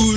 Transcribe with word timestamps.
울 0.00 0.16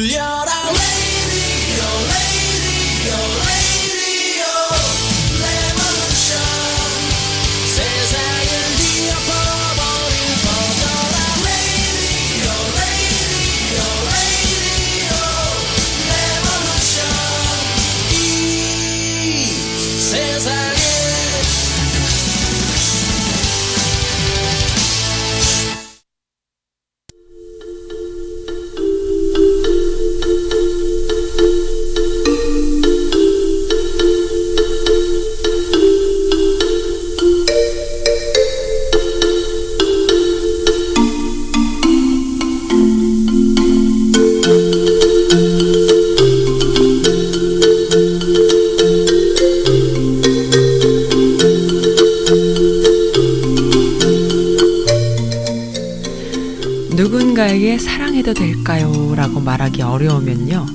어려우면요. 59.94 60.66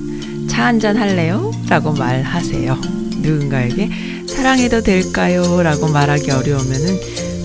차 0.49 0.67
한잔 0.67 0.97
할래요? 0.97 1.51
라고 1.69 1.93
말하세요. 1.93 2.79
누군가에게 3.21 3.91
사랑해도 4.29 4.83
될까요? 4.83 5.63
라고 5.63 5.89
말하기 5.89 6.31
어려우면은 6.31 7.01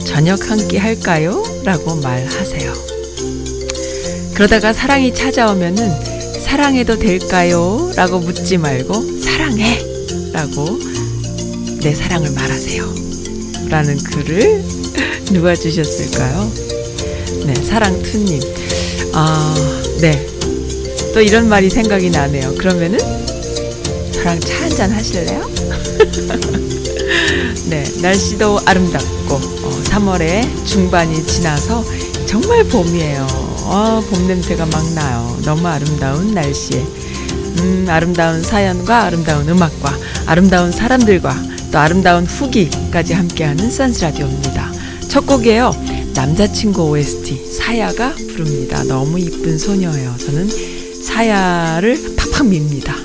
저녁 0.05 0.49
한 0.49 0.59
끼 0.67 0.77
할까요? 0.77 1.43
라고 1.65 1.95
말하세요. 1.95 2.73
그러다가 4.35 4.73
사랑이 4.73 5.13
찾아오면은 5.13 5.89
사랑해도 6.41 6.97
될까요? 6.99 7.91
라고 7.95 8.19
묻지 8.19 8.57
말고 8.57 9.19
사랑해! 9.21 9.79
라고 10.31 10.79
내 11.81 11.93
사랑을 11.93 12.31
말하세요. 12.31 12.93
라는 13.69 13.97
글을 13.97 14.63
누가 15.33 15.55
주셨을까요? 15.55 16.51
네, 17.45 17.53
사랑투님. 17.55 18.39
아, 19.13 19.55
네. 20.01 20.27
또 21.13 21.21
이런 21.21 21.47
말이 21.47 21.69
생각이 21.69 22.09
나네요. 22.09 22.55
그러면은 22.55 22.97
저랑 24.11 24.39
차 24.39 24.63
한잔 24.63 24.91
하실래요? 24.91 25.47
네, 27.69 27.83
날씨도 28.01 28.59
아름답고 28.65 29.35
어, 29.35 29.81
3월의 29.85 30.65
중반이 30.65 31.25
지나서 31.25 31.83
정말 32.25 32.63
봄이에요. 32.63 33.27
어, 33.65 34.03
봄 34.09 34.27
냄새가 34.27 34.65
막 34.65 34.93
나요. 34.93 35.37
너무 35.43 35.67
아름다운 35.67 36.33
날씨에 36.33 36.79
음, 36.79 37.85
아름다운 37.87 38.41
사연과 38.41 39.03
아름다운 39.03 39.47
음악과 39.47 39.95
아름다운 40.25 40.71
사람들과 40.71 41.35
또 41.71 41.77
아름다운 41.77 42.25
후기까지 42.25 43.13
함께하는 43.13 43.69
선스 43.69 44.03
라디오입니다. 44.03 44.71
첫 45.09 45.27
곡이에요. 45.27 45.71
남자친구 46.15 46.89
OST 46.89 47.51
사야가 47.51 48.13
부릅니다. 48.13 48.83
너무 48.83 49.19
이쁜 49.19 49.57
소녀예요. 49.57 50.15
저는 50.17 50.72
사야를 51.13 52.15
팍팍 52.17 52.47
밉니다. 52.47 52.95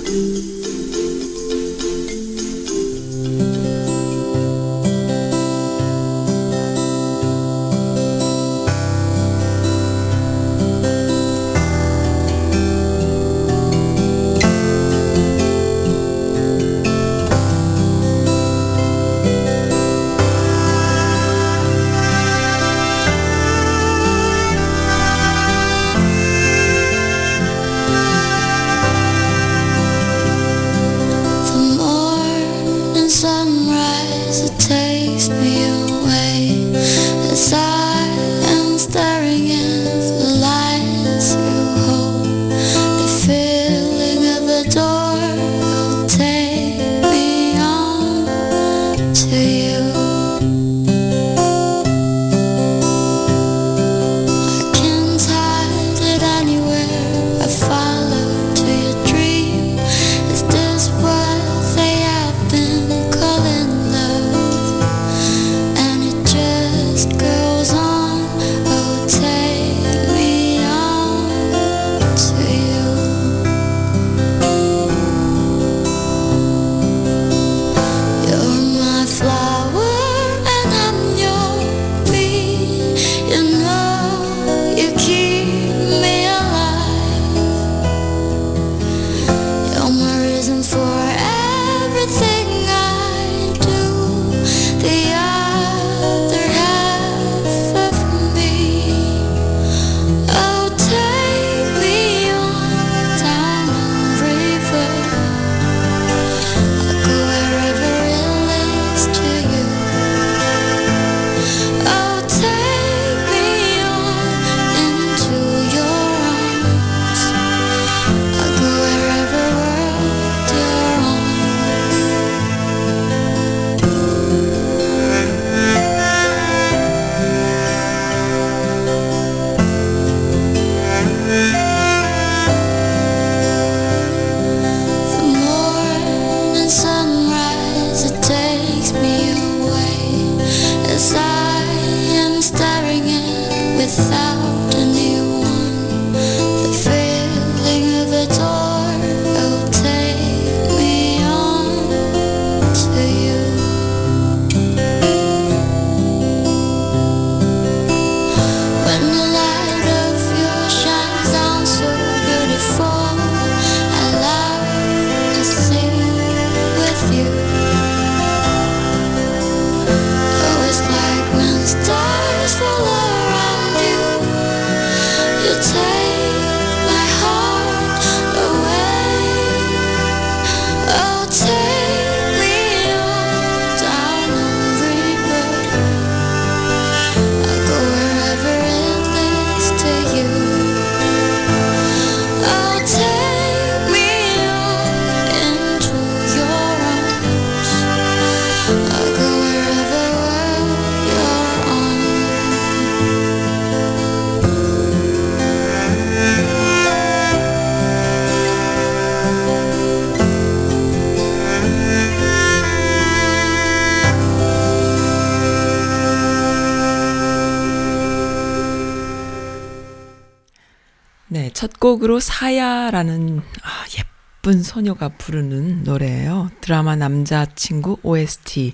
네, 221.99 222.05
첫 222.05 222.09
곡으로 222.09 222.21
사야라는 222.21 223.43
아, 223.62 223.85
예쁜 223.99 224.62
소녀가 224.62 225.09
부르는 225.09 225.83
노래예요. 225.83 226.50
드라마 226.61 226.95
남자친구 226.97 227.99
OST의 228.03 228.73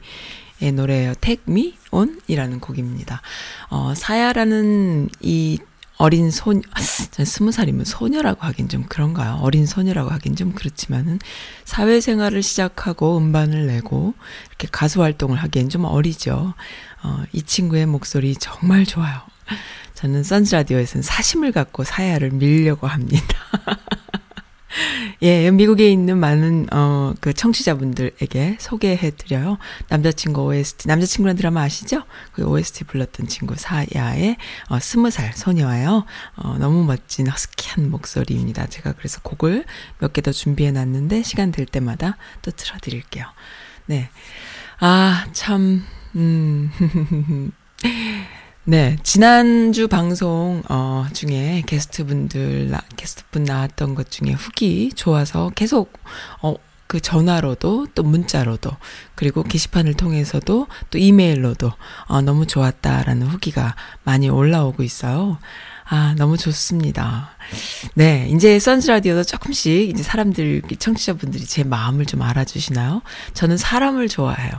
노래예요. 0.75 1.15
Take 1.21 1.44
Me 1.49 1.76
On 1.91 2.21
이라는 2.26 2.61
곡입니다. 2.61 3.23
어, 3.71 3.94
사야라는 3.97 5.09
이 5.21 5.59
어린 5.97 6.31
소녀, 6.31 6.61
스무 7.25 7.53
살이면 7.53 7.85
소녀라고 7.85 8.43
하긴 8.43 8.69
좀 8.69 8.82
그런가요? 8.85 9.38
어린 9.41 9.65
소녀라고 9.65 10.11
하긴 10.11 10.37
좀 10.37 10.53
그렇지만은 10.53 11.19
사회생활을 11.65 12.43
시작하고 12.43 13.17
음반을 13.17 13.67
내고 13.67 14.15
이렇게 14.49 14.69
가수 14.71 15.03
활동을 15.03 15.38
하기엔 15.38 15.71
좀 15.71 15.85
어리죠. 15.85 16.55
어, 17.03 17.25
이 17.32 17.43
친구의 17.43 17.87
목소리 17.87 18.35
정말 18.35 18.85
좋아요. 18.85 19.23
저는 20.04 20.22
선즈라디오에서는 20.22 21.02
사심을 21.02 21.50
갖고 21.52 21.82
사야를 21.82 22.28
밀려고 22.32 22.86
합니다. 22.86 23.26
예, 25.22 25.50
미국에 25.50 25.88
있는 25.90 26.18
많은, 26.18 26.66
어, 26.74 27.14
그 27.22 27.32
청취자분들에게 27.32 28.58
소개해 28.60 29.12
드려요. 29.12 29.56
남자친구 29.88 30.42
OST, 30.42 30.88
남자친구란 30.88 31.36
드라마 31.36 31.62
아시죠? 31.62 32.02
그 32.34 32.44
OST 32.44 32.84
불렀던 32.84 33.28
친구 33.28 33.54
사야의, 33.56 34.36
어, 34.68 34.78
스무 34.78 35.10
살 35.10 35.32
소녀예요. 35.32 36.04
어, 36.36 36.58
너무 36.58 36.84
멋진 36.84 37.26
허스키한 37.26 37.90
목소리입니다. 37.90 38.66
제가 38.66 38.92
그래서 38.92 39.22
곡을 39.22 39.64
몇 40.00 40.12
개 40.12 40.20
더 40.20 40.32
준비해 40.32 40.70
놨는데, 40.70 41.22
시간 41.22 41.50
될 41.50 41.64
때마다 41.64 42.18
또 42.42 42.50
틀어드릴게요. 42.50 43.24
네. 43.86 44.10
아, 44.80 45.24
참, 45.32 45.82
음. 46.14 46.70
네, 48.66 48.96
지난주 49.02 49.88
방송 49.88 50.62
어 50.69 51.06
중에 51.12 51.62
게스트분들 51.66 52.70
게스트분 52.96 53.44
나왔던 53.44 53.94
것 53.94 54.11
중에 54.11 54.32
후기 54.32 54.90
좋아서 54.94 55.50
계속 55.55 55.93
어 56.43 56.55
그 56.87 57.00
전화로도 57.00 57.88
또 57.94 58.02
문자로도 58.05 58.70
그리고 59.16 59.43
게시판을 59.43 59.94
통해서도 59.94 60.69
또 60.90 60.99
이메일로도 60.99 61.72
어 62.06 62.20
너무 62.20 62.46
좋았다라는 62.46 63.26
후기가 63.26 63.75
많이 64.05 64.28
올라오고 64.28 64.84
있어요. 64.84 65.38
아, 65.87 66.14
너무 66.16 66.37
좋습니다. 66.37 67.31
네, 67.94 68.28
이제 68.31 68.58
선즈 68.58 68.88
라디오도 68.88 69.25
조금씩 69.25 69.90
이제 69.90 70.02
사람들 70.02 70.62
청취자분들이 70.78 71.44
제 71.44 71.64
마음을 71.64 72.06
좀 72.06 72.22
알아주시나요? 72.22 73.02
저는 73.34 73.56
사람을 73.56 74.08
좋아해요. 74.08 74.52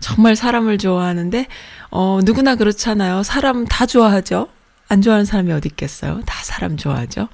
정말 0.00 0.36
사람을 0.36 0.78
좋아하는데 0.78 1.46
어, 1.90 2.20
누구나 2.22 2.54
그렇잖아요. 2.54 3.22
사람 3.22 3.64
다 3.64 3.86
좋아하죠? 3.86 4.48
안 4.88 5.02
좋아하는 5.02 5.24
사람이 5.24 5.52
어디 5.52 5.68
있겠어요? 5.68 6.20
다 6.26 6.34
사람 6.42 6.76
좋아하죠? 6.76 7.28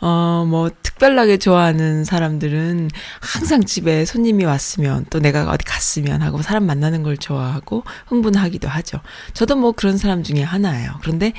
어, 0.00 0.44
뭐, 0.48 0.70
특별하게 0.82 1.38
좋아하는 1.38 2.04
사람들은 2.04 2.90
항상 3.20 3.64
집에 3.64 4.04
손님이 4.04 4.44
왔으면 4.44 5.06
또 5.10 5.18
내가 5.18 5.50
어디 5.50 5.64
갔으면 5.64 6.22
하고 6.22 6.42
사람 6.42 6.66
만나는 6.66 7.02
걸 7.02 7.16
좋아하고 7.16 7.84
흥분하기도 8.06 8.68
하죠. 8.68 9.00
저도 9.32 9.56
뭐 9.56 9.72
그런 9.72 9.96
사람 9.96 10.22
중에 10.22 10.42
하나예요. 10.42 10.98
그런데 11.02 11.32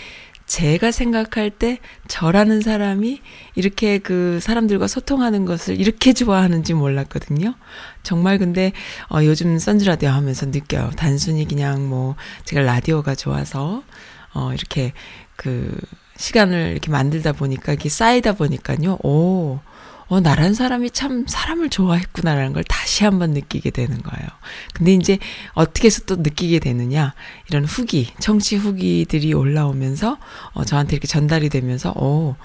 제가 0.45 0.91
생각할 0.91 1.49
때 1.49 1.79
저라는 2.07 2.61
사람이 2.61 3.21
이렇게 3.55 3.97
그 3.97 4.39
사람들과 4.41 4.87
소통하는 4.87 5.45
것을 5.45 5.79
이렇게 5.79 6.13
좋아하는지 6.13 6.73
몰랐거든요. 6.73 7.55
정말 8.03 8.37
근데 8.37 8.71
어 9.11 9.23
요즘 9.23 9.57
선즈라디오 9.57 10.09
하면서 10.09 10.45
느껴요. 10.45 10.91
단순히 10.95 11.47
그냥 11.47 11.89
뭐 11.89 12.15
제가 12.43 12.61
라디오가 12.61 13.15
좋아서 13.15 13.83
어 14.33 14.53
이렇게 14.53 14.93
그 15.35 15.75
시간을 16.17 16.71
이렇게 16.71 16.91
만들다 16.91 17.33
보니까 17.33 17.73
이게 17.73 17.89
쌓이다 17.89 18.33
보니까요. 18.33 18.99
오. 19.03 19.59
어, 20.07 20.19
나란 20.19 20.53
사람이 20.53 20.91
참 20.91 21.25
사람을 21.27 21.69
좋아했구나라는 21.69 22.53
걸 22.53 22.63
다시 22.63 23.03
한번 23.03 23.31
느끼게 23.31 23.71
되는 23.71 24.01
거예요. 24.01 24.27
근데 24.73 24.93
이제 24.93 25.17
어떻게 25.53 25.87
해서 25.87 26.03
또 26.05 26.17
느끼게 26.17 26.59
되느냐, 26.59 27.13
이런 27.49 27.65
후기, 27.65 28.13
청취 28.19 28.57
후기들이 28.57 29.33
올라오면서, 29.33 30.17
어, 30.53 30.63
저한테 30.63 30.93
이렇게 30.93 31.07
전달이 31.07 31.49
되면서, 31.49 31.93
어, 31.95 32.35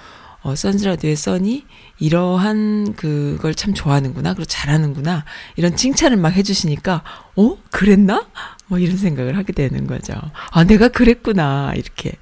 어, 0.43 0.55
선즈라디오의 0.55 1.17
써니 1.17 1.67
이러한 1.99 2.95
그걸 2.95 3.55
참 3.55 3.75
좋아하는구나, 3.75 4.35
그리고 4.35 4.47
잘하는구나, 4.47 5.25
이런 5.57 5.77
칭찬을 5.77 6.17
막 6.17 6.31
해주시니까, 6.31 7.03
어? 7.37 7.57
그랬나? 7.71 8.27
뭐 8.67 8.79
이런 8.79 8.97
생각을 8.97 9.37
하게 9.37 9.53
되는 9.53 9.87
거죠. 9.87 10.15
아, 10.51 10.65
내가 10.65 10.89
그랬구나, 10.89 11.73
이렇게. 11.77 12.13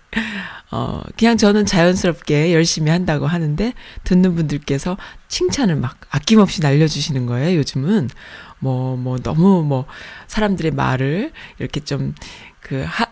어, 0.70 1.00
그냥 1.16 1.36
저는 1.36 1.64
자연스럽게 1.64 2.52
열심히 2.52 2.90
한다고 2.90 3.26
하는데, 3.26 3.72
듣는 4.04 4.34
분들께서 4.34 4.96
칭찬을 5.28 5.76
막 5.76 5.98
아낌없이 6.10 6.60
날려주시는 6.60 7.26
거예요, 7.26 7.56
요즘은. 7.58 8.10
뭐, 8.58 8.96
뭐, 8.96 9.18
너무 9.18 9.62
뭐, 9.62 9.86
사람들의 10.26 10.72
말을 10.72 11.32
이렇게 11.58 11.80
좀, 11.80 12.14
그, 12.60 12.84
하, 12.86 13.06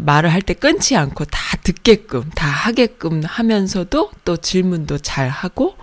말을 0.00 0.32
할 0.32 0.42
때 0.42 0.54
끊지 0.54 0.96
않고 0.96 1.24
다 1.26 1.38
듣게끔, 1.62 2.28
다 2.30 2.46
하게끔 2.48 3.22
하면서도 3.24 4.10
또 4.24 4.36
질문도 4.36 4.98
잘 4.98 5.28
하고, 5.28 5.76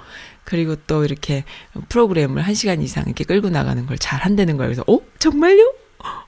그리고 0.43 0.75
또 0.87 1.03
이렇게 1.05 1.43
프로그램을 1.89 2.41
한 2.41 2.53
시간 2.53 2.81
이상 2.81 3.03
이렇게 3.05 3.23
끌고 3.23 3.49
나가는 3.49 3.85
걸 3.85 3.97
잘 3.99 4.21
한다는 4.21 4.57
거예요. 4.57 4.69
그래서, 4.69 4.83
어? 4.87 4.99
정말요? 5.19 5.73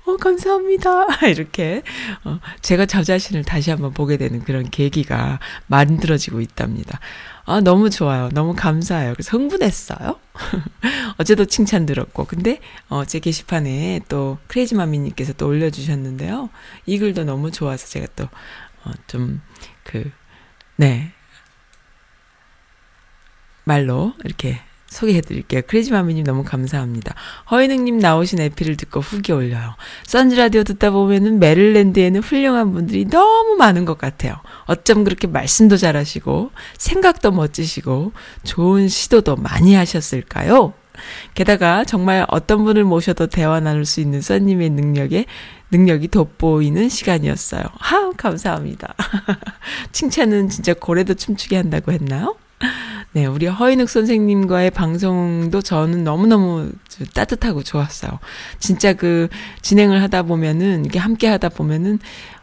어, 0.06 0.18
감사합니다. 0.18 1.06
이렇게, 1.30 1.84
어, 2.26 2.40
제가 2.62 2.86
저 2.86 3.04
자신을 3.04 3.44
다시 3.44 3.70
한번 3.70 3.94
보게 3.94 4.18
되는 4.18 4.44
그런 4.44 4.70
계기가 4.70 5.40
만들어지고 5.68 6.42
있답니다. 6.42 7.00
아, 7.46 7.62
너무 7.62 7.90
좋아요. 7.90 8.30
너무 8.34 8.54
감사해요. 8.56 9.14
그래서 9.14 9.38
흥분했어요. 9.38 10.20
어제도 11.18 11.46
칭찬 11.46 11.86
들었고. 11.86 12.26
근데, 12.26 12.60
어, 12.88 13.06
제 13.06 13.20
게시판에 13.20 14.02
또 14.10 14.38
크레이지 14.48 14.76
마미님께서 14.76 15.34
또 15.34 15.48
올려주셨는데요. 15.48 16.50
이 16.86 16.98
글도 17.00 17.24
너무 17.24 17.52
좋아서 17.52 17.88
제가 17.88 18.08
또, 18.16 18.26
어, 18.86 18.92
좀, 19.08 19.42
그, 19.84 20.12
네. 20.76 21.12
말로 23.66 24.14
이렇게 24.24 24.60
소개해드릴게요. 24.90 25.62
크레이지마미님 25.68 26.24
너무 26.26 26.44
감사합니다. 26.44 27.16
허인웅님 27.52 28.00
나오신 28.00 28.42
에피를 28.42 28.76
듣고 28.78 29.00
후기 29.00 29.32
올려요. 29.32 29.76
선즈라디오 30.06 30.64
듣다 30.64 30.92
보면은 30.92 31.40
메릴랜드에는 31.40 32.22
훌륭한 32.22 32.74
분들이 32.74 33.06
너무 33.06 33.56
많은 33.56 33.86
것 33.86 33.98
같아요. 33.98 34.36
어쩜 34.66 35.04
그렇게 35.04 35.28
말씀도 35.28 35.78
잘하시고 35.78 36.52
생각도 36.78 37.32
멋지시고 37.32 38.12
좋은 38.44 38.88
시도도 38.88 39.36
많이 39.38 39.76
하셨을까요? 39.76 40.74
게다가 41.34 41.86
정말 41.86 42.26
어떤 42.30 42.66
분을 42.66 42.84
모셔도 42.84 43.28
대화 43.28 43.60
나눌 43.60 43.86
수 43.86 44.02
있는 44.02 44.22
써님의 44.22 44.72
능력에 44.72 45.26
능력이 45.72 46.10
돋보이는 46.10 46.90
시간이었어요. 46.90 47.64
하, 47.78 48.12
감사합니다. 48.12 48.96
칭찬은 49.94 50.50
진짜 50.50 50.74
고래도 50.74 51.14
춤추게 51.14 51.56
한다고 51.56 51.92
했나요? 51.92 52.36
네, 53.14 53.26
우리 53.26 53.48
허인욱 53.48 53.90
선생님과의 53.90 54.72
방송도 54.72 55.62
저는 55.62 56.04
너무너무 56.04 56.72
따뜻하고 57.14 57.64
좋았어요. 57.64 58.20
진짜 58.60 58.94
그 58.94 59.30
진행을 59.62 60.02
하다 60.02 60.24
보면은, 60.24 60.84
이렇게 60.84 61.00
함께 61.00 61.28
하다 61.28 61.50
보면은, 61.50 62.00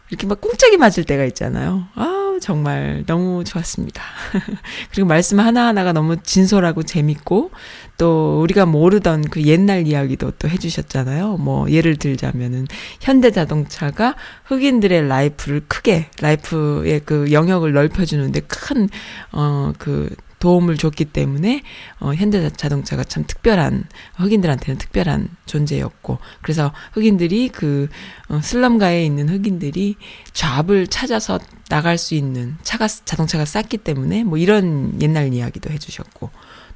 이렇게 0.09 0.25
막 0.27 0.41
꽁짝이 0.41 0.77
맞을 0.77 1.03
때가 1.03 1.25
있잖아요. 1.25 1.87
아, 1.95 2.26
정말 2.39 3.03
너무 3.05 3.43
좋았습니다. 3.43 4.01
그리고 4.91 5.07
말씀 5.07 5.39
하나하나가 5.39 5.93
너무 5.93 6.17
진솔하고 6.17 6.83
재밌고, 6.83 7.51
또 7.97 8.41
우리가 8.41 8.65
모르던 8.65 9.23
그 9.29 9.43
옛날 9.43 9.87
이야기도 9.87 10.31
또 10.31 10.47
해주셨잖아요. 10.47 11.37
뭐, 11.37 11.69
예를 11.69 11.97
들자면은, 11.97 12.67
현대 13.01 13.31
자동차가 13.31 14.15
흑인들의 14.45 15.07
life를 15.07 15.61
크게, 15.67 16.09
life의 16.21 17.01
그 17.05 17.31
영역을 17.31 17.73
넓혀주는데 17.73 18.41
큰, 18.41 18.89
어, 19.31 19.73
그, 19.77 20.09
도움을 20.39 20.77
줬기 20.77 21.05
때문에 21.05 21.63
어, 21.99 22.13
현대 22.13 22.47
자동차가 22.49 23.03
참 23.03 23.23
특별한 23.25 23.85
흑인들한테는 24.15 24.77
특별한 24.77 25.29
존재였고 25.45 26.19
그래서 26.41 26.73
흑인들이 26.93 27.49
그 27.49 27.87
어, 28.29 28.39
슬럼가에 28.41 29.05
있는 29.05 29.29
흑인들이 29.29 29.95
job을 30.33 30.87
찾아서 30.87 31.39
나갈 31.69 31.97
수 31.97 32.15
있는 32.15 32.55
차가 32.61 32.87
자동차가 32.87 33.45
쌌기 33.45 33.77
때문에 33.77 34.23
뭐 34.23 34.37
이런 34.37 35.01
옛날 35.01 35.33
이야기도 35.33 35.69
해주셨고 35.71 36.29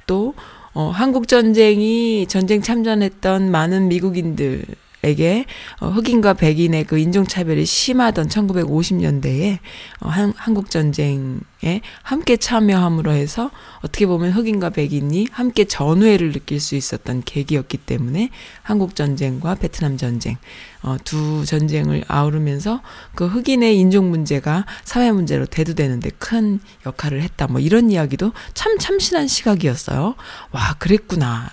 또 0.06 0.34
어, 0.74 0.90
한국 0.90 1.28
전쟁이 1.28 2.26
전쟁 2.28 2.62
참전했던 2.62 3.50
많은 3.50 3.88
미국인들 3.88 4.64
에게 5.04 5.46
어, 5.80 5.88
흑인과 5.88 6.34
백인의 6.34 6.84
그 6.84 6.96
인종차별이 6.96 7.66
심하던 7.66 8.28
1950년대에 8.28 9.58
어, 10.00 10.08
한, 10.08 10.32
한국 10.36 10.70
전쟁에 10.70 11.80
함께 12.02 12.36
참여함으로 12.36 13.10
해서 13.10 13.50
어떻게 13.78 14.06
보면 14.06 14.30
흑인과 14.30 14.70
백인이 14.70 15.26
함께 15.32 15.64
전우회를 15.64 16.30
느낄 16.30 16.60
수 16.60 16.76
있었던 16.76 17.22
계기였기 17.24 17.78
때문에 17.78 18.30
한국 18.62 18.94
전쟁과 18.94 19.56
베트남 19.56 19.96
전쟁 19.96 20.36
어, 20.82 20.96
두 21.02 21.44
전쟁을 21.46 22.04
아우르면서 22.06 22.80
그 23.16 23.26
흑인의 23.26 23.76
인종 23.76 24.08
문제가 24.08 24.66
사회 24.84 25.10
문제로 25.10 25.46
대두되는데 25.46 26.10
큰 26.18 26.60
역할을 26.86 27.22
했다. 27.22 27.48
뭐 27.48 27.60
이런 27.60 27.90
이야기도 27.90 28.32
참 28.54 28.78
참신한 28.78 29.26
시각이었어요. 29.26 30.14
와, 30.52 30.74
그랬구나. 30.78 31.50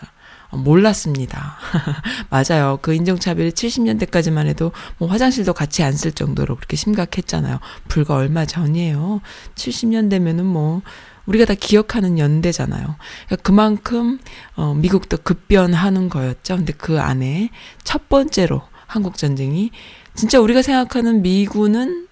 어, 0.51 0.57
몰랐습니다. 0.57 1.57
맞아요. 2.29 2.79
그 2.81 2.93
인종차별이 2.93 3.51
70년대까지만 3.51 4.47
해도 4.47 4.71
뭐 4.97 5.07
화장실도 5.07 5.53
같이 5.53 5.83
안 5.83 5.93
쓸 5.93 6.11
정도로 6.13 6.55
그렇게 6.55 6.75
심각했잖아요. 6.77 7.59
불과 7.87 8.15
얼마 8.15 8.45
전이에요. 8.45 9.21
70년대면은 9.55 10.43
뭐, 10.43 10.81
우리가 11.25 11.45
다 11.45 11.53
기억하는 11.53 12.17
연대잖아요. 12.17 12.95
그러니까 13.27 13.35
그만큼, 13.43 14.17
어, 14.55 14.73
미국도 14.75 15.17
급변하는 15.23 16.09
거였죠. 16.09 16.55
근데 16.55 16.73
그 16.73 16.99
안에 17.01 17.49
첫 17.83 18.07
번째로 18.09 18.61
한국전쟁이 18.87 19.71
진짜 20.15 20.39
우리가 20.39 20.61
생각하는 20.61 21.21
미군은 21.21 22.07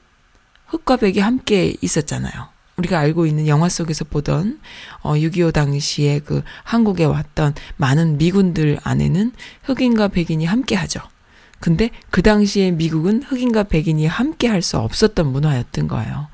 흑과 0.67 0.97
백이 0.97 1.19
함께 1.21 1.75
있었잖아요. 1.81 2.49
우리가 2.77 2.99
알고 2.99 3.25
있는 3.25 3.47
영화 3.47 3.69
속에서 3.69 4.05
보던 4.05 4.59
어, 5.01 5.13
6.25 5.15 5.51
당시에 5.51 6.19
그 6.19 6.43
한국에 6.63 7.05
왔던 7.05 7.55
많은 7.75 8.19
미군들 8.19 8.77
안에는 8.83 9.31
흑인과 9.63 10.09
백인이 10.09 10.45
함께 10.45 10.75
하죠. 10.75 10.99
근데 11.59 11.89
그 12.11 12.21
당시에 12.21 12.69
미국은 12.69 13.23
흑인과 13.23 13.63
백인이 13.63 14.05
함께 14.05 14.47
할 14.47 14.61
수 14.61 14.77
없었던 14.77 15.25
문화였던 15.25 15.87
거예요. 15.87 16.27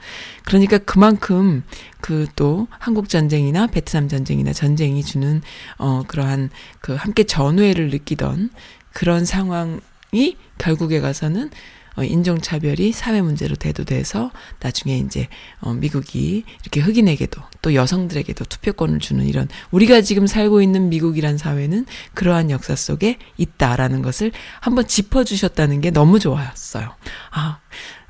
그러니까 0.44 0.80
그만큼 0.80 1.64
그 2.02 2.28
또 2.36 2.68
한국 2.78 3.08
전쟁이나 3.08 3.68
베트남 3.68 4.10
전쟁이나 4.10 4.52
전쟁이 4.52 5.02
주는 5.02 5.42
어 5.78 6.04
그러한 6.06 6.50
그 6.82 6.94
함께 6.96 7.24
전우회를 7.24 7.90
느끼던 7.90 8.50
그런 8.92 9.24
상황이 9.24 10.36
결국에 10.58 11.00
가서는 11.00 11.52
어, 11.52 11.52
인종차별이 12.02 12.92
사회 12.92 13.22
문제로 13.22 13.56
대두돼서 13.56 14.32
나중에 14.60 14.98
이제 14.98 15.28
어, 15.60 15.74
미국이 15.74 16.44
이렇게 16.62 16.80
흑인에게도 16.80 17.42
또 17.62 17.76
여성들에게도 17.76 18.46
투표권을 18.46 19.00
주는 19.00 19.26
이런 19.26 19.48
우리가 19.72 20.02
지금 20.02 20.26
살고 20.26 20.62
있는 20.62 20.90
미국이란 20.90 21.38
사회는 21.38 21.86
그러한 22.14 22.50
역사 22.50 22.76
속에 22.76 23.20
있다라는 23.38 24.02
것을 24.02 24.32
한번 24.60 24.88
짚어주셨다는 24.88 25.82
게 25.82 25.92
너무 25.92 26.20
좋았어요. 26.20 26.96
아, 27.32 27.60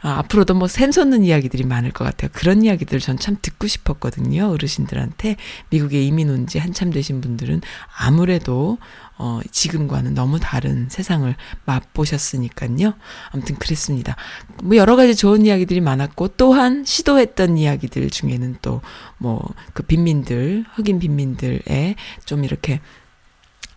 아, 0.04 0.20
앞으로도 0.20 0.54
뭐 0.54 0.68
샘솟는 0.68 1.24
이야기들이 1.24 1.64
많을 1.64 1.92
것 1.92 2.04
같아요. 2.04 2.30
그런 2.34 2.62
이야기들을 2.64 3.00
전참 3.00 3.38
듣고 3.42 3.68
싶었거든요. 3.68 4.52
어르신들한테 4.52 5.38
미국에 5.70 6.04
이민 6.04 6.30
온 6.30 6.46
지 6.46 6.60
한참 6.60 6.92
되신 6.92 7.22
분들은 7.22 7.62
아무래도 7.98 8.78
어, 9.18 9.40
지금과는 9.50 10.14
너무 10.14 10.40
다른 10.42 10.90
세상을 10.90 11.34
맛보셨으니까요. 11.64 12.94
아무튼 13.32 13.56
그랬습니다. 13.56 14.18
뭐 14.62 14.76
여러 14.76 14.98
가지 14.98 15.16
좋은 15.16 15.46
이야기들이 15.46 15.80
많았고 15.80 16.30
또한 16.36 16.84
시도했던 16.84 17.58
이야기들 17.58 18.10
중에는 18.10 18.58
또 18.62 18.82
뭐 19.20 19.40
그 19.74 19.84
빈민들, 19.84 20.66
흑인 20.76 21.00
빈민들의 21.00 21.96
좀 22.26 22.44
이렇게 22.44 22.82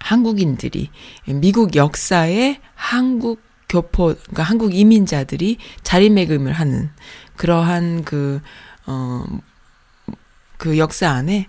한국인들이 0.01 0.91
미국 1.27 1.77
역사에 1.77 2.61
한국 2.75 3.46
교포, 3.69 4.15
그러니까 4.15 4.43
한국 4.43 4.75
이민자들이 4.75 5.59
자리매김을 5.83 6.53
하는 6.53 6.91
그러한 7.37 8.05
그, 8.05 8.41
어, 8.87 9.25
그 10.57 10.79
역사 10.79 11.11
안에 11.11 11.49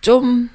좀, 0.00 0.50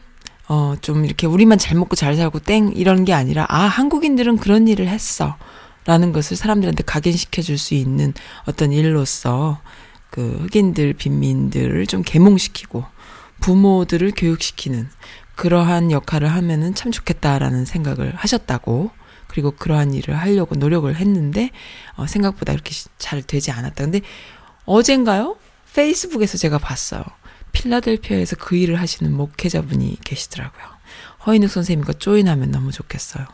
어, 0.48 0.76
좀 0.82 1.06
이렇게 1.06 1.28
우리만 1.28 1.58
잘 1.58 1.78
먹고 1.78 1.96
잘 1.96 2.16
살고 2.16 2.40
땡 2.40 2.72
이런 2.76 3.06
게 3.06 3.14
아니라, 3.14 3.46
아, 3.50 3.62
한국인들은 3.64 4.38
그런 4.38 4.68
일을 4.68 4.88
했어. 4.88 5.38
라는 5.86 6.12
것을 6.12 6.38
사람들한테 6.38 6.84
각인시켜 6.84 7.42
줄 7.42 7.58
수 7.58 7.74
있는 7.74 8.14
어떤 8.46 8.72
일로서 8.72 9.60
그 10.12 10.38
흑인들, 10.42 10.94
빈민들을 10.94 11.88
좀 11.88 12.04
계몽시키고 12.06 12.84
부모들을 13.40 14.12
교육시키는 14.16 14.88
그러한 15.36 15.92
역할을 15.92 16.28
하면은 16.28 16.76
참 16.76 16.92
좋겠다라는 16.92 17.66
생각을 17.66 18.14
하셨다고 18.16 18.92
그리고 19.30 19.52
그러한 19.52 19.94
일을 19.94 20.18
하려고 20.18 20.56
노력을 20.56 20.94
했는데 20.94 21.52
어, 21.96 22.06
생각보다 22.06 22.52
그렇게 22.52 22.76
잘 22.98 23.22
되지 23.22 23.52
않았다. 23.52 23.86
근데 23.86 24.02
어젠가요? 24.66 25.38
페이스북에서 25.74 26.38
제가 26.38 26.58
봤어요. 26.58 27.04
필라델피아에서 27.54 28.36
그 28.36 28.56
일을 28.56 28.80
하시는 28.80 29.12
목회자분이 29.14 30.00
계시더라고요. 30.04 30.64
허인욱 31.26 31.50
선생님과 31.50 31.94
조인하면 31.94 32.52
너무 32.52 32.72
좋겠어요. 32.72 33.26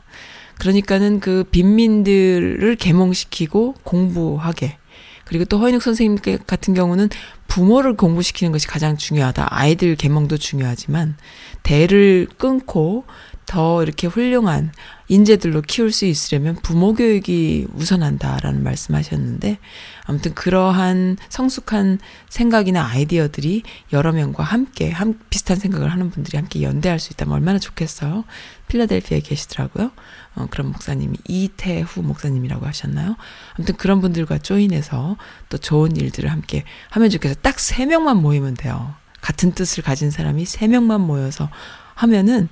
그러니까는 0.59 1.19
그 1.19 1.43
빈민들을 1.51 2.75
계몽시키고 2.75 3.75
공부하게 3.83 4.77
그리고 5.25 5.43
또 5.45 5.59
허인욱 5.59 5.81
선생님 5.81 6.19
같은 6.45 6.73
경우는 6.73 7.09
부모를 7.47 7.95
공부시키는 7.95 8.51
것이 8.51 8.67
가장 8.67 8.95
중요하다. 8.95 9.47
아이들 9.49 9.95
계몽도 9.95 10.37
중요하지만 10.37 11.17
대를 11.63 12.27
끊고 12.37 13.05
더 13.45 13.83
이렇게 13.83 14.07
훌륭한 14.07 14.71
인재들로 15.07 15.61
키울 15.61 15.91
수 15.91 16.05
있으려면 16.05 16.55
부모 16.55 16.93
교육이 16.93 17.67
우선한다라는 17.73 18.63
말씀하셨는데 18.63 19.59
아무튼 20.05 20.33
그러한 20.33 21.17
성숙한 21.29 21.99
생각이나 22.29 22.87
아이디어들이 22.87 23.63
여러 23.93 24.11
명과 24.11 24.43
함께 24.43 24.89
한 24.89 25.19
비슷한 25.29 25.57
생각을 25.57 25.91
하는 25.91 26.09
분들이 26.09 26.37
함께 26.37 26.61
연대할 26.61 26.99
수 26.99 27.13
있다면 27.13 27.33
얼마나 27.35 27.59
좋겠어요. 27.59 28.23
필라델피아에 28.67 29.19
계시더라고요. 29.21 29.91
어, 30.35 30.47
그런 30.49 30.67
목사님이 30.71 31.17
이태후 31.27 32.01
목사님이라고 32.01 32.65
하셨나요? 32.65 33.15
아무튼 33.53 33.75
그런 33.75 34.01
분들과 34.01 34.39
조인해서 34.39 35.17
또 35.49 35.57
좋은 35.57 35.95
일들을 35.95 36.31
함께 36.31 36.63
하면 36.91 37.09
좋겠어요. 37.09 37.35
딱 37.41 37.55
세 37.59 37.85
명만 37.85 38.17
모이면 38.17 38.53
돼요. 38.53 38.93
같은 39.21 39.51
뜻을 39.53 39.83
가진 39.83 40.11
사람이 40.11 40.45
세 40.45 40.67
명만 40.67 41.01
모여서 41.01 41.49
하면은 41.95 42.47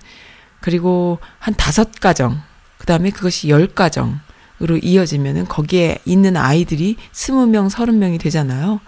그리고 0.63 1.20
한 1.39 1.53
다섯 1.55 1.91
가정, 2.00 2.41
그 2.77 2.86
다음에 2.86 3.10
그것이 3.10 3.50
열 3.50 3.67
가정으로 3.67 4.77
이어지면은 4.82 5.43
거기에 5.43 5.98
있는 6.05 6.38
아이들이 6.38 6.96
스무 7.12 7.48
명, 7.48 7.67
서른 7.67 8.00
명이 8.00 8.17
되잖아요. 8.17 8.79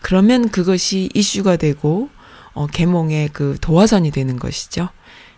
그러면 0.00 0.48
그것이 0.48 1.10
이슈가 1.12 1.56
되고, 1.56 2.08
어, 2.52 2.68
계몽의 2.68 3.30
그 3.32 3.56
도화선이 3.60 4.12
되는 4.12 4.38
것이죠. 4.38 4.90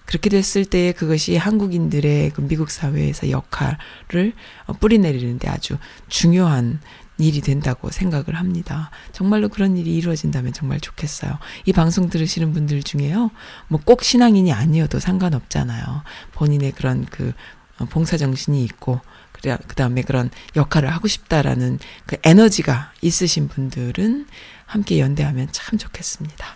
그렇게 0.05 0.29
됐을 0.29 0.67
때 0.67 0.93
그것이 0.93 1.38
한국인들의 1.38 2.31
그 2.35 2.43
미국 2.43 2.71
사회에서 2.71 3.31
역할을 3.31 4.35
어, 4.67 4.75
뿌리내리는데 4.75 5.49
아주 5.49 5.79
중요한 6.09 6.79
일이 7.19 7.41
된다고 7.41 7.91
생각을 7.91 8.35
합니다. 8.35 8.91
정말로 9.13 9.49
그런 9.49 9.77
일이 9.77 9.95
이루어진다면 9.97 10.53
정말 10.53 10.81
좋겠어요. 10.81 11.39
이 11.65 11.73
방송 11.73 12.11
들으시는 12.11 12.53
분들 12.53 12.83
중에요. 12.83 13.31
뭐 13.69 13.81
꼭 13.87 14.03
신앙인이 14.03 14.53
아니어도 14.53 14.99
상관없잖아요. 14.99 16.03
본인의 16.33 16.73
그런 16.73 17.05
그 17.07 17.33
어, 17.79 17.85
봉사 17.85 18.17
정신이 18.17 18.65
있고, 18.65 19.01
그래, 19.33 19.57
그 19.69 19.75
다음에 19.77 20.03
그런 20.03 20.31
역할을 20.57 20.91
하고 20.93 21.09
싶다라는 21.09 21.79
그 22.07 22.17
에너지가 22.25 22.93
있으신 23.03 23.49
분들은 23.49 24.27
함께 24.65 24.99
연대하면 24.99 25.49
참 25.53 25.79
좋겠습니다. 25.79 26.56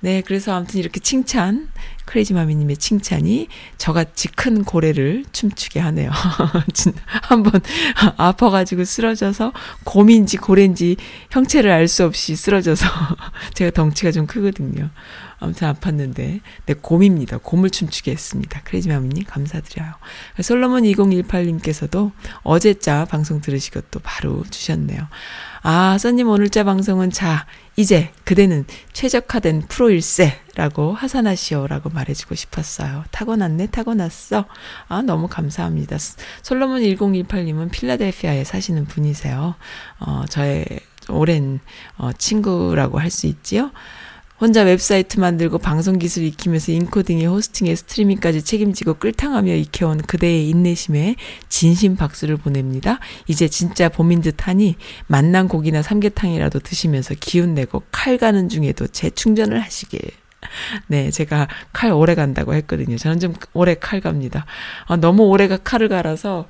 네, 0.00 0.22
그래서 0.24 0.54
아무튼 0.54 0.78
이렇게 0.78 1.00
칭찬, 1.00 1.68
크레이지 2.04 2.34
마미님의 2.34 2.76
칭찬이 2.76 3.48
저같이 3.78 4.28
큰 4.28 4.62
고래를 4.62 5.24
춤추게 5.32 5.80
하네요. 5.80 6.10
한번 7.22 7.60
아파가지고 8.16 8.84
쓰러져서 8.84 9.52
곰인지 9.84 10.36
고래인지 10.36 10.96
형체를 11.30 11.70
알 11.70 11.88
수 11.88 12.04
없이 12.04 12.36
쓰러져서 12.36 12.86
제가 13.54 13.70
덩치가 13.70 14.10
좀 14.12 14.26
크거든요. 14.26 14.90
아무튼 15.38 15.72
아팠는데, 15.72 16.40
네, 16.66 16.74
곰입니다. 16.80 17.38
곰을 17.38 17.70
춤추게 17.70 18.10
했습니다. 18.10 18.60
크레이지 18.64 18.88
마미님 18.88 19.24
감사드려요. 19.24 19.92
솔로몬 20.42 20.82
2018님께서도 20.82 22.12
어제자 22.42 23.04
방송 23.04 23.40
들으시고 23.40 23.82
또 23.90 24.00
바로 24.02 24.44
주셨네요. 24.50 25.08
아, 25.68 25.98
써님 25.98 26.28
오늘자 26.28 26.62
방송은 26.62 27.10
자, 27.10 27.44
이제 27.74 28.12
그대는 28.22 28.66
최적화된 28.92 29.62
프로일세라고 29.62 30.92
하산하시오라고 30.92 31.90
말해주고 31.90 32.36
싶었어요. 32.36 33.02
타고났네, 33.10 33.66
타고났어. 33.72 34.44
아, 34.86 35.02
너무 35.02 35.26
감사합니다. 35.26 35.96
솔로몬 36.42 36.82
1018님은 36.82 37.72
필라델피아에 37.72 38.44
사시는 38.44 38.84
분이세요. 38.84 39.56
어, 39.98 40.24
저의 40.28 40.66
오랜 41.08 41.58
어, 41.98 42.12
친구라고 42.12 43.00
할 43.00 43.10
수 43.10 43.26
있지요. 43.26 43.72
혼자 44.38 44.62
웹사이트 44.62 45.18
만들고 45.18 45.58
방송 45.58 45.98
기술 45.98 46.24
익히면서 46.24 46.72
인코딩에 46.72 47.24
호스팅에 47.24 47.74
스트리밍까지 47.74 48.42
책임지고 48.42 48.94
끌탕하며 48.94 49.54
익혀온 49.54 50.02
그대의 50.02 50.48
인내심에 50.50 51.16
진심 51.48 51.96
박수를 51.96 52.36
보냅니다. 52.36 52.98
이제 53.26 53.48
진짜 53.48 53.88
봄인 53.88 54.20
듯하니 54.20 54.76
만난 55.06 55.48
고기나 55.48 55.80
삼계탕이라도 55.80 56.58
드시면서 56.60 57.14
기운 57.18 57.54
내고 57.54 57.82
칼 57.90 58.18
가는 58.18 58.48
중에도 58.50 58.86
재충전을 58.86 59.60
하시길. 59.62 60.00
네, 60.86 61.10
제가 61.10 61.48
칼 61.72 61.92
오래 61.92 62.14
간다고 62.14 62.54
했거든요. 62.54 62.98
저는 62.98 63.20
좀 63.20 63.34
오래 63.54 63.74
칼 63.74 64.00
갑니다. 64.00 64.44
아, 64.86 64.96
너무 64.96 65.24
오래가 65.24 65.56
칼을 65.56 65.88
갈아서 65.88 66.46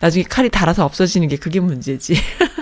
나중에 0.00 0.24
칼이 0.24 0.50
닳아서 0.50 0.84
없어지는 0.84 1.28
게 1.28 1.36
그게 1.36 1.60
문제지. 1.60 2.14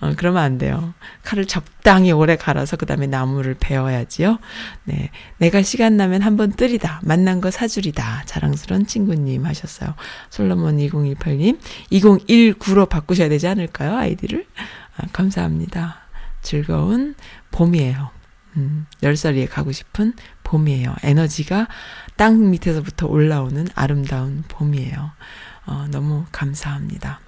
어, 0.00 0.12
그러면 0.16 0.42
안 0.42 0.58
돼요. 0.58 0.94
칼을 1.22 1.46
적당히 1.46 2.12
오래 2.12 2.36
갈아서 2.36 2.76
그 2.76 2.86
다음에 2.86 3.06
나무를 3.06 3.56
베어야지요. 3.58 4.38
네. 4.84 5.10
내가 5.38 5.62
시간 5.62 5.96
나면 5.96 6.22
한번 6.22 6.52
뜨리다. 6.52 7.00
만난 7.04 7.40
거 7.40 7.50
사주리다. 7.50 8.24
자랑스러운 8.26 8.86
친구님 8.86 9.46
하셨어요. 9.46 9.94
솔로몬 10.30 10.78
2018님. 10.78 11.58
2019로 11.92 12.88
바꾸셔야 12.88 13.28
되지 13.28 13.46
않을까요? 13.48 13.96
아이디를. 13.96 14.46
아, 14.96 15.06
감사합니다. 15.12 15.96
즐거운 16.42 17.14
봄이에요. 17.50 18.10
음, 18.56 18.86
10살이에 19.02 19.48
가고 19.48 19.72
싶은 19.72 20.12
봄이에요. 20.44 20.94
에너지가 21.02 21.68
땅 22.16 22.50
밑에서부터 22.50 23.06
올라오는 23.06 23.66
아름다운 23.74 24.44
봄이에요. 24.48 25.12
어, 25.66 25.86
너무 25.90 26.26
감사합니다. 26.32 27.20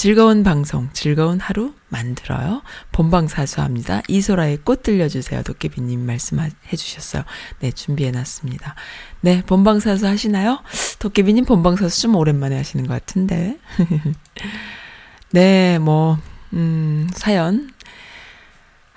즐거운 0.00 0.42
방송, 0.42 0.88
즐거운 0.94 1.40
하루 1.40 1.74
만들어요. 1.90 2.62
본방사수합니다. 2.90 4.00
이소라의 4.08 4.60
꽃 4.64 4.82
들려주세요. 4.82 5.42
도깨비님 5.42 6.06
말씀해 6.06 6.48
주셨어요. 6.70 7.24
네, 7.58 7.70
준비해 7.70 8.10
놨습니다. 8.10 8.76
네, 9.20 9.42
본방사수 9.42 10.06
하시나요? 10.06 10.62
도깨비님 11.00 11.44
본방사수 11.44 12.00
좀 12.00 12.16
오랜만에 12.16 12.56
하시는 12.56 12.86
것 12.86 12.94
같은데. 12.94 13.58
네, 15.32 15.78
뭐, 15.78 16.16
음, 16.54 17.06
사연. 17.12 17.70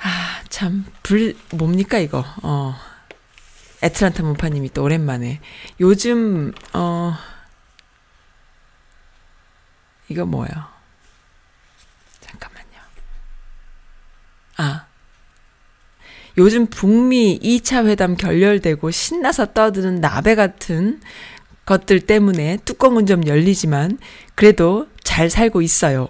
아, 0.02 0.42
참, 0.48 0.86
불, 1.04 1.36
뭡니까, 1.52 1.98
이거. 1.98 2.24
어, 2.44 2.76
애틀란타 3.84 4.24
문파님이 4.24 4.70
또 4.70 4.84
오랜만에. 4.84 5.42
요즘, 5.82 6.54
어, 6.72 7.14
이거 10.08 10.26
뭐야. 10.26 10.73
아. 14.58 14.86
요즘 16.38 16.66
북미 16.66 17.40
2차 17.40 17.86
회담 17.86 18.16
결렬되고 18.16 18.90
신나서 18.90 19.54
떠드는 19.54 20.02
나베 20.02 20.36
같은 20.36 21.00
것들 21.66 22.02
때문에 22.02 22.58
뚜껑은 22.66 23.06
좀 23.06 23.26
열리지만 23.26 24.00
그래도 24.36 24.88
잘 25.04 25.30
살고 25.30 25.62
있어요. 25.62 26.10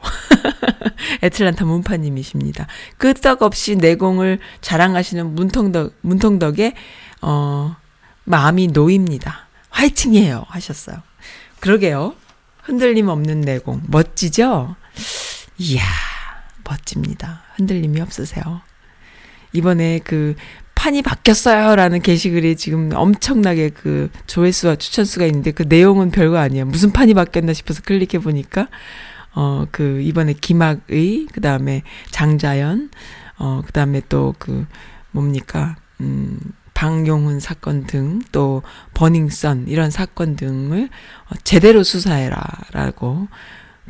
애틀란타 1.22 1.66
문파님이십니다. 1.66 2.68
끄떡없이 2.98 3.76
내공을 3.76 4.40
자랑하시는 4.62 5.36
문통덕, 5.36 5.94
문통덕의, 6.02 6.74
어, 7.22 7.75
마음이 8.24 8.68
놓입니다. 8.68 9.48
화이팅이에요. 9.70 10.46
하셨어요. 10.48 11.01
그러게요. 11.60 12.16
흔들림 12.64 13.10
없는 13.10 13.42
내공. 13.42 13.84
멋지죠? 13.88 14.75
이야. 15.58 16.13
멋집니다. 16.64 17.44
흔들림이 17.56 18.02
없으세요. 18.02 18.62
이번에 19.54 20.00
그 20.04 20.36
판이 20.76 21.02
바뀌었어요 21.04 21.76
라는 21.76 22.02
게시글이 22.02 22.56
지금 22.58 22.90
엄청나게 22.94 23.70
그 23.70 24.10
조회수와 24.28 24.76
추천수가 24.76 25.26
있는데 25.28 25.52
그 25.52 25.64
내용은 25.68 26.12
별거 26.12 26.38
아니에요. 26.38 26.66
무슨 26.66 26.92
판이 26.92 27.14
바뀌었나 27.14 27.54
싶어서 27.54 27.82
클릭해 27.84 28.22
보니까 28.22 28.68
어 29.36 29.66
그 29.72 30.02
이번에 30.02 30.34
김학의 30.34 31.28
그다음에 31.34 31.84
장자연 32.12 32.90
어 33.38 33.62
그다음에 33.66 34.02
또 34.10 34.36
그 34.40 34.66
뭡니까 35.12 35.76
음 36.02 36.40
방용훈 36.74 37.40
사건 37.40 37.86
등 37.86 38.22
또 38.32 38.64
버닝썬 38.94 39.68
이런 39.68 39.90
사건 39.92 40.36
등을 40.36 40.90
어, 41.30 41.36
제대로 41.44 41.84
수사해라라고 41.84 43.28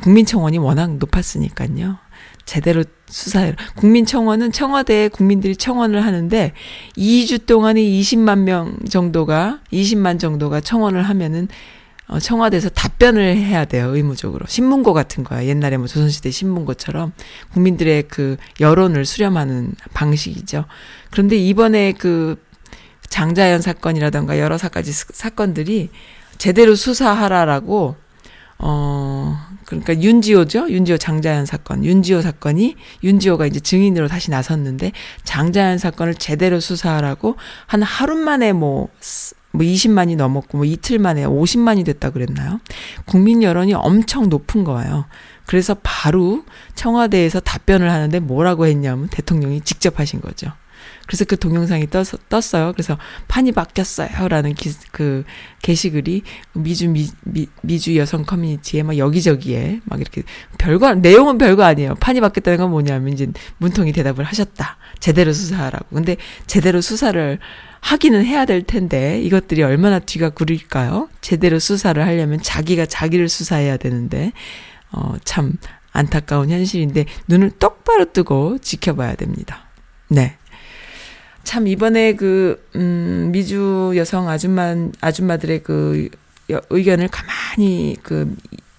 국민청원이 0.02 0.58
워낙 0.58 0.96
높았으니까요. 0.96 1.98
제대로 2.44 2.84
수사해. 3.06 3.54
국민청원은 3.76 4.52
청와대에 4.52 5.08
국민들이 5.08 5.56
청원을 5.56 6.04
하는데 6.04 6.52
2주 6.96 7.46
동안에 7.46 7.80
20만 7.80 8.40
명 8.40 8.76
정도가 8.88 9.60
20만 9.72 10.18
정도가 10.18 10.60
청원을 10.60 11.02
하면은 11.02 11.48
어, 12.06 12.18
청와대에서 12.18 12.68
답변을 12.68 13.36
해야 13.36 13.64
돼요, 13.64 13.94
의무적으로. 13.94 14.44
신문고 14.46 14.92
같은 14.92 15.24
거야. 15.24 15.46
옛날에 15.46 15.78
뭐 15.78 15.86
조선시대 15.86 16.30
신문고처럼 16.30 17.12
국민들의 17.52 18.04
그 18.08 18.36
여론을 18.60 19.06
수렴하는 19.06 19.72
방식이죠. 19.94 20.66
그런데 21.10 21.36
이번에 21.36 21.92
그 21.92 22.36
장자연 23.08 23.62
사건이라던가 23.62 24.38
여러 24.38 24.58
사가지 24.58 24.92
사건들이 24.92 25.88
제대로 26.36 26.74
수사하라라고 26.74 27.96
어, 28.58 29.38
그러니까 29.64 30.00
윤지호죠? 30.00 30.70
윤지호 30.70 30.98
장자연 30.98 31.46
사건. 31.46 31.84
윤지호 31.84 32.22
사건이, 32.22 32.76
윤지호가 33.02 33.46
이제 33.46 33.60
증인으로 33.60 34.08
다시 34.08 34.30
나섰는데, 34.30 34.92
장자연 35.24 35.78
사건을 35.78 36.14
제대로 36.14 36.60
수사하라고 36.60 37.36
한 37.66 37.82
하루 37.82 38.16
만에 38.16 38.52
뭐, 38.52 38.88
뭐 39.52 39.64
20만이 39.64 40.16
넘었고, 40.16 40.58
뭐 40.58 40.64
이틀 40.64 40.98
만에 40.98 41.24
50만이 41.24 41.84
됐다 41.84 42.10
그랬나요? 42.10 42.60
국민 43.04 43.42
여론이 43.42 43.74
엄청 43.74 44.28
높은 44.28 44.64
거예요. 44.64 45.06
그래서 45.46 45.76
바로 45.82 46.44
청와대에서 46.74 47.40
답변을 47.40 47.90
하는데 47.90 48.18
뭐라고 48.20 48.66
했냐면 48.66 49.08
대통령이 49.08 49.60
직접 49.60 49.98
하신 50.00 50.20
거죠. 50.20 50.50
그래서 51.06 51.24
그 51.24 51.38
동영상이 51.38 51.90
떴, 51.90 52.02
떴어요. 52.28 52.72
그래서 52.72 52.98
판이 53.28 53.52
바뀌었어요라는 53.52 54.54
기, 54.54 54.72
그 54.90 55.24
게시글이 55.62 56.22
미주 56.54 56.88
미, 56.88 57.08
미, 57.22 57.46
미주 57.62 57.96
여성 57.96 58.24
커뮤니티에 58.24 58.82
막 58.82 58.96
여기저기에 58.96 59.80
막 59.84 60.00
이렇게 60.00 60.22
별거 60.58 60.94
내용은 60.94 61.38
별거 61.38 61.62
아니에요. 61.64 61.94
판이 61.96 62.20
바뀌었다는 62.20 62.58
건 62.58 62.70
뭐냐면 62.70 63.12
이제 63.12 63.30
문통이 63.58 63.92
대답을 63.92 64.24
하셨다. 64.24 64.78
제대로 64.98 65.32
수사하라고. 65.32 65.86
근데 65.90 66.16
제대로 66.46 66.80
수사를 66.80 67.38
하기는 67.80 68.24
해야 68.24 68.46
될 68.46 68.62
텐데 68.62 69.20
이것들이 69.20 69.62
얼마나 69.62 69.98
뒤가 69.98 70.30
구릴까요? 70.30 71.10
제대로 71.20 71.58
수사를 71.58 72.02
하려면 72.02 72.40
자기가 72.40 72.86
자기를 72.86 73.28
수사해야 73.28 73.76
되는데 73.76 74.32
어, 74.90 75.16
참 75.24 75.52
안타까운 75.92 76.48
현실인데 76.50 77.04
눈을 77.28 77.50
똑바로 77.58 78.10
뜨고 78.12 78.58
지켜봐야 78.58 79.16
됩니다. 79.16 79.66
네. 80.08 80.38
참 81.44 81.68
이번에 81.68 82.14
그, 82.14 82.66
음, 82.74 83.30
미주 83.32 83.92
여성 83.96 84.28
아줌마, 84.28 84.74
아줌마들의 85.00 85.62
그 85.62 86.08
의견을 86.48 87.08
가만히 87.08 87.96
그 88.02 88.34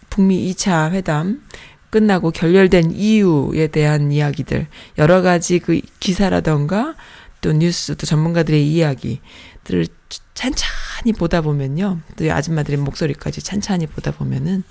북미 0.10 0.52
2차 0.52 0.92
회담 0.92 1.42
끝나고 1.90 2.32
결렬된 2.32 2.92
이유에 2.92 3.68
대한 3.68 4.12
이야기들, 4.12 4.68
여러 4.98 5.22
가지 5.22 5.60
그 5.60 5.80
기사라던가 6.00 6.96
또 7.42 7.54
뉴스, 7.54 7.96
또 7.96 8.06
전문가들의 8.06 8.68
이야기들을 8.68 9.88
찬찬히 10.34 11.14
보다 11.18 11.42
보면요. 11.42 12.00
또 12.18 12.32
아줌마들의 12.32 12.80
목소리까지 12.80 13.42
찬찬히 13.42 13.88
보다 13.88 14.12
보면은 14.12 14.64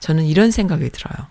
저는 0.00 0.24
이런 0.24 0.50
생각이 0.50 0.88
들어요. 0.90 1.26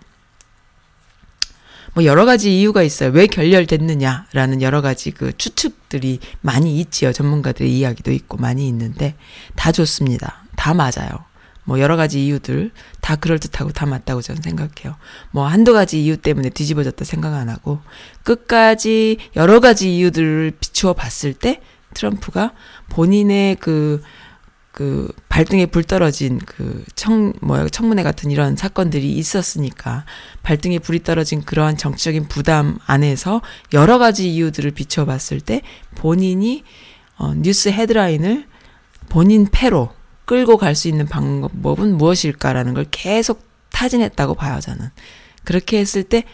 뭐 1.94 2.04
여러 2.04 2.24
가지 2.24 2.58
이유가 2.58 2.82
있어요. 2.82 3.10
왜 3.10 3.26
결렬됐느냐라는 3.26 4.62
여러 4.62 4.80
가지 4.80 5.10
그 5.10 5.36
추측들이 5.36 6.20
많이 6.40 6.78
있지요. 6.80 7.12
전문가들의 7.12 7.70
이야기도 7.70 8.12
있고 8.12 8.38
많이 8.38 8.66
있는데 8.68 9.14
다 9.56 9.72
좋습니다. 9.72 10.44
다 10.56 10.72
맞아요. 10.74 11.24
뭐 11.64 11.78
여러 11.80 11.96
가지 11.96 12.26
이유들 12.26 12.72
다 13.00 13.16
그럴듯하고 13.16 13.72
다 13.72 13.86
맞다고 13.86 14.22
저는 14.22 14.42
생각해요. 14.42 14.96
뭐 15.30 15.46
한두 15.46 15.72
가지 15.72 16.02
이유 16.02 16.16
때문에 16.16 16.50
뒤집어졌다 16.50 17.04
생각 17.04 17.34
안 17.34 17.48
하고 17.48 17.80
끝까지 18.24 19.18
여러 19.36 19.60
가지 19.60 19.94
이유들을 19.96 20.54
비추어 20.60 20.94
봤을 20.94 21.34
때 21.34 21.60
트럼프가 21.94 22.52
본인의 22.88 23.56
그 23.56 24.02
그 24.72 25.12
발등에 25.28 25.66
불 25.66 25.84
떨어진 25.84 26.38
그 26.38 26.84
청, 26.96 27.34
뭐야, 27.42 27.68
청문회 27.68 28.02
같은 28.02 28.30
이런 28.30 28.56
사건들이 28.56 29.12
있었으니까 29.12 30.04
발등에 30.42 30.78
불이 30.78 31.02
떨어진 31.02 31.42
그러한 31.42 31.76
정치적인 31.76 32.28
부담 32.28 32.78
안에서 32.86 33.42
여러 33.74 33.98
가지 33.98 34.32
이유들을 34.32 34.70
비춰봤을 34.70 35.40
때 35.40 35.60
본인이 35.94 36.64
어, 37.18 37.34
뉴스 37.34 37.68
헤드라인을 37.68 38.46
본인 39.08 39.46
패로 39.50 39.90
끌고 40.24 40.56
갈 40.56 40.74
수 40.74 40.88
있는 40.88 41.06
방법은 41.06 41.98
무엇일까라는 41.98 42.72
걸 42.72 42.86
계속 42.90 43.46
타진했다고 43.70 44.34
봐요, 44.34 44.60
저는. 44.60 44.88
그렇게 45.44 45.78
했을 45.78 46.02
때, 46.02 46.24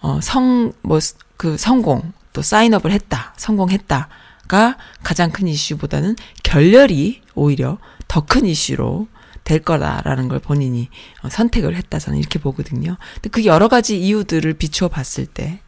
어, 0.00 0.20
성, 0.22 0.72
뭐, 0.82 0.98
그 1.36 1.56
성공, 1.56 2.12
또 2.32 2.42
사인업을 2.42 2.92
했다, 2.92 3.34
성공했다가 3.36 4.76
가장 5.02 5.30
큰 5.32 5.48
이슈보다는 5.48 6.14
결렬이 6.44 7.19
오히려 7.40 7.78
더 8.06 8.20
큰 8.26 8.44
이슈로 8.44 9.08
될 9.44 9.60
거다라는 9.60 10.28
걸 10.28 10.38
본인이 10.38 10.88
어, 11.22 11.28
선택을 11.28 11.74
했다 11.74 11.98
저는 11.98 12.18
이렇게 12.18 12.38
보거든요. 12.38 12.96
근데 13.14 13.30
그 13.30 13.44
여러 13.44 13.68
가지 13.68 13.98
이유들을 13.98 14.52
비추어 14.54 14.88
봤을 14.88 15.26
때 15.26 15.60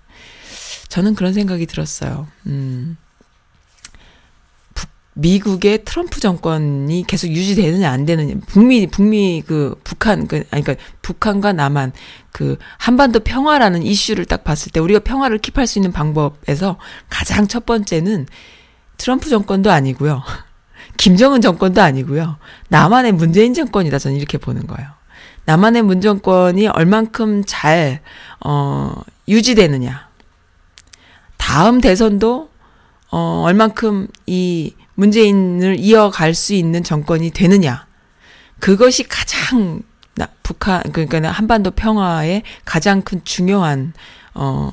저는 0.88 1.14
그런 1.14 1.32
생각이 1.32 1.66
들었어요. 1.66 2.28
음. 2.46 2.96
미국의 5.14 5.84
트럼프 5.84 6.20
정권이 6.20 7.04
계속 7.06 7.28
유지되느냐 7.28 7.90
안 7.90 8.06
되느냐 8.06 8.34
북미 8.46 8.86
북미 8.86 9.42
그 9.46 9.78
북한 9.84 10.26
그 10.26 10.44
아니 10.50 10.62
그러니까 10.62 10.76
북한과 11.02 11.52
남한 11.52 11.92
그 12.32 12.56
한반도 12.78 13.20
평화라는 13.20 13.82
이슈를 13.82 14.24
딱 14.24 14.42
봤을 14.42 14.72
때 14.72 14.80
우리가 14.80 15.00
평화를 15.00 15.38
킵할 15.38 15.66
수 15.66 15.78
있는 15.78 15.92
방법에서 15.92 16.78
가장 17.10 17.46
첫 17.46 17.66
번째는 17.66 18.26
트럼프 18.96 19.28
정권도 19.28 19.70
아니고요. 19.70 20.22
김정은 20.96 21.40
정권도 21.40 21.82
아니고요. 21.82 22.36
남한의 22.68 23.12
문재인 23.12 23.54
정권이다 23.54 23.98
저는 23.98 24.16
이렇게 24.16 24.38
보는 24.38 24.66
거예요. 24.66 24.88
남한의 25.44 25.82
문 25.82 26.00
정권이 26.00 26.68
얼만큼 26.68 27.44
잘 27.46 28.00
어, 28.44 28.94
유지되느냐. 29.28 30.08
다음 31.36 31.80
대선도 31.80 32.50
어, 33.10 33.42
얼만큼 33.44 34.08
이 34.26 34.74
문재인을 34.94 35.78
이어갈 35.78 36.34
수 36.34 36.54
있는 36.54 36.84
정권이 36.84 37.30
되느냐. 37.30 37.86
그것이 38.60 39.04
가장 39.08 39.82
나, 40.14 40.28
북한 40.42 40.82
그러니까 40.92 41.30
한반도 41.30 41.70
평화의 41.70 42.42
가장 42.64 43.02
큰 43.02 43.22
중요한 43.24 43.92
어 44.34 44.70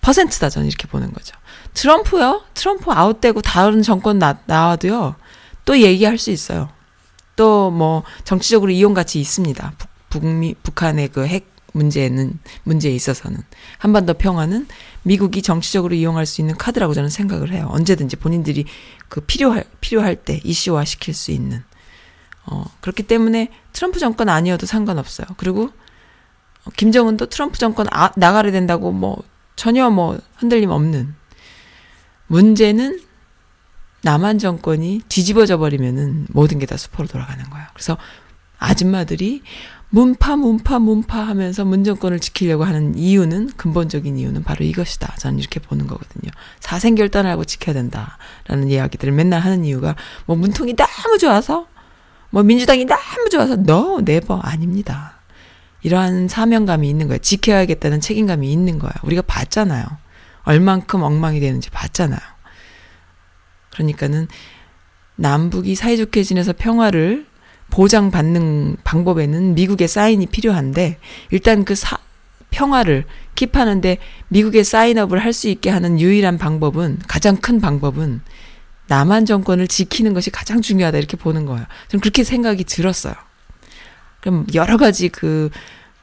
퍼센트다 0.00 0.48
저는 0.50 0.68
이렇게 0.68 0.86
보는 0.86 1.12
거죠. 1.12 1.34
트럼프요? 1.74 2.42
트럼프 2.54 2.92
아웃되고 2.92 3.42
다른 3.42 3.82
정권 3.82 4.18
나, 4.18 4.38
나와도요. 4.46 5.16
또 5.66 5.78
얘기할 5.80 6.16
수 6.18 6.30
있어요. 6.30 6.70
또 7.36 7.70
뭐 7.70 8.02
정치적으로 8.24 8.70
이용 8.70 8.94
가치 8.94 9.20
있습니다. 9.20 9.74
북, 9.78 9.90
북미 10.08 10.54
북한의 10.62 11.08
그 11.08 11.26
핵 11.26 11.54
문제는 11.76 12.38
문제에 12.62 12.92
있어서는 12.94 13.38
한반도 13.76 14.14
평화는 14.14 14.66
미국이 15.02 15.42
정치적으로 15.42 15.94
이용할 15.94 16.24
수 16.24 16.40
있는 16.40 16.56
카드라고 16.56 16.94
저는 16.94 17.10
생각을 17.10 17.52
해요. 17.52 17.68
언제든지 17.70 18.16
본인들이 18.16 18.64
그 19.10 19.20
필요할 19.20 19.64
필요할 19.82 20.16
때 20.16 20.40
이슈화 20.42 20.86
시킬 20.86 21.12
수 21.12 21.32
있는 21.32 21.62
어 22.46 22.64
그렇기 22.80 23.02
때문에 23.02 23.50
트럼프 23.74 23.98
정권 23.98 24.30
아니어도 24.30 24.64
상관없어요. 24.64 25.26
그리고 25.36 25.70
김정은도 26.78 27.26
트럼프 27.26 27.58
정권 27.58 27.86
아, 27.92 28.10
나가야 28.16 28.50
된다고 28.52 28.90
뭐 28.90 29.22
전혀 29.54 29.90
뭐 29.90 30.18
흔들림 30.36 30.70
없는 30.70 31.14
문제는 32.28 33.00
남한 34.06 34.38
정권이 34.38 35.00
뒤집어져 35.08 35.58
버리면은 35.58 36.26
모든 36.30 36.60
게 36.60 36.66
다 36.66 36.76
수포로 36.76 37.08
돌아가는 37.08 37.42
거야. 37.50 37.68
그래서 37.74 37.96
아줌마들이 38.58 39.42
문파 39.90 40.36
문파 40.36 40.78
문파 40.78 41.18
하면서 41.26 41.64
문정권을 41.64 42.20
지키려고 42.20 42.62
하는 42.64 42.96
이유는 42.96 43.50
근본적인 43.56 44.16
이유는 44.16 44.44
바로 44.44 44.64
이것이다. 44.64 45.16
저는 45.18 45.40
이렇게 45.40 45.58
보는 45.60 45.86
거거든요. 45.88 46.30
사생결단하고 46.60 47.44
지켜야 47.44 47.74
된다라는 47.74 48.68
이야기들을 48.68 49.12
맨날 49.12 49.40
하는 49.40 49.64
이유가 49.64 49.96
뭐 50.26 50.36
문통이 50.36 50.74
너무 50.76 51.18
좋아서 51.18 51.66
뭐 52.30 52.42
민주당이 52.44 52.84
너무 52.84 53.28
좋아서 53.30 53.56
너 53.56 54.00
네버 54.04 54.38
아닙니다. 54.38 55.14
이러한 55.82 56.28
사명감이 56.28 56.88
있는 56.88 57.08
거예요. 57.08 57.18
지켜야겠다는 57.18 58.00
책임감이 58.00 58.50
있는 58.52 58.78
거야. 58.78 58.92
우리가 59.02 59.22
봤잖아요. 59.22 59.84
얼만큼 60.44 61.02
엉망이 61.02 61.40
되는지 61.40 61.70
봤잖아요. 61.70 62.20
그러니까는 63.76 64.26
남북이 65.16 65.74
사이좋게 65.74 66.22
지내서 66.22 66.52
평화를 66.56 67.26
보장받는 67.70 68.76
방법에는 68.84 69.54
미국의 69.54 69.88
사인이 69.88 70.24
필요한데 70.26 70.98
일단 71.30 71.64
그 71.64 71.74
사, 71.74 71.98
평화를 72.50 73.04
킵하는데 73.34 73.98
미국의 74.28 74.64
사인업을 74.64 75.18
할 75.18 75.32
수 75.32 75.48
있게 75.48 75.68
하는 75.70 76.00
유일한 76.00 76.38
방법은 76.38 77.00
가장 77.06 77.36
큰 77.36 77.60
방법은 77.60 78.22
남한 78.88 79.26
정권을 79.26 79.68
지키는 79.68 80.14
것이 80.14 80.30
가장 80.30 80.62
중요하다 80.62 80.96
이렇게 80.96 81.16
보는 81.16 81.44
거예요. 81.44 81.66
좀 81.88 82.00
그렇게 82.00 82.24
생각이 82.24 82.64
들었어요. 82.64 83.14
그럼 84.20 84.46
여러 84.54 84.76
가지 84.76 85.08
그 85.08 85.50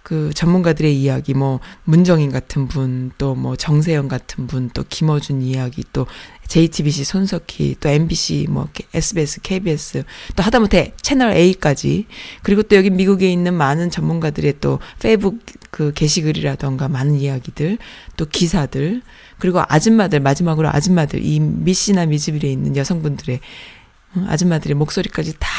그 0.03 0.31
전문가들의 0.33 1.01
이야기, 1.01 1.33
뭐 1.33 1.61
문정인 1.85 2.31
같은 2.31 2.67
분, 2.67 3.11
또 3.17 3.35
뭐 3.35 3.55
정세영 3.55 4.09
같은 4.09 4.47
분, 4.47 4.69
또 4.73 4.83
김어준 4.87 5.41
이야기, 5.41 5.83
또 5.93 6.05
JTBC 6.47 7.05
손석희, 7.05 7.77
또 7.79 7.89
MBC, 7.89 8.47
뭐 8.49 8.67
SBS, 8.93 9.41
KBS, 9.41 10.03
또 10.35 10.43
하다못해 10.43 10.93
채널 11.01 11.31
A까지, 11.33 12.05
그리고 12.43 12.63
또 12.63 12.75
여기 12.75 12.89
미국에 12.89 13.31
있는 13.31 13.53
많은 13.53 13.89
전문가들의 13.89 14.55
또 14.59 14.79
페이북 14.99 15.39
그 15.71 15.93
게시글이라던가 15.93 16.89
많은 16.89 17.15
이야기들, 17.15 17.77
또 18.17 18.25
기사들, 18.25 19.01
그리고 19.39 19.61
아줌마들 19.67 20.19
마지막으로 20.19 20.69
아줌마들 20.69 21.23
이 21.23 21.39
미시나 21.39 22.05
미즈빌에 22.05 22.51
있는 22.51 22.75
여성분들의 22.75 23.39
아줌마들의 24.27 24.75
목소리까지 24.75 25.33
다 25.39 25.49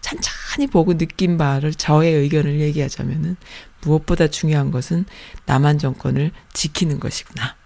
찬찬히 0.00 0.68
보고 0.68 0.96
느낀 0.96 1.36
바를 1.36 1.74
저의 1.74 2.14
의견을 2.14 2.60
얘기하자면은 2.60 3.36
무엇보다 3.82 4.28
중요한 4.28 4.70
것은 4.70 5.04
남한 5.46 5.78
정권을 5.78 6.32
지키는 6.52 7.00
것이구나. 7.00 7.56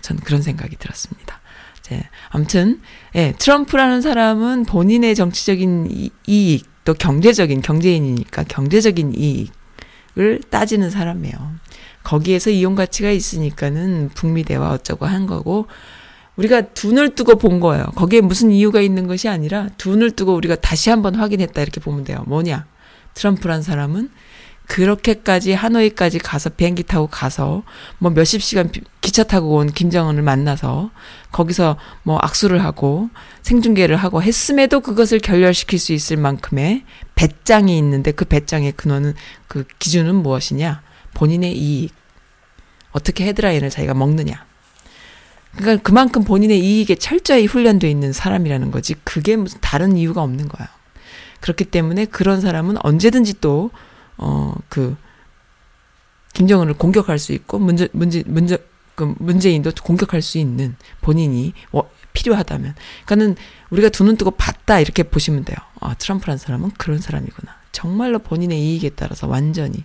전 0.00 0.16
그런 0.18 0.42
생각이 0.42 0.76
들었습니다. 0.76 1.40
네, 1.88 2.08
아무튼 2.30 2.80
예, 3.14 3.32
트럼프라는 3.38 4.02
사람은 4.02 4.64
본인의 4.64 5.14
정치적인 5.14 6.10
이익 6.26 6.66
또 6.84 6.94
경제적인 6.94 7.62
경제인이니까 7.62 8.44
경제적인 8.44 9.14
이익을 9.16 10.40
따지는 10.50 10.90
사람이에요. 10.90 11.56
거기에서 12.02 12.50
이용 12.50 12.76
가치가 12.76 13.10
있으니까는 13.10 14.10
북미 14.14 14.44
대화 14.44 14.70
어쩌고 14.70 15.06
한 15.06 15.26
거고 15.26 15.66
우리가 16.36 16.72
둔을 16.72 17.14
뜨고 17.14 17.36
본 17.36 17.60
거예요. 17.60 17.84
거기에 17.96 18.20
무슨 18.20 18.52
이유가 18.52 18.80
있는 18.80 19.06
것이 19.06 19.28
아니라 19.28 19.68
둔을 19.78 20.12
뜨고 20.12 20.34
우리가 20.34 20.56
다시 20.56 20.90
한번 20.90 21.14
확인했다 21.16 21.60
이렇게 21.60 21.80
보면 21.80 22.04
돼요. 22.04 22.22
뭐냐? 22.26 22.66
트럼프란 23.16 23.62
사람은 23.62 24.10
그렇게까지 24.66 25.52
하노이까지 25.52 26.18
가서 26.18 26.50
비행기 26.50 26.82
타고 26.82 27.06
가서 27.06 27.62
뭐 27.98 28.10
몇십 28.10 28.42
시간 28.42 28.70
기차 29.00 29.22
타고 29.22 29.56
온 29.56 29.72
김정은을 29.72 30.22
만나서 30.22 30.90
거기서 31.32 31.76
뭐 32.02 32.18
악수를 32.18 32.62
하고 32.64 33.08
생중계를 33.42 33.96
하고 33.96 34.22
했음에도 34.22 34.80
그것을 34.80 35.20
결렬시킬 35.20 35.78
수 35.78 35.92
있을 35.92 36.16
만큼의 36.16 36.84
배짱이 37.14 37.78
있는데 37.78 38.10
그 38.10 38.24
배짱의 38.24 38.72
근원은 38.72 39.14
그 39.46 39.64
기준은 39.78 40.14
무엇이냐? 40.16 40.82
본인의 41.14 41.56
이익. 41.56 41.94
어떻게 42.90 43.24
헤드라인을 43.26 43.70
자기가 43.70 43.94
먹느냐. 43.94 44.44
그러니까 45.56 45.82
그만큼 45.82 46.24
본인의 46.24 46.58
이익에 46.58 46.96
철저히 46.96 47.46
훈련되어 47.46 47.88
있는 47.88 48.12
사람이라는 48.12 48.70
거지. 48.72 48.94
그게 49.04 49.36
무슨 49.36 49.58
다른 49.60 49.96
이유가 49.96 50.22
없는 50.22 50.48
거야. 50.48 50.75
그렇기 51.46 51.66
때문에 51.66 52.06
그런 52.06 52.40
사람은 52.40 52.76
언제든지 52.84 53.40
또, 53.40 53.70
어, 54.18 54.52
그, 54.68 54.96
김정은을 56.34 56.74
공격할 56.74 57.20
수 57.20 57.32
있고, 57.32 57.60
문제, 57.60 57.88
문제, 57.92 58.24
문제, 58.26 58.58
그 58.96 59.14
문재인도 59.18 59.70
공격할 59.80 60.22
수 60.22 60.38
있는 60.38 60.74
본인이 61.02 61.52
어, 61.70 61.82
필요하다면. 62.12 62.74
그러니까는 63.04 63.36
우리가 63.70 63.90
두 63.90 64.04
눈 64.04 64.16
뜨고 64.16 64.32
봤다 64.32 64.80
이렇게 64.80 65.04
보시면 65.04 65.44
돼요. 65.44 65.56
아, 65.80 65.94
트럼프란 65.94 66.36
사람은 66.38 66.72
그런 66.78 66.98
사람이구나. 66.98 67.54
정말로 67.72 68.18
본인의 68.18 68.58
이익에 68.58 68.90
따라서 68.90 69.28
완전히. 69.28 69.84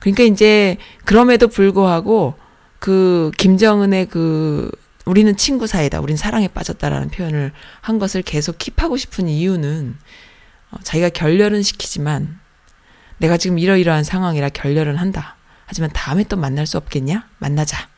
그러니까 0.00 0.24
이제 0.24 0.78
그럼에도 1.04 1.48
불구하고 1.48 2.34
그 2.80 3.30
김정은의 3.36 4.06
그 4.06 4.70
우리는 5.04 5.36
친구 5.36 5.66
사이다. 5.66 6.00
우린 6.00 6.16
사랑에 6.16 6.48
빠졌다라는 6.48 7.10
표현을 7.10 7.52
한 7.82 7.98
것을 7.98 8.22
계속 8.22 8.58
킵하고 8.58 8.98
싶은 8.98 9.28
이유는 9.28 9.96
어, 9.96 10.23
자기가 10.82 11.10
결렬은 11.10 11.62
시키지만 11.62 12.38
내가 13.18 13.36
지금 13.36 13.58
이러이러한 13.58 14.04
상황이라 14.04 14.50
결렬은 14.50 14.96
한다. 14.96 15.36
하지만 15.66 15.90
다음에 15.92 16.24
또 16.24 16.36
만날 16.36 16.66
수 16.66 16.76
없겠냐? 16.76 17.26
만나자. 17.38 17.88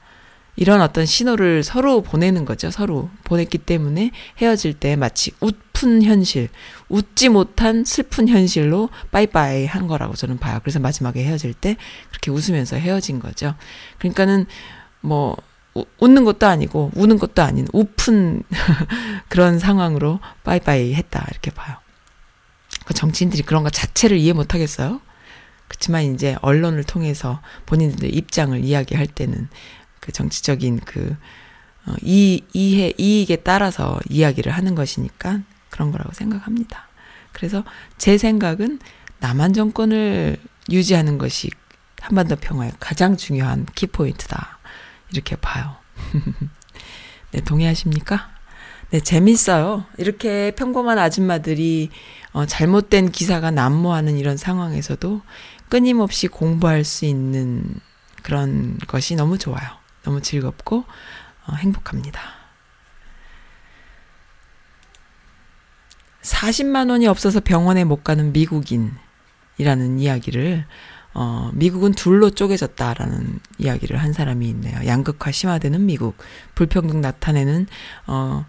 이런 0.56 0.80
어떤 0.80 1.04
신호를 1.04 1.62
서로 1.62 2.02
보내는 2.02 2.44
거죠. 2.46 2.70
서로 2.70 3.10
보냈기 3.24 3.58
때문에 3.58 4.10
헤어질 4.38 4.74
때 4.74 4.96
마치 4.96 5.32
웃픈 5.40 6.02
현실, 6.02 6.48
웃지 6.88 7.28
못한 7.28 7.84
슬픈 7.84 8.26
현실로 8.26 8.88
빠이빠이 9.10 9.66
한 9.66 9.86
거라고 9.86 10.14
저는 10.14 10.38
봐요. 10.38 10.58
그래서 10.62 10.80
마지막에 10.80 11.22
헤어질 11.22 11.52
때 11.52 11.76
그렇게 12.08 12.30
웃으면서 12.30 12.76
헤어진 12.76 13.20
거죠. 13.20 13.54
그러니까는 13.98 14.46
뭐 15.02 15.36
웃는 15.98 16.24
것도 16.24 16.46
아니고 16.46 16.90
우는 16.94 17.18
것도 17.18 17.42
아닌 17.42 17.66
우픈 17.74 18.42
그런 19.28 19.58
상황으로 19.58 20.20
빠이빠이 20.42 20.94
했다 20.94 21.26
이렇게 21.30 21.50
봐요. 21.50 21.76
그 22.86 22.94
정치인들이 22.94 23.42
그런 23.42 23.64
거 23.64 23.68
자체를 23.70 24.16
이해 24.16 24.32
못 24.32 24.54
하겠어요? 24.54 25.00
그렇지만 25.68 26.04
이제 26.14 26.36
언론을 26.40 26.84
통해서 26.84 27.42
본인들의 27.66 28.10
입장을 28.10 28.64
이야기할 28.64 29.08
때는 29.08 29.48
그 30.00 30.12
정치적인 30.12 30.80
그 30.84 31.16
어, 31.86 31.94
이, 32.00 32.44
이해, 32.52 32.92
이익에 32.96 33.36
따라서 33.36 34.00
이야기를 34.08 34.52
하는 34.52 34.74
것이니까 34.74 35.40
그런 35.68 35.90
거라고 35.90 36.12
생각합니다. 36.12 36.88
그래서 37.32 37.64
제 37.98 38.18
생각은 38.18 38.78
남한 39.18 39.52
정권을 39.52 40.36
유지하는 40.70 41.18
것이 41.18 41.50
한반도 42.00 42.36
평화의 42.36 42.72
가장 42.78 43.16
중요한 43.16 43.66
키포인트다. 43.74 44.58
이렇게 45.10 45.34
봐요. 45.36 45.76
네, 47.32 47.40
동의하십니까? 47.40 48.35
네, 48.90 49.00
재밌어요. 49.00 49.84
이렇게 49.98 50.52
평범한 50.52 50.98
아줌마들이 50.98 51.90
어, 52.32 52.46
잘못된 52.46 53.10
기사가 53.10 53.50
난무하는 53.50 54.16
이런 54.16 54.36
상황에서도 54.36 55.22
끊임없이 55.68 56.28
공부할 56.28 56.84
수 56.84 57.04
있는 57.04 57.64
그런 58.22 58.78
것이 58.86 59.16
너무 59.16 59.38
좋아요. 59.38 59.68
너무 60.04 60.20
즐겁고 60.20 60.84
어, 61.46 61.54
행복합니다. 61.54 62.20
40만 66.22 66.90
원이 66.90 67.08
없어서 67.08 67.40
병원에 67.40 67.84
못 67.84 68.04
가는 68.04 68.32
미국인이라는 68.32 69.98
이야기를 69.98 70.64
어, 71.14 71.50
미국은 71.54 71.92
둘로 71.92 72.30
쪼개졌다라는 72.30 73.40
이야기를 73.58 73.96
한 73.96 74.12
사람이 74.12 74.48
있네요. 74.50 74.86
양극화 74.86 75.32
심화되는 75.32 75.86
미국, 75.86 76.18
불평등 76.54 77.00
나타내는 77.00 77.66
어, 78.06 78.44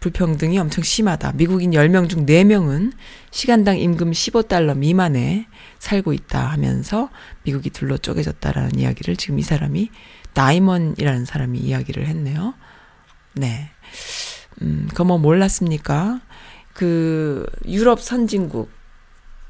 불평등이 0.00 0.58
엄청 0.58 0.82
심하다. 0.82 1.32
미국인 1.32 1.72
10명 1.72 2.08
중 2.08 2.24
4명은 2.24 2.92
시간당 3.30 3.78
임금 3.78 4.12
15달러 4.12 4.76
미만에 4.76 5.46
살고 5.78 6.14
있다 6.14 6.46
하면서 6.48 7.10
미국이 7.42 7.70
둘로 7.70 7.98
쪼개졌다라는 7.98 8.78
이야기를 8.78 9.16
지금 9.16 9.38
이 9.38 9.42
사람이 9.42 9.90
나이먼이라는 10.32 11.26
사람이 11.26 11.58
이야기를 11.58 12.06
했네요. 12.06 12.54
네. 13.34 13.70
음, 14.62 14.86
그거 14.90 15.04
뭐 15.04 15.18
몰랐습니까? 15.18 16.20
그 16.72 17.46
유럽 17.66 18.00
선진국 18.00 18.70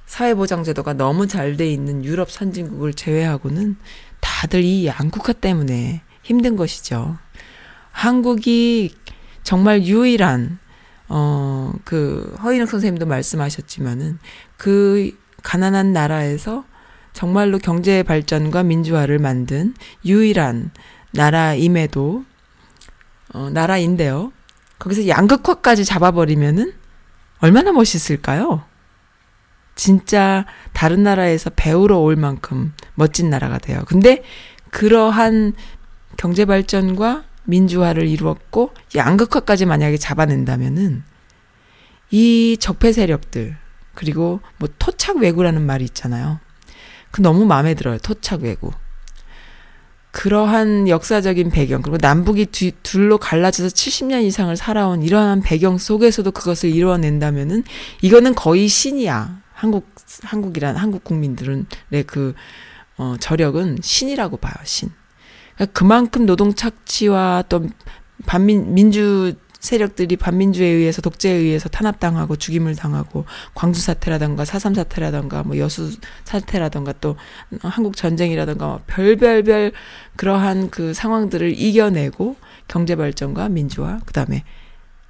사회보장제도가 0.07 0.95
너무 0.95 1.29
잘 1.29 1.57
돼 1.57 1.71
있는 1.71 2.05
유럽 2.05 2.31
선진국을 2.31 2.95
제외하고는 2.95 3.77
다들 4.19 4.65
이 4.65 4.87
양국화 4.87 5.33
때문에 5.35 6.03
힘든 6.23 6.57
것이죠. 6.57 7.17
한국이 7.93 8.93
정말 9.43 9.85
유일한 9.85 10.59
어 11.09 11.51
그 11.85 12.37
허인욱 12.43 12.69
선생님도 12.69 13.07
말씀하셨지만은 13.07 14.19
그 14.57 15.17
가난한 15.43 15.93
나라에서 15.93 16.65
정말로 17.13 17.59
경제 17.59 18.03
발전과 18.03 18.63
민주화를 18.63 19.19
만든 19.19 19.75
유일한 20.05 20.71
나라임에도 21.13 22.25
어 23.33 23.51
나라인데요. 23.51 24.33
거기서 24.79 25.09
양극화까지 25.09 25.85
잡아버리면은 25.85 26.73
얼마나 27.39 27.73
멋있을까요? 27.73 28.65
진짜 29.75 30.47
다른 30.73 31.03
나라에서 31.03 31.51
배우러 31.51 31.99
올 31.99 32.17
만큼 32.17 32.73
멋진 32.95 33.31
나라가 33.31 33.59
돼요. 33.59 33.83
근데 33.87 34.23
그러한 34.71 35.55
경제 36.17 36.45
발전과 36.45 37.25
민주화를 37.45 38.07
이루었고 38.07 38.73
양극화까지 38.95 39.67
만약에 39.67 39.97
잡아낸다면은 39.97 41.03
이 42.11 42.57
적폐 42.59 42.93
세력들 42.93 43.57
그리고 43.95 44.41
뭐 44.59 44.69
토착 44.79 45.19
외구라는 45.19 45.63
말이 45.65 45.85
있잖아요. 45.85 46.41
그 47.11 47.21
너무 47.21 47.45
마음에 47.45 47.75
들어요. 47.75 47.99
토착 47.99 48.43
외구. 48.43 48.71
그러한 50.13 50.89
역사적인 50.89 51.51
배경 51.51 51.83
그리고 51.83 51.97
남북이 52.01 52.47
뒤, 52.47 52.73
둘로 52.83 53.19
갈라져서 53.19 53.69
70년 53.69 54.25
이상을 54.25 54.57
살아온 54.57 55.03
이러한 55.03 55.41
배경 55.43 55.79
속에서도 55.79 56.29
그것을 56.33 56.71
이루어낸다면은 56.71 57.63
이거는 58.03 58.35
거의 58.35 58.67
신이야. 58.67 59.41
한국 59.53 59.95
한국이란 60.23 60.77
한국 60.77 61.05
국민들은 61.05 61.67
그 62.07 62.35
어, 62.97 63.17
저력은 63.21 63.79
신이라고 63.83 64.39
봐요. 64.39 64.55
신. 64.65 64.91
그만큼 65.73 66.27
노동 66.27 66.55
착취와 66.55 67.45
또 67.49 67.67
반민 68.27 68.75
민주 68.75 69.35
세력들이 69.61 70.17
반민주에 70.17 70.67
의해서 70.67 71.03
독재에 71.03 71.33
의해서 71.33 71.69
탄압당하고 71.69 72.37
죽임을 72.37 72.75
당하고 72.77 73.27
광주 73.55 73.81
사태라던가 73.81 74.47
사삼 74.47 74.75
사태라던가 74.75 75.43
뭐 75.43 75.59
여수 75.59 75.93
사태라던가 76.25 76.95
또 77.01 77.17
한국 77.61 77.95
전쟁이라던가 77.97 78.67
뭐 78.67 78.81
별별별 78.87 79.73
그러한 80.17 80.71
그 80.71 80.95
상황들을 80.95 81.59
이겨내고 81.59 82.37
경제 82.69 82.97
발전과 82.97 83.51
민주화 83.51 84.01
그다음에 84.07 84.45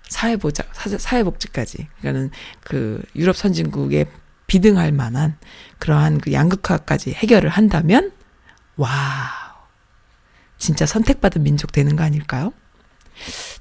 사회 0.08 0.36
보장 0.36 0.66
사회 0.72 1.22
복지까지. 1.22 1.86
그러니까는 2.00 2.30
그 2.64 3.00
유럽 3.14 3.36
선진국에 3.36 4.06
비등할 4.48 4.90
만한 4.90 5.36
그러한 5.78 6.18
그 6.18 6.32
양극화까지 6.32 7.12
해결을 7.12 7.48
한다면 7.50 8.10
wow 8.76 9.39
진짜 10.60 10.86
선택받은 10.86 11.42
민족 11.42 11.72
되는 11.72 11.96
거 11.96 12.04
아닐까요? 12.04 12.52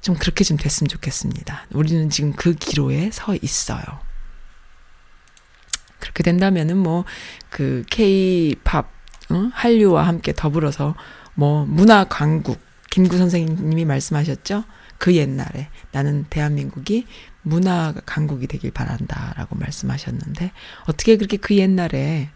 좀 0.02 0.16
그렇게 0.16 0.44
좀 0.44 0.58
됐으면 0.58 0.88
좋겠습니다. 0.88 1.66
우리는 1.72 2.12
지금 2.12 2.34
그 2.34 2.54
기로에 2.54 3.10
서 3.12 3.36
있어요. 3.42 3.84
그렇게 6.00 6.22
된다면은 6.22 6.78
뭐 6.78 7.06
그 7.50 7.84
K-팝 7.90 8.90
응? 9.32 9.52
한류와 9.54 10.08
함께 10.08 10.34
더불어서 10.34 10.96
뭐 11.36 11.66
문화 11.66 12.04
강국 12.06 12.60
김구 12.90 13.18
선생님이 13.18 13.86
말씀하셨죠? 13.86 14.64
그 14.98 15.16
옛날에 15.16 15.70
나는 15.92 16.26
대한민국이 16.30 17.06
문화 17.42 17.94
강국이 18.06 18.48
되길 18.48 18.72
바란다라고 18.72 19.56
말씀하셨는데 19.56 20.52
어떻게 20.86 21.16
그렇게 21.18 21.38
그 21.38 21.56
옛날에 21.56 22.30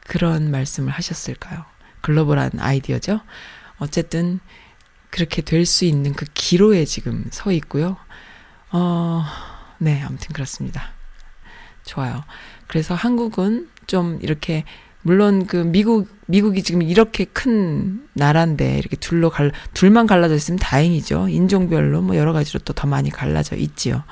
그런 0.00 0.50
말씀을 0.50 0.92
하셨을까요? 0.92 1.64
글로벌한 2.00 2.52
아이디어죠. 2.58 3.20
어쨌든 3.78 4.40
그렇게 5.10 5.42
될 5.42 5.64
수 5.66 5.84
있는 5.84 6.12
그 6.12 6.26
기로에 6.34 6.84
지금 6.84 7.24
서 7.30 7.52
있고요. 7.52 7.96
어, 8.72 9.24
네, 9.78 10.02
아무튼 10.02 10.32
그렇습니다. 10.32 10.92
좋아요. 11.84 12.24
그래서 12.66 12.94
한국은 12.94 13.68
좀 13.86 14.18
이렇게 14.22 14.64
물론 15.02 15.46
그 15.46 15.58
미국 15.58 16.08
미국이 16.26 16.62
지금 16.64 16.82
이렇게 16.82 17.24
큰 17.24 18.08
나라인데 18.14 18.76
이렇게 18.78 18.96
둘로 18.96 19.30
갈 19.30 19.52
둘만 19.72 20.06
갈라져 20.08 20.34
있으면 20.34 20.58
다행이죠. 20.58 21.28
인종별로 21.28 22.02
뭐 22.02 22.16
여러 22.16 22.32
가지로 22.32 22.58
또 22.64 22.72
더 22.72 22.88
많이 22.88 23.10
갈라져 23.10 23.54
있지요. 23.56 24.02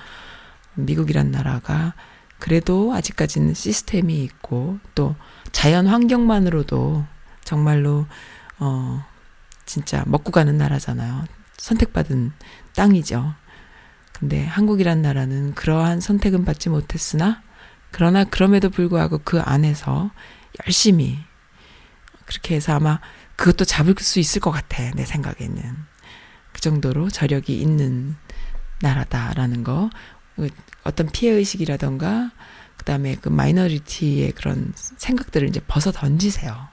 미국이란 0.74 1.32
나라가 1.32 1.94
그래도 2.38 2.92
아직까지는 2.94 3.54
시스템이 3.54 4.22
있고 4.22 4.78
또 4.94 5.16
자연 5.50 5.86
환경만으로도 5.88 7.04
정말로 7.44 8.06
어 8.58 9.04
진짜 9.66 10.04
먹고 10.06 10.32
가는 10.32 10.56
나라잖아요. 10.56 11.24
선택받은 11.58 12.32
땅이죠. 12.74 13.34
근데 14.18 14.44
한국이란 14.44 15.02
나라는 15.02 15.54
그러한 15.54 16.00
선택은 16.00 16.44
받지 16.44 16.68
못했으나 16.68 17.42
그러나 17.90 18.24
그럼에도 18.24 18.70
불구하고 18.70 19.20
그 19.24 19.40
안에서 19.40 20.10
열심히 20.66 21.18
그렇게 22.26 22.56
해서 22.56 22.74
아마 22.74 23.00
그것도 23.36 23.64
잡을 23.64 23.94
수 23.98 24.18
있을 24.18 24.40
것 24.40 24.50
같아. 24.50 24.82
내 24.94 25.04
생각에는. 25.04 25.76
그 26.52 26.60
정도로 26.60 27.10
저력이 27.10 27.60
있는 27.60 28.16
나라다라는 28.80 29.64
거. 29.64 29.90
어떤 30.84 31.08
피해의식이라던가, 31.08 32.30
그 32.76 32.84
다음에 32.84 33.16
그 33.16 33.28
마이너리티의 33.28 34.32
그런 34.32 34.72
생각들을 34.76 35.48
이제 35.48 35.60
벗어 35.66 35.92
던지세요. 35.92 36.68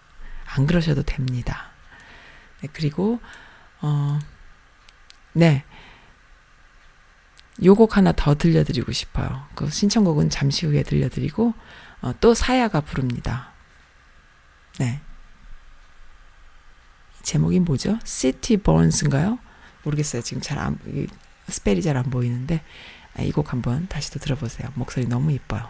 안 0.46 0.68
그러셔도 0.68 1.04
됩니다. 1.04 1.71
네, 2.62 2.70
그리고 2.74 3.20
어, 3.82 4.20
네. 5.34 5.64
요곡 7.64 7.98
하나 7.98 8.12
더 8.12 8.36
들려드리고 8.36 8.92
싶어요. 8.92 9.46
그 9.56 9.70
신청곡은 9.70 10.30
잠시 10.30 10.66
후에 10.66 10.84
들려드리고 10.84 11.54
어, 12.02 12.14
또 12.20 12.34
사야가 12.34 12.82
부릅니다. 12.82 13.52
네. 14.80 15.02
제목이 17.22 17.60
뭐죠? 17.60 18.00
City 18.04 18.62
Burns인가요? 18.62 19.38
모르겠어요. 19.84 20.22
지금 20.24 20.42
잘 20.42 20.58
안, 20.58 20.80
스펠이 21.50 21.82
잘 21.82 21.98
안 21.98 22.04
보이는데 22.10 22.64
아, 23.16 23.22
이곡 23.22 23.52
한번 23.52 23.88
다시 23.88 24.12
또 24.12 24.20
들어보세요. 24.20 24.70
목소리 24.76 25.06
너무 25.08 25.32
이뻐요. 25.32 25.70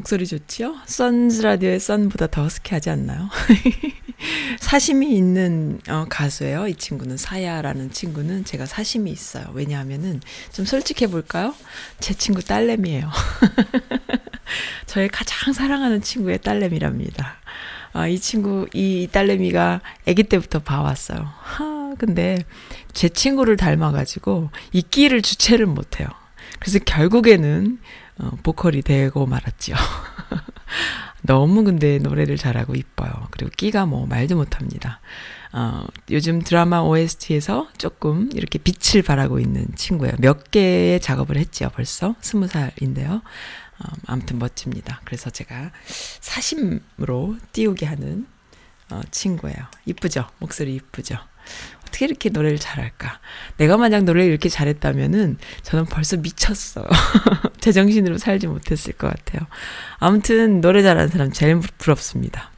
목소리 0.00 0.26
좋지요? 0.26 0.76
선즈 0.86 1.42
라디오의 1.42 1.78
썬보다 1.78 2.28
더 2.28 2.42
허스키하지 2.44 2.88
않나요? 2.88 3.28
사심이 4.58 5.14
있는 5.14 5.78
어, 5.88 6.06
가수예요. 6.08 6.68
이 6.68 6.74
친구는 6.74 7.18
사야라는 7.18 7.90
친구는 7.90 8.44
제가 8.44 8.64
사심이 8.64 9.10
있어요. 9.10 9.44
왜냐하면은 9.52 10.20
좀 10.52 10.64
솔직해 10.64 11.10
볼까요? 11.10 11.54
제 12.00 12.14
친구 12.14 12.42
딸내미예요. 12.42 13.10
저의 14.86 15.08
가장 15.08 15.52
사랑하는 15.52 16.00
친구의 16.00 16.38
딸내미랍니다. 16.38 17.36
아, 17.92 18.06
이 18.08 18.18
친구 18.18 18.68
이 18.72 19.06
딸내미가 19.10 19.82
아기 20.08 20.22
때부터 20.22 20.60
봐왔어요. 20.60 21.30
하, 21.40 21.94
근데 21.98 22.38
제 22.94 23.10
친구를 23.10 23.58
닮아가지고 23.58 24.50
이 24.72 24.80
끼를 24.80 25.20
주체를 25.20 25.66
못해요. 25.66 26.08
그래서 26.58 26.78
결국에는 26.78 27.78
어, 28.20 28.30
보컬이 28.42 28.82
되고 28.82 29.26
말았죠. 29.26 29.74
너무 31.22 31.64
근데 31.64 31.98
노래를 31.98 32.36
잘하고 32.36 32.74
이뻐요. 32.74 33.10
그리고 33.30 33.50
끼가 33.56 33.86
뭐 33.86 34.06
말도 34.06 34.36
못합니다. 34.36 35.00
어, 35.52 35.84
요즘 36.10 36.42
드라마 36.42 36.80
OST에서 36.80 37.68
조금 37.76 38.30
이렇게 38.34 38.58
빛을 38.58 39.02
발하고 39.02 39.40
있는 39.40 39.66
친구예요. 39.74 40.14
몇 40.18 40.50
개의 40.50 41.00
작업을 41.00 41.36
했지요, 41.36 41.70
벌써. 41.74 42.14
스무 42.20 42.46
살인데요. 42.46 43.22
어, 43.80 43.88
아무튼 44.06 44.38
멋집니다. 44.38 45.00
그래서 45.04 45.30
제가 45.30 45.72
사심으로 45.86 47.36
띄우게 47.52 47.86
하는 47.86 48.26
어, 48.90 49.00
친구예요. 49.10 49.56
이쁘죠? 49.86 50.26
목소리 50.38 50.74
이쁘죠? 50.74 51.16
어떻게 51.90 52.04
이렇게 52.04 52.30
노래를 52.30 52.58
잘할까? 52.58 53.20
내가 53.56 53.76
만약 53.76 54.04
노래를 54.04 54.30
이렇게 54.30 54.48
잘했다면은 54.48 55.36
저는 55.62 55.86
벌써 55.86 56.16
미쳤어요. 56.16 56.86
제정신으로 57.60 58.16
살지 58.16 58.46
못했을 58.46 58.92
것 58.94 59.08
같아요. 59.08 59.46
아무튼 59.98 60.60
노래 60.60 60.82
잘하는 60.82 61.08
사람 61.08 61.32
제일 61.32 61.60
부럽습니다. 61.78 62.50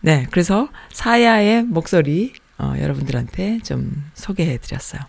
네, 0.00 0.26
그래서 0.30 0.68
사야의 0.92 1.62
목소리 1.62 2.32
어, 2.56 2.74
여러분들한테 2.78 3.58
좀 3.64 4.04
소개해 4.14 4.58
드렸어요. 4.58 5.00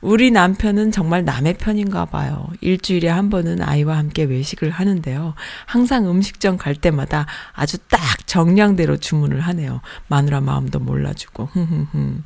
우리 0.00 0.30
남편은 0.30 0.92
정말 0.92 1.24
남의 1.24 1.58
편인가 1.58 2.06
봐요. 2.06 2.48
일주일에 2.62 3.08
한 3.08 3.28
번은 3.28 3.60
아이와 3.60 3.98
함께 3.98 4.24
외식을 4.24 4.70
하는데요. 4.70 5.34
항상 5.66 6.08
음식점 6.08 6.56
갈 6.56 6.74
때마다 6.74 7.26
아주 7.52 7.76
딱 7.88 8.26
정량대로 8.26 8.96
주문을 8.96 9.40
하네요. 9.40 9.82
마누라 10.08 10.40
마음도 10.40 10.78
몰라주고. 10.78 11.50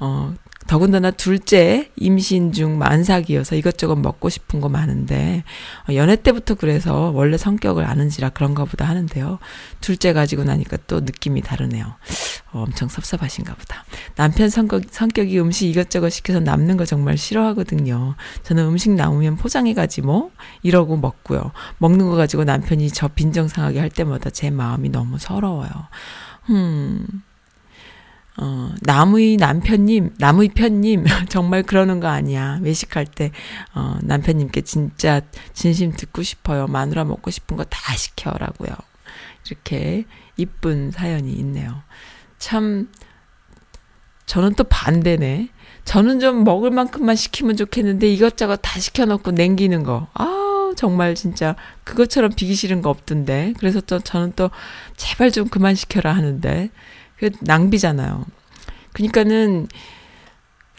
어, 0.00 0.34
더군다나 0.66 1.10
둘째 1.10 1.90
임신 1.96 2.52
중 2.52 2.78
만삭이어서 2.78 3.56
이것저것 3.56 3.96
먹고 3.96 4.28
싶은 4.28 4.60
거 4.60 4.68
많은데 4.68 5.44
어, 5.88 5.94
연애 5.94 6.16
때부터 6.16 6.54
그래서 6.54 7.10
원래 7.14 7.36
성격을 7.36 7.84
아는지라 7.84 8.30
그런가 8.30 8.64
보다 8.64 8.86
하는데요. 8.86 9.38
둘째 9.80 10.12
가지고 10.12 10.44
나니까 10.44 10.78
또 10.86 11.00
느낌이 11.00 11.42
다르네요. 11.42 11.94
어, 12.52 12.62
엄청 12.62 12.88
섭섭하신가 12.88 13.54
보다. 13.54 13.84
남편 14.14 14.48
성격, 14.48 14.82
성격이 14.90 15.38
음식 15.38 15.68
이것저것 15.68 16.10
시켜서 16.10 16.40
남는 16.40 16.76
거 16.76 16.84
정말 16.84 17.18
싫어하거든요. 17.18 18.14
저는 18.42 18.64
음식 18.64 18.92
남으면 18.92 19.36
포장해 19.36 19.74
가지 19.74 20.00
뭐 20.00 20.30
이러고 20.62 20.96
먹고요. 20.96 21.52
먹는 21.78 22.08
거 22.08 22.16
가지고 22.16 22.44
남편이 22.44 22.90
저 22.90 23.08
빈정상하게 23.08 23.80
할 23.80 23.90
때마다 23.90 24.30
제 24.30 24.50
마음이 24.50 24.88
너무 24.88 25.18
서러워요. 25.18 25.70
음. 26.50 27.06
어, 28.36 28.74
나무의 28.82 29.36
남편님, 29.36 30.14
나무의 30.18 30.48
편님, 30.50 31.04
정말 31.28 31.62
그러는 31.62 32.00
거 32.00 32.08
아니야. 32.08 32.58
외식할 32.62 33.06
때, 33.06 33.30
어, 33.74 33.96
남편님께 34.02 34.62
진짜 34.62 35.20
진심 35.52 35.92
듣고 35.92 36.22
싶어요. 36.22 36.66
마누라 36.66 37.04
먹고 37.04 37.30
싶은 37.30 37.56
거 37.56 37.64
다 37.64 37.94
시켜라고요. 37.94 38.74
이렇게 39.46 40.04
이쁜 40.36 40.90
사연이 40.90 41.32
있네요. 41.34 41.82
참, 42.38 42.88
저는 44.26 44.54
또 44.54 44.64
반대네. 44.64 45.50
저는 45.84 46.18
좀 46.18 46.44
먹을 46.44 46.70
만큼만 46.70 47.14
시키면 47.14 47.56
좋겠는데 47.56 48.08
이것저것 48.10 48.56
다 48.62 48.80
시켜놓고 48.80 49.32
냉기는 49.32 49.82
거. 49.84 50.08
아 50.14 50.72
정말 50.76 51.14
진짜 51.14 51.56
그것처럼 51.84 52.32
비기 52.34 52.54
싫은 52.54 52.80
거 52.82 52.88
없던데. 52.90 53.52
그래서 53.58 53.80
또 53.82 54.00
저는 54.00 54.32
또 54.34 54.50
제발 54.96 55.30
좀 55.30 55.48
그만 55.48 55.74
시켜라 55.74 56.12
하는데. 56.14 56.70
그 57.18 57.30
낭비잖아요. 57.40 58.24
그러니까는 58.92 59.68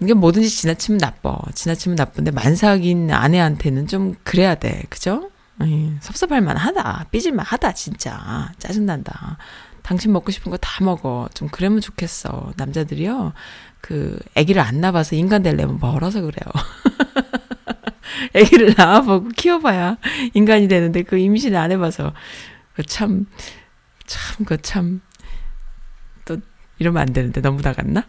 이게 0.01 0.13
뭐든지 0.13 0.49
지나치면 0.49 0.97
나빠. 0.99 1.37
지나치면 1.53 1.95
나쁜데 1.95 2.31
만삭인 2.31 3.11
아내한테는 3.11 3.87
좀 3.87 4.15
그래야 4.23 4.55
돼. 4.55 4.83
그죠? 4.89 5.31
에이, 5.61 5.93
섭섭할 6.01 6.41
만하다. 6.41 7.07
삐질 7.11 7.31
만 7.33 7.45
하다 7.45 7.71
진짜. 7.73 8.51
짜증난다. 8.59 9.37
당신 9.83 10.11
먹고 10.11 10.31
싶은 10.31 10.49
거 10.51 10.57
다 10.57 10.83
먹어. 10.83 11.29
좀 11.33 11.47
그러면 11.51 11.79
좋겠어. 11.79 12.53
남자들이요. 12.57 13.33
그 13.81 14.19
아기를 14.35 14.61
안 14.61 14.81
낳아봐서 14.81 15.15
인간 15.15 15.43
되려면 15.43 15.77
멀어서 15.79 16.21
그래요. 16.21 16.51
아기를 18.35 18.73
낳아보고 18.77 19.29
키워봐야 19.29 19.97
인간이 20.33 20.67
되는데 20.67 21.03
그 21.03 21.17
임신 21.17 21.55
안 21.55 21.71
해봐서 21.71 22.13
그 22.75 22.83
참 22.83 23.25
참 24.07 24.45
그참또 24.45 24.99
이러면 26.79 27.01
안 27.01 27.13
되는데 27.13 27.41
너무 27.41 27.61
나갔나? 27.61 28.05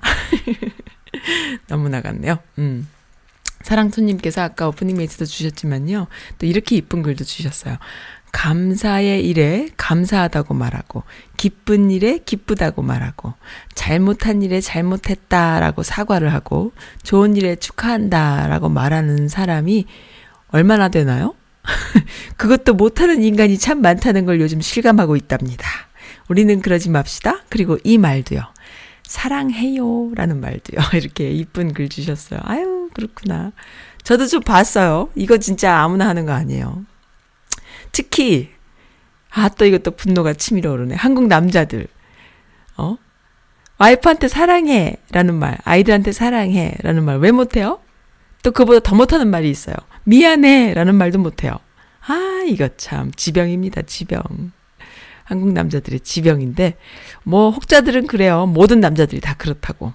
너무 1.69 1.89
나갔네요. 1.89 2.39
음. 2.59 2.89
사랑투님께서 3.63 4.43
아까 4.43 4.69
오프닝 4.69 4.97
메이트도 4.97 5.25
주셨지만요. 5.25 6.07
또 6.39 6.47
이렇게 6.47 6.77
이쁜 6.77 7.03
글도 7.03 7.25
주셨어요. 7.25 7.79
감사의 8.33 9.27
일에 9.27 9.69
감사하다고 9.77 10.55
말하고, 10.55 11.05
기쁜 11.37 11.91
일에 11.91 12.19
기쁘다고 12.19 12.83
말하고, 12.83 13.33
잘못한 13.75 14.43
일에 14.43 14.61
잘못했다라고 14.61 15.83
사과를 15.83 16.33
하고, 16.33 16.73
좋은 17.03 17.35
일에 17.35 17.57
축하한다라고 17.57 18.69
말하는 18.69 19.29
사람이 19.29 19.87
얼마나 20.49 20.89
되나요? 20.89 21.35
그것도 22.37 22.75
못하는 22.75 23.23
인간이 23.23 23.59
참 23.59 23.81
많다는 23.81 24.27
걸 24.27 24.41
요즘 24.41 24.61
실감하고 24.61 25.17
있답니다. 25.17 25.67
우리는 26.29 26.61
그러지 26.61 26.91
맙시다. 26.91 27.43
그리고 27.49 27.79
이 27.85 27.99
말도요. 27.99 28.43
사랑해요. 29.07 30.13
라는 30.15 30.41
말도요. 30.41 30.81
이렇게 30.95 31.31
이쁜 31.31 31.73
글 31.73 31.89
주셨어요. 31.89 32.41
아유, 32.43 32.91
그렇구나. 32.95 33.53
저도 34.03 34.27
좀 34.27 34.43
봤어요. 34.43 35.09
이거 35.15 35.39
진짜 35.39 35.79
아무나 35.79 36.09
하는 36.09 36.27
거 36.27 36.33
아니에요. 36.33 36.85
특히, 37.93 38.51
아, 39.31 39.49
또 39.49 39.65
이것도 39.65 39.93
분노가 39.93 40.33
치밀어 40.35 40.73
오르네. 40.73 40.95
한국 40.97 41.27
남자들. 41.29 41.87
어? 42.77 42.97
와이프한테 43.79 44.29
사랑해. 44.29 44.97
라는 45.11 45.35
말, 45.35 45.59
아이들한테 45.65 46.13
사랑해. 46.13 46.75
라는 46.83 47.05
말 47.05 47.19
왜 47.19 47.31
못해요? 47.33 47.81
또 48.43 48.51
그보다 48.53 48.81
더 48.81 48.95
못하는 48.95 49.29
말이 49.29 49.51
있어요. 49.51 49.75
미안해. 50.05 50.75
라는 50.75 50.95
말도 50.95 51.19
못해요. 51.19 51.59
아, 52.07 52.45
이거 52.47 52.69
참, 52.77 53.11
지병입니다, 53.17 53.83
지병. 53.83 54.23
한국 55.27 55.53
남자들의 55.53 56.01
지병인데, 56.01 56.77
뭐, 57.25 57.51
혹자들은 57.51 58.07
그래요. 58.07 58.47
모든 58.47 58.81
남자들이 58.81 59.21
다 59.21 59.35
그렇다고. 59.35 59.93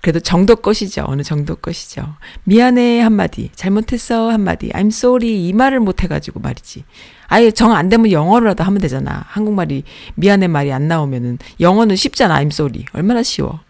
그래도 0.00 0.20
정도 0.20 0.54
것이죠. 0.54 1.04
어느 1.08 1.22
정도 1.22 1.56
것이죠. 1.56 2.14
미안해 2.44 3.00
한마디, 3.00 3.50
잘못했어 3.56 4.30
한마디, 4.30 4.68
I'm 4.68 4.86
sorry 4.88 5.48
이 5.48 5.52
말을 5.52 5.80
못해가지고 5.80 6.38
말이지. 6.40 6.84
아예 7.26 7.50
정 7.50 7.72
안 7.72 7.88
되면 7.88 8.12
영어로라도 8.12 8.62
하면 8.62 8.80
되잖아. 8.80 9.24
한국말이 9.26 9.82
미안해 10.14 10.46
말이 10.46 10.72
안 10.72 10.86
나오면은 10.86 11.38
영어는 11.58 11.96
쉽잖아. 11.96 12.36
I'm 12.40 12.52
sorry 12.52 12.84
얼마나 12.92 13.22
쉬워. 13.24 13.60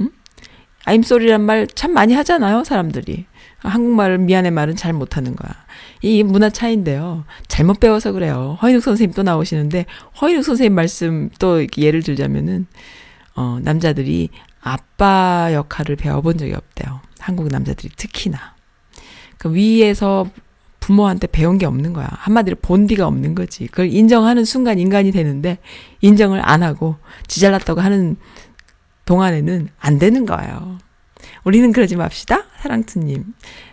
응? 0.00 0.10
I'm 0.86 1.00
sorry란 1.00 1.40
말 1.40 1.66
참 1.74 1.92
많이 1.92 2.14
하잖아요. 2.14 2.62
사람들이. 2.62 3.26
한국말을 3.68 4.18
미안해 4.18 4.50
말은 4.50 4.76
잘 4.76 4.92
못하는 4.92 5.36
거야. 5.36 5.52
이 6.00 6.22
문화 6.22 6.50
차인데요. 6.50 7.24
잘못 7.48 7.80
배워서 7.80 8.12
그래요. 8.12 8.58
허인욱 8.62 8.82
선생님 8.82 9.14
또 9.14 9.22
나오시는데 9.22 9.86
허인욱 10.20 10.44
선생님 10.44 10.74
말씀 10.74 11.30
또 11.38 11.64
예를 11.76 12.02
들자면은 12.02 12.66
어 13.34 13.58
남자들이 13.62 14.30
아빠 14.60 15.50
역할을 15.52 15.96
배워본 15.96 16.38
적이 16.38 16.54
없대요. 16.54 17.00
한국 17.18 17.48
남자들이 17.48 17.90
특히나. 17.96 18.38
그 19.38 19.54
위에서 19.54 20.26
부모한테 20.80 21.28
배운 21.28 21.58
게 21.58 21.66
없는 21.66 21.92
거야. 21.92 22.08
한마디로 22.10 22.56
본디가 22.60 23.06
없는 23.06 23.34
거지. 23.36 23.66
그걸 23.68 23.88
인정하는 23.88 24.44
순간 24.44 24.78
인간이 24.78 25.12
되는데 25.12 25.58
인정을 26.00 26.40
안 26.42 26.62
하고 26.62 26.96
지잘났다고 27.28 27.80
하는 27.80 28.16
동안에는 29.04 29.68
안 29.78 29.98
되는 29.98 30.26
거예요. 30.26 30.78
우리는 31.44 31.72
그러지 31.72 31.96
맙시다. 31.96 32.44
사랑투님. 32.60 33.24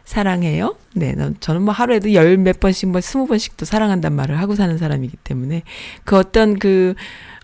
사랑해요. 0.04 0.76
네. 0.96 1.16
저는 1.40 1.62
뭐 1.62 1.74
하루에도 1.74 2.14
열 2.14 2.38
몇 2.38 2.60
번씩, 2.60 2.90
뭐 2.90 3.00
스무 3.02 3.28
번씩도 3.28 3.66
사랑한단 3.66 4.14
말을 4.16 4.40
하고 4.40 4.56
사는 4.56 4.76
사람이기 4.78 5.18
때문에 5.18 5.64
그 6.04 6.18
어떤 6.18 6.58
그, 6.58 6.96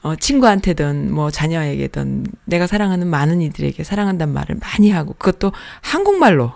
어, 0.01 0.15
친구한테든 0.15 1.11
뭐 1.13 1.31
자녀에게든 1.31 2.25
내가 2.45 2.67
사랑하는 2.67 3.07
많은 3.07 3.41
이들에게 3.41 3.83
사랑한단 3.83 4.31
말을 4.33 4.57
많이 4.61 4.91
하고 4.91 5.13
그것도 5.13 5.51
한국말로 5.81 6.53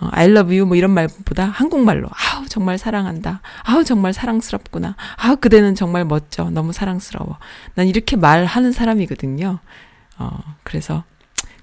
어, 0.00 0.08
I 0.12 0.26
love 0.30 0.56
you 0.56 0.66
뭐 0.66 0.76
이런 0.76 0.92
말보다 0.92 1.46
한국말로 1.46 2.08
아우 2.08 2.46
정말 2.48 2.78
사랑한다. 2.78 3.40
아우 3.64 3.84
정말 3.84 4.12
사랑스럽구나. 4.12 4.94
아우 5.16 5.36
그대는 5.36 5.74
정말 5.74 6.04
멋져. 6.04 6.50
너무 6.50 6.72
사랑스러워. 6.72 7.38
난 7.74 7.88
이렇게 7.88 8.16
말하는 8.16 8.72
사람이거든요. 8.72 9.58
어, 10.18 10.38
그래서 10.62 11.04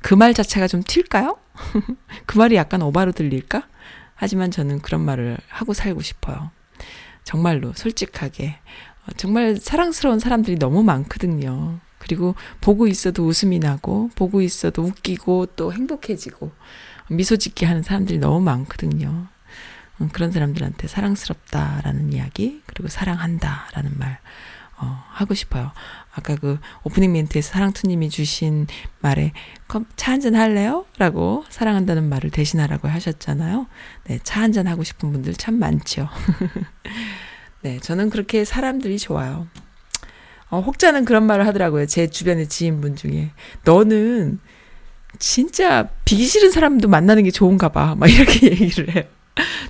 그 0.05 0.13
말 0.13 0.35
자체가 0.35 0.67
좀 0.67 0.83
튈까요? 0.83 1.35
그 2.27 2.37
말이 2.37 2.55
약간 2.55 2.83
오바로 2.83 3.11
들릴까? 3.11 3.67
하지만 4.13 4.51
저는 4.51 4.81
그런 4.81 5.01
말을 5.01 5.35
하고 5.49 5.73
살고 5.73 6.03
싶어요. 6.03 6.51
정말로 7.23 7.73
솔직하게 7.73 8.55
어, 9.07 9.11
정말 9.17 9.57
사랑스러운 9.57 10.19
사람들이 10.19 10.59
너무 10.59 10.83
많거든요. 10.83 11.79
그리고 11.97 12.35
보고 12.61 12.85
있어도 12.85 13.25
웃음이 13.25 13.57
나고 13.57 14.11
보고 14.13 14.41
있어도 14.41 14.83
웃기고 14.83 15.47
또 15.55 15.73
행복해지고 15.73 16.51
미소 17.09 17.35
짓게 17.35 17.65
하는 17.65 17.81
사람들이 17.81 18.19
너무 18.19 18.41
많거든요. 18.41 19.25
음, 20.01 20.09
그런 20.09 20.31
사람들한테 20.31 20.87
사랑스럽다라는 20.87 22.13
이야기 22.13 22.61
그리고 22.67 22.89
사랑한다라는 22.89 23.97
말 23.97 24.19
어, 24.77 25.03
하고 25.09 25.33
싶어요. 25.33 25.71
아까 26.15 26.35
그 26.35 26.57
오프닝 26.83 27.11
멘트에서 27.11 27.51
사랑투님이 27.51 28.09
주신 28.09 28.67
말에 29.01 29.33
차 29.97 30.13
한잔 30.13 30.35
할래요? 30.35 30.85
라고 30.97 31.43
사랑한다는 31.49 32.07
말을 32.07 32.29
대신하라고 32.29 32.87
하셨잖아요. 32.87 33.67
네, 34.05 34.19
차 34.23 34.41
한잔 34.41 34.67
하고 34.67 34.83
싶은 34.83 35.11
분들 35.11 35.33
참 35.33 35.59
많죠. 35.59 36.07
네, 37.61 37.79
저는 37.79 38.09
그렇게 38.09 38.45
사람들이 38.45 38.97
좋아요. 38.97 39.47
어, 40.49 40.61
혹자는 40.61 41.03
그런 41.03 41.25
말을 41.25 41.45
하더라고요. 41.47 41.85
제 41.85 42.07
주변의 42.07 42.47
지인분 42.47 42.95
중에. 42.95 43.31
너는 43.65 44.39
진짜 45.19 45.89
비기 46.05 46.25
싫은 46.25 46.51
사람도 46.51 46.87
만나는 46.87 47.23
게 47.23 47.31
좋은가 47.31 47.69
봐. 47.69 47.95
막 47.95 48.09
이렇게 48.09 48.47
얘기를 48.51 48.95
해요. 48.95 49.03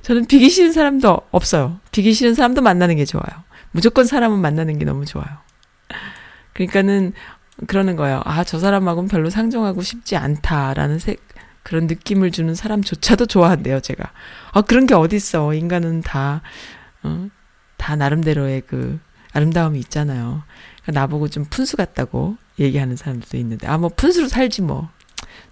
저는 0.03 0.25
비기 0.25 0.49
싫은 0.49 0.73
사람도 0.73 1.21
없어요. 1.31 1.79
비기 1.91 2.13
싫은 2.13 2.35
사람도 2.35 2.61
만나는 2.61 2.97
게 2.97 3.05
좋아요. 3.05 3.43
무조건 3.71 4.05
사람은 4.05 4.39
만나는 4.39 4.77
게 4.77 4.85
너무 4.85 5.05
좋아요. 5.05 5.44
그러니까는 6.55 7.13
그러는 7.67 7.95
거예요. 7.95 8.21
아, 8.25 8.43
저 8.43 8.59
사람하고는 8.59 9.07
별로 9.07 9.29
상종하고 9.29 9.81
싶지 9.81 10.15
않다라는 10.15 10.99
색, 10.99 11.21
그런 11.63 11.87
느낌을 11.87 12.31
주는 12.31 12.53
사람조차도 12.53 13.27
좋아한대요, 13.27 13.79
제가. 13.79 14.11
아, 14.51 14.61
그런 14.61 14.87
게 14.87 14.93
어딨어. 14.93 15.53
인간은 15.53 16.01
다, 16.01 16.41
어, 17.03 17.27
다 17.77 17.95
나름대로의 17.95 18.63
그 18.67 18.99
아름다움이 19.33 19.79
있잖아요. 19.79 20.43
그러니까 20.83 21.01
나보고 21.01 21.27
좀 21.29 21.45
푼수 21.45 21.77
같다고 21.77 22.37
얘기하는 22.59 22.95
사람들도 22.95 23.37
있는데, 23.37 23.67
아, 23.67 23.77
뭐 23.77 23.89
푼수로 23.89 24.27
살지 24.27 24.61
뭐. 24.63 24.89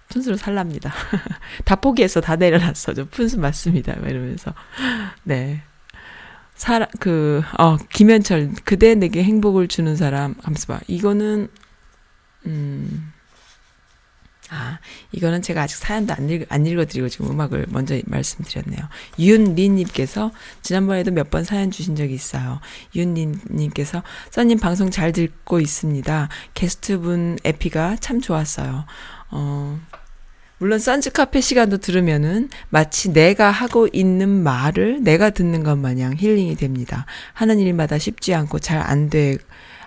푼수로 0.08 0.36
살랍니다. 0.36 0.92
다 1.64 1.76
포기했어. 1.76 2.20
다 2.20 2.36
내려놨어. 2.36 2.94
저 2.94 3.04
푼수 3.06 3.38
맞습니다. 3.40 3.94
막 4.00 4.08
이러면서. 4.08 4.52
네. 5.22 5.62
사람, 6.54 6.88
그, 7.00 7.42
어, 7.58 7.76
김현철, 7.76 8.52
그대 8.64 8.94
내게 8.94 9.22
행복을 9.24 9.68
주는 9.68 9.96
사람. 9.96 10.34
하면서 10.42 10.66
봐. 10.72 10.80
이거는, 10.86 11.48
음, 12.46 13.12
아, 14.50 14.78
이거는 15.10 15.42
제가 15.42 15.62
아직 15.62 15.76
사연도 15.76 16.14
안, 16.14 16.28
읽, 16.30 16.46
안 16.50 16.64
읽어드리고 16.66 17.08
지금 17.08 17.30
음악을 17.30 17.66
먼저 17.70 17.98
말씀드렸네요. 18.06 18.88
윤리님께서 19.18 20.30
지난번에도 20.62 21.10
몇 21.10 21.30
번 21.30 21.42
사연 21.44 21.70
주신 21.72 21.96
적이 21.96 22.14
있어요. 22.14 22.60
윤리님께서 22.94 24.02
써님 24.30 24.60
방송 24.60 24.90
잘 24.90 25.12
듣고 25.12 25.60
있습니다. 25.60 26.28
게스트분 26.52 27.38
에피가 27.42 27.96
참 27.96 28.20
좋았어요. 28.20 28.84
어, 29.30 29.80
물론 30.58 30.78
선즈 30.78 31.10
카페 31.10 31.40
시간도 31.40 31.78
들으면은 31.78 32.48
마치 32.70 33.12
내가 33.12 33.50
하고 33.50 33.88
있는 33.92 34.28
말을 34.28 35.02
내가 35.02 35.30
듣는 35.30 35.64
것 35.64 35.76
마냥 35.76 36.14
힐링이 36.16 36.56
됩니다. 36.56 37.06
하는 37.32 37.58
일마다 37.58 37.98
쉽지 37.98 38.34
않고 38.34 38.60
잘 38.60 38.84
안 38.84 39.10
돼, 39.10 39.38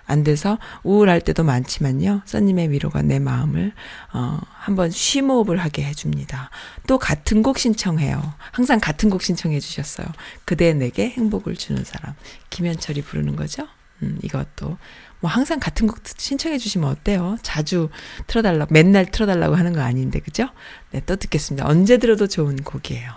안 0.06 0.24
돼서 0.24 0.58
우울할 0.82 1.20
때도 1.20 1.44
많지만요. 1.44 2.22
써님의 2.24 2.70
위로가 2.70 3.02
내 3.02 3.18
마음을, 3.18 3.72
어, 4.12 4.40
한번 4.52 4.90
쉬호흡을 4.90 5.58
하게 5.58 5.84
해줍니다. 5.84 6.50
또 6.86 6.98
같은 6.98 7.42
곡 7.42 7.58
신청해요. 7.58 8.34
항상 8.50 8.80
같은 8.80 9.10
곡 9.10 9.22
신청해 9.22 9.60
주셨어요. 9.60 10.06
그대 10.44 10.72
내게 10.74 11.10
행복을 11.10 11.54
주는 11.54 11.84
사람. 11.84 12.14
김현철이 12.50 13.02
부르는 13.02 13.36
거죠? 13.36 13.66
음, 14.02 14.18
이것도. 14.22 14.78
뭐 15.20 15.30
항상 15.30 15.58
같은 15.58 15.86
곡 15.86 15.98
신청해 16.16 16.58
주시면 16.58 16.88
어때요? 16.88 17.36
자주 17.42 17.90
틀어달라고, 18.26 18.72
맨날 18.72 19.06
틀어달라고 19.06 19.54
하는 19.56 19.72
거 19.72 19.80
아닌데, 19.80 20.20
그죠? 20.20 20.48
네, 20.90 21.02
또 21.06 21.16
듣겠습니다. 21.16 21.66
언제 21.66 21.98
들어도 21.98 22.26
좋은 22.26 22.56
곡이에요. 22.56 23.12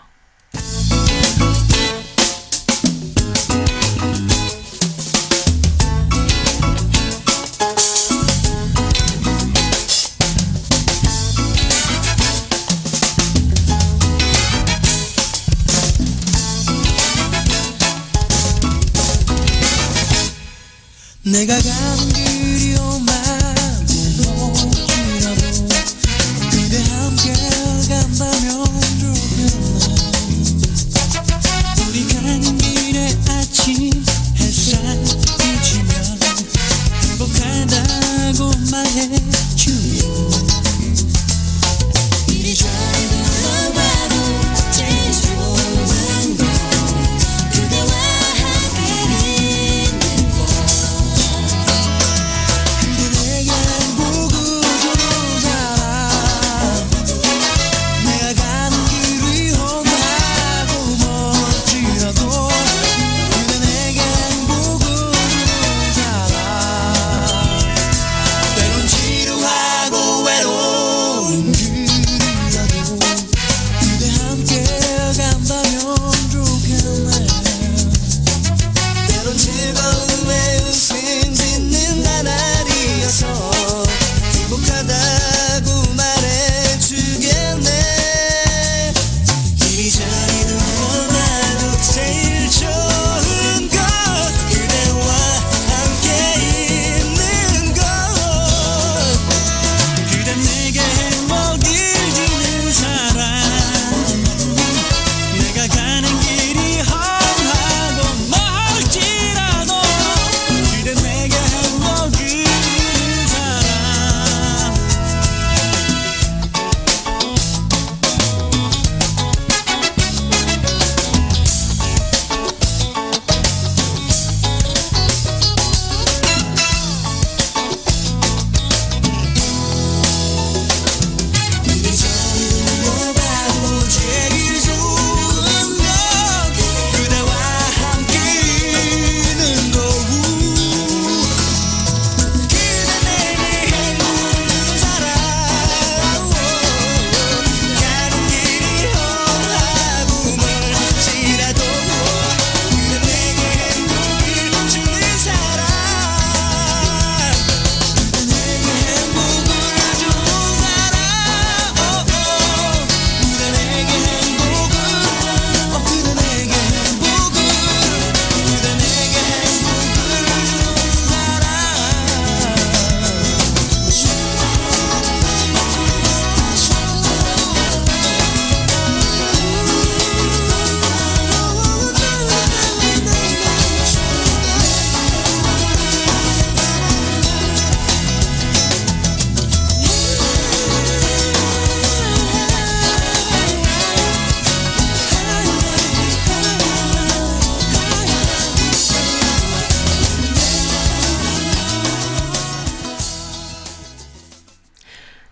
내가 21.32 21.54
가는 21.54 22.10
길 22.10 22.21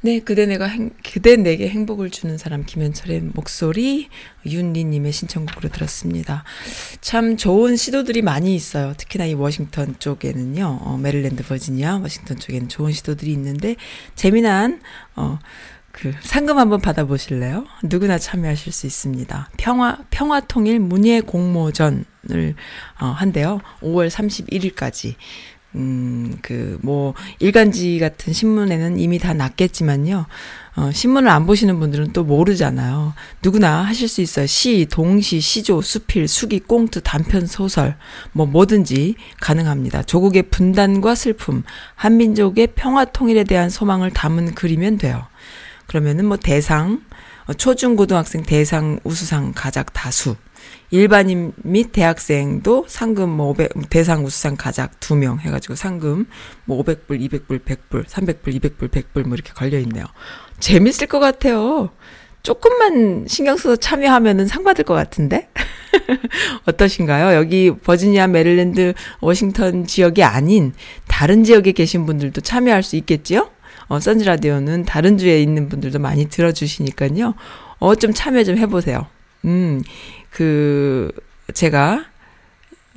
네, 0.02 0.22
그대 0.22 0.45
내가 0.45 0.66
행, 0.66 0.91
그대 1.04 1.36
내게 1.36 1.68
행복을 1.68 2.10
주는 2.10 2.38
사람 2.38 2.64
김현철의 2.64 3.32
목소리 3.34 4.08
윤리님의 4.45 5.12
신청곡으로 5.12 5.68
들었습니다. 5.68 6.45
참 7.02 7.36
좋은 7.36 7.76
시도들이 7.76 8.22
많이 8.22 8.56
있어요. 8.56 8.93
특히나 8.95 9.26
이 9.26 9.34
워싱턴 9.34 10.00
쪽에는요, 10.00 10.80
어, 10.82 10.97
메릴랜드, 10.97 11.43
버지니아, 11.43 11.97
워싱턴 11.97 12.39
쪽에는 12.39 12.70
좋은 12.70 12.93
시도들이 12.93 13.32
있는데 13.34 13.76
재미난 14.16 14.82
어. 15.16 15.39
그 15.91 16.14
상금 16.22 16.60
한번 16.60 16.80
받아보실래요? 16.80 17.66
누구나 17.84 18.20
참여하실 18.20 18.72
수 18.72 18.86
있습니다. 18.86 19.50
평화 19.58 19.97
평화통일 20.12 20.80
문예 20.80 21.20
공모전을 21.20 22.56
어, 23.02 23.06
한대요. 23.06 23.60
5월 23.82 24.08
31일까지. 24.10 25.16
음, 25.76 26.36
그, 26.41 26.80
뭐, 26.82 27.13
일간지 27.38 27.99
같은 27.99 28.34
신문에는 28.34 28.97
이미 28.97 29.20
다 29.20 29.34
났겠지만요. 29.34 30.26
어, 30.76 30.91
신문을 30.91 31.30
안 31.30 31.45
보시는 31.45 31.80
분들은 31.80 32.13
또 32.13 32.24
모르잖아요. 32.24 33.13
누구나 33.43 33.84
하실 33.84 34.07
수 34.07 34.22
있어요. 34.22 34.47
시, 34.47 34.88
동시, 34.89 35.39
시조, 35.39 35.82
수필, 35.82 36.28
수기, 36.28 36.59
꽁트, 36.59 37.01
단편, 37.01 37.45
소설, 37.45 37.97
뭐 38.32 38.47
뭐든지 38.47 39.15
가능합니다. 39.41 40.03
조국의 40.03 40.43
분단과 40.43 41.13
슬픔, 41.13 41.63
한민족의 41.95 42.70
평화 42.76 43.05
통일에 43.05 43.43
대한 43.43 43.70
소망을 43.70 44.09
담은 44.09 44.55
글이면 44.55 44.97
돼요. 44.97 45.28
그러면은 45.86 46.26
뭐 46.26 46.38
대상, 46.38 47.01
어, 47.45 47.53
초중고등학생 47.53 48.41
대상 48.41 48.99
우수상 49.03 49.53
가작 49.53 49.93
다수, 49.93 50.36
일반인 50.92 51.54
및 51.58 51.92
대학생도 51.92 52.86
상금 52.88 53.30
뭐 53.30 53.50
500, 53.50 53.90
대상 53.90 54.26
우수상 54.26 54.56
가작 54.56 55.00
2명 55.00 55.40
해가지고 55.40 55.76
상금 55.76 56.26
뭐 56.66 56.84
500불, 56.84 57.20
200불, 57.30 57.60
100불, 57.64 58.06
300불, 58.06 58.60
200불, 58.60 58.90
100불 58.90 59.24
뭐 59.28 59.36
이렇게 59.36 59.54
걸려있네요. 59.54 60.06
재밌을 60.60 61.08
것 61.08 61.20
같아요. 61.20 61.90
조금만 62.42 63.26
신경 63.28 63.58
써서 63.58 63.76
참여하면은 63.76 64.48
상 64.48 64.64
받을 64.64 64.84
것 64.84 64.94
같은데? 64.94 65.50
어떠신가요? 66.66 67.36
여기 67.36 67.72
버지니아, 67.72 68.28
메릴랜드, 68.28 68.94
워싱턴 69.20 69.86
지역이 69.86 70.24
아닌 70.24 70.74
다른 71.08 71.44
지역에 71.44 71.74
계신 71.74 72.06
분들도 72.06 72.42
참여할 72.42 72.82
수 72.82 72.96
있겠지요? 72.96 73.50
어, 73.88 74.00
선즈 74.00 74.24
라디오는 74.24 74.86
다른 74.86 75.18
주에 75.18 75.42
있는 75.42 75.68
분들도 75.68 76.00
많이 76.00 76.30
들어주시니까요. 76.30 77.34
어, 77.80 77.96
좀 77.96 78.14
참여 78.14 78.44
좀 78.44 78.58
해보세요. 78.58 79.08
음, 79.46 79.82
그, 80.32 81.12
제가 81.54 82.06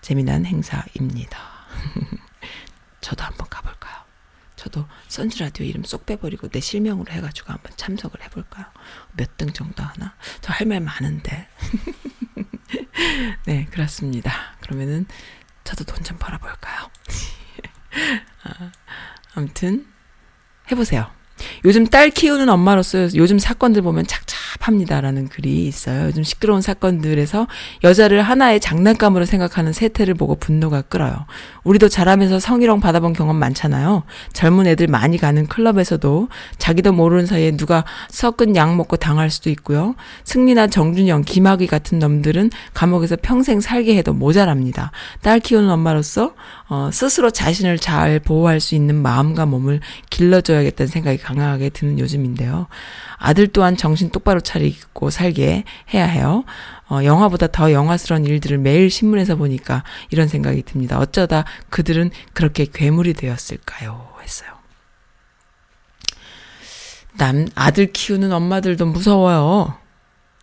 재미난 0.00 0.46
행사입니다. 0.46 1.38
저도 3.00 3.24
한번 3.24 3.46
가볼게요. 3.48 3.79
저도 4.60 4.86
선즈 5.08 5.42
라디오 5.42 5.64
이름 5.64 5.84
쏙 5.84 6.04
빼버리고 6.04 6.48
내 6.48 6.60
실명으로 6.60 7.10
해가지고 7.10 7.50
한번 7.54 7.72
참석을 7.78 8.22
해볼까요? 8.24 8.66
몇 9.14 9.38
등 9.38 9.50
정도 9.54 9.82
하나? 9.82 10.14
저 10.42 10.52
할 10.52 10.66
말 10.66 10.80
많은데. 10.80 11.48
네, 13.46 13.64
그렇습니다. 13.70 14.54
그러면은 14.60 15.06
저도 15.64 15.84
돈 15.84 16.04
좀 16.04 16.18
벌어볼까요? 16.18 16.90
아, 18.44 18.70
아무튼 19.34 19.86
해보세요. 20.70 21.10
요즘 21.64 21.86
딸 21.86 22.10
키우는 22.10 22.48
엄마로서 22.48 23.14
요즘 23.14 23.38
사건들 23.38 23.82
보면 23.82 24.06
착잡합니다라는 24.06 25.28
글이 25.28 25.66
있어요. 25.66 26.06
요즘 26.06 26.22
시끄러운 26.22 26.62
사건들에서 26.62 27.46
여자를 27.84 28.22
하나의 28.22 28.60
장난감으로 28.60 29.24
생각하는 29.24 29.72
세태를 29.72 30.14
보고 30.14 30.34
분노가 30.34 30.82
끓어요. 30.82 31.26
우리도 31.64 31.88
자라면서 31.88 32.40
성희롱 32.40 32.80
받아본 32.80 33.12
경험 33.12 33.36
많잖아요. 33.36 34.04
젊은 34.32 34.66
애들 34.66 34.86
많이 34.86 35.18
가는 35.18 35.46
클럽에서도 35.46 36.28
자기도 36.58 36.92
모르는 36.92 37.26
사이에 37.26 37.52
누가 37.52 37.84
섞은 38.08 38.56
약 38.56 38.74
먹고 38.76 38.96
당할 38.96 39.30
수도 39.30 39.50
있고요. 39.50 39.94
승리나 40.24 40.68
정준영, 40.68 41.22
김학의 41.22 41.66
같은 41.66 41.98
놈들은 41.98 42.50
감옥에서 42.74 43.16
평생 43.20 43.60
살게 43.60 43.96
해도 43.96 44.12
모자랍니다. 44.12 44.90
딸 45.22 45.40
키우는 45.40 45.70
엄마로서 45.70 46.34
어, 46.70 46.88
스스로 46.92 47.32
자신을 47.32 47.78
잘 47.78 48.20
보호할 48.20 48.60
수 48.60 48.76
있는 48.76 48.94
마음과 48.94 49.44
몸을 49.44 49.80
길러줘야겠다는 50.08 50.86
생각이 50.88 51.18
강하게 51.18 51.68
드는 51.68 51.98
요즘인데요. 51.98 52.68
아들 53.16 53.48
또한 53.48 53.76
정신 53.76 54.10
똑바로 54.10 54.40
차리고 54.40 55.10
살게 55.10 55.64
해야 55.92 56.06
해요. 56.06 56.44
어, 56.88 57.02
영화보다 57.02 57.48
더 57.48 57.72
영화스러운 57.72 58.24
일들을 58.24 58.58
매일 58.58 58.88
신문에서 58.88 59.34
보니까 59.34 59.82
이런 60.10 60.28
생각이 60.28 60.62
듭니다. 60.62 61.00
어쩌다 61.00 61.44
그들은 61.70 62.12
그렇게 62.34 62.66
괴물이 62.72 63.14
되었을까요? 63.14 64.08
했어요. 64.22 64.50
남, 67.18 67.48
아들 67.56 67.92
키우는 67.92 68.32
엄마들도 68.32 68.86
무서워요. 68.86 69.76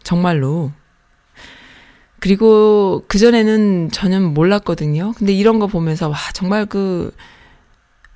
정말로. 0.03 0.73
그리고 2.19 3.03
그전에는 3.07 3.91
저는 3.91 4.33
몰랐거든요. 4.33 5.13
근데 5.17 5.33
이런 5.33 5.59
거 5.59 5.67
보면서, 5.67 6.09
와, 6.09 6.17
정말 6.33 6.65
그, 6.65 7.11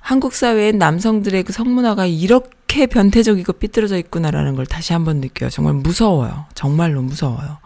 한국 0.02 0.34
사회의 0.34 0.72
남성들의 0.72 1.44
그 1.44 1.52
성문화가 1.52 2.06
이렇게 2.06 2.86
변태적이고 2.86 3.52
삐뚤어져 3.54 3.96
있구나라는 3.98 4.56
걸 4.56 4.66
다시 4.66 4.92
한번 4.92 5.20
느껴요. 5.20 5.48
정말 5.48 5.74
무서워요. 5.74 6.46
정말로 6.54 7.02
무서워요. 7.02 7.58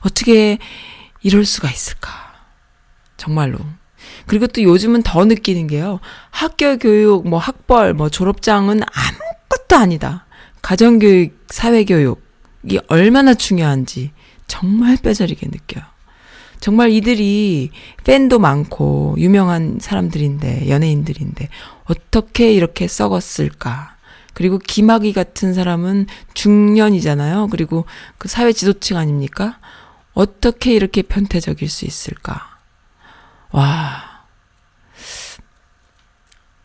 어떻게 0.00 0.58
이럴 1.22 1.46
수가 1.46 1.70
있을까. 1.70 2.10
정말로. 3.16 3.58
그리고 4.26 4.46
또 4.46 4.62
요즘은 4.62 5.02
더 5.02 5.24
느끼는 5.24 5.66
게요. 5.66 5.98
학교 6.30 6.76
교육, 6.76 7.26
뭐 7.26 7.38
학벌, 7.38 7.94
뭐 7.94 8.10
졸업장은 8.10 8.82
아무것도 8.82 9.76
아니다. 9.76 10.26
가정교육, 10.60 11.46
사회교육이 11.48 12.80
얼마나 12.88 13.32
중요한지 13.32 14.12
정말 14.48 14.96
뼈저리게 14.96 15.46
느껴요. 15.46 15.84
정말 16.60 16.90
이들이 16.90 17.70
팬도 18.02 18.40
많고 18.40 19.14
유명한 19.18 19.78
사람들인데 19.80 20.68
연예인들인데 20.68 21.48
어떻게 21.84 22.52
이렇게 22.52 22.88
썩었을까? 22.88 23.96
그리고 24.34 24.58
김학의 24.58 25.12
같은 25.12 25.54
사람은 25.54 26.06
중년이잖아요. 26.34 27.48
그리고 27.50 27.84
그 28.18 28.28
사회 28.28 28.52
지도층 28.52 28.96
아닙니까? 28.96 29.58
어떻게 30.14 30.72
이렇게 30.72 31.02
편태적일 31.02 31.68
수 31.68 31.84
있을까? 31.84 32.58
와. 33.50 34.24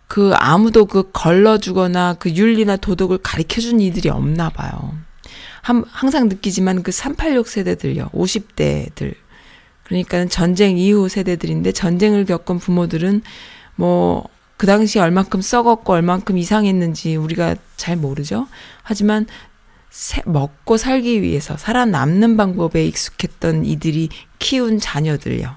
그 0.08 0.34
아무도 0.36 0.86
그 0.86 1.10
걸러주거나 1.12 2.16
그 2.20 2.30
윤리나 2.30 2.78
도덕을 2.78 3.20
가르쳐 3.20 3.62
준 3.62 3.80
이들이 3.80 4.10
없나 4.10 4.50
봐요. 4.50 4.96
한, 5.64 5.84
항상 5.89 6.30
느끼지만 6.30 6.84
그 6.84 6.91
386 6.91 7.47
세대들요. 7.47 8.09
50대들. 8.14 9.16
그러니까 9.84 10.26
전쟁 10.28 10.78
이후 10.78 11.09
세대들인데 11.09 11.72
전쟁을 11.72 12.26
겪은 12.26 12.59
부모들은 12.59 13.24
뭐 13.76 14.34
그 14.64 14.68
당시 14.68 14.97
얼만큼 14.97 15.41
썩었고 15.41 15.91
얼만큼 15.91 16.38
이상했는지 16.38 17.18
우리가 17.18 17.55
잘 17.76 17.97
모르죠. 17.97 18.47
하지만 18.82 19.26
세, 19.89 20.22
먹고 20.26 20.78
살기 20.78 21.22
위해서 21.22 21.57
살아남는 21.57 22.38
방법에 22.38 22.86
익숙했던 22.86 23.66
이들이 23.66 24.07
키운 24.39 24.80
자녀들요. 24.80 25.53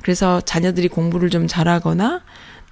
그래서 0.00 0.40
자녀들이 0.40 0.88
공부를 0.88 1.28
좀 1.28 1.46
잘하거나 1.46 2.22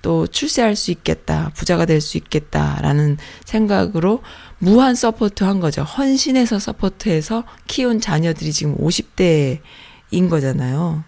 또 0.00 0.26
출세할 0.26 0.76
수 0.76 0.90
있겠다, 0.90 1.50
부자가 1.54 1.84
될 1.84 2.00
수 2.00 2.16
있겠다라는 2.16 3.18
생각으로 3.44 4.22
무한 4.58 4.94
support 4.94 5.44
한 5.44 5.60
거죠. 5.60 5.82
헌신해서 5.82 6.58
support해서 6.58 7.44
키운 7.66 8.00
자녀들이 8.00 8.52
지금 8.52 8.76
50대인 8.76 10.28
거잖아요. 10.30 11.04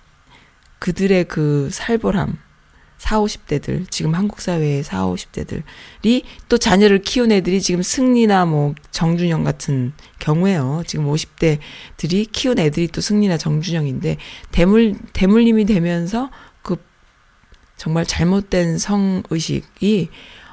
그들의 0.78 1.24
그 1.24 1.68
살벌함, 1.72 2.38
4, 2.98 3.20
50대들, 3.20 3.90
지금 3.90 4.14
한국 4.14 4.40
사회의 4.40 4.82
4, 4.82 5.06
50대들이 5.06 6.22
또 6.48 6.58
자녀를 6.58 7.02
키운 7.02 7.30
애들이 7.30 7.60
지금 7.60 7.82
승리나 7.82 8.46
뭐 8.46 8.74
정준영 8.90 9.44
같은 9.44 9.92
경우에요. 10.18 10.82
지금 10.86 11.06
50대들이 11.06 12.30
키운 12.32 12.58
애들이 12.58 12.88
또 12.88 13.00
승리나 13.00 13.36
정준영인데 13.36 14.16
대물 14.50 14.94
대물림이 15.12 15.66
되면서 15.66 16.30
그 16.62 16.76
정말 17.76 18.06
잘못된 18.06 18.78
성의식이 18.78 20.08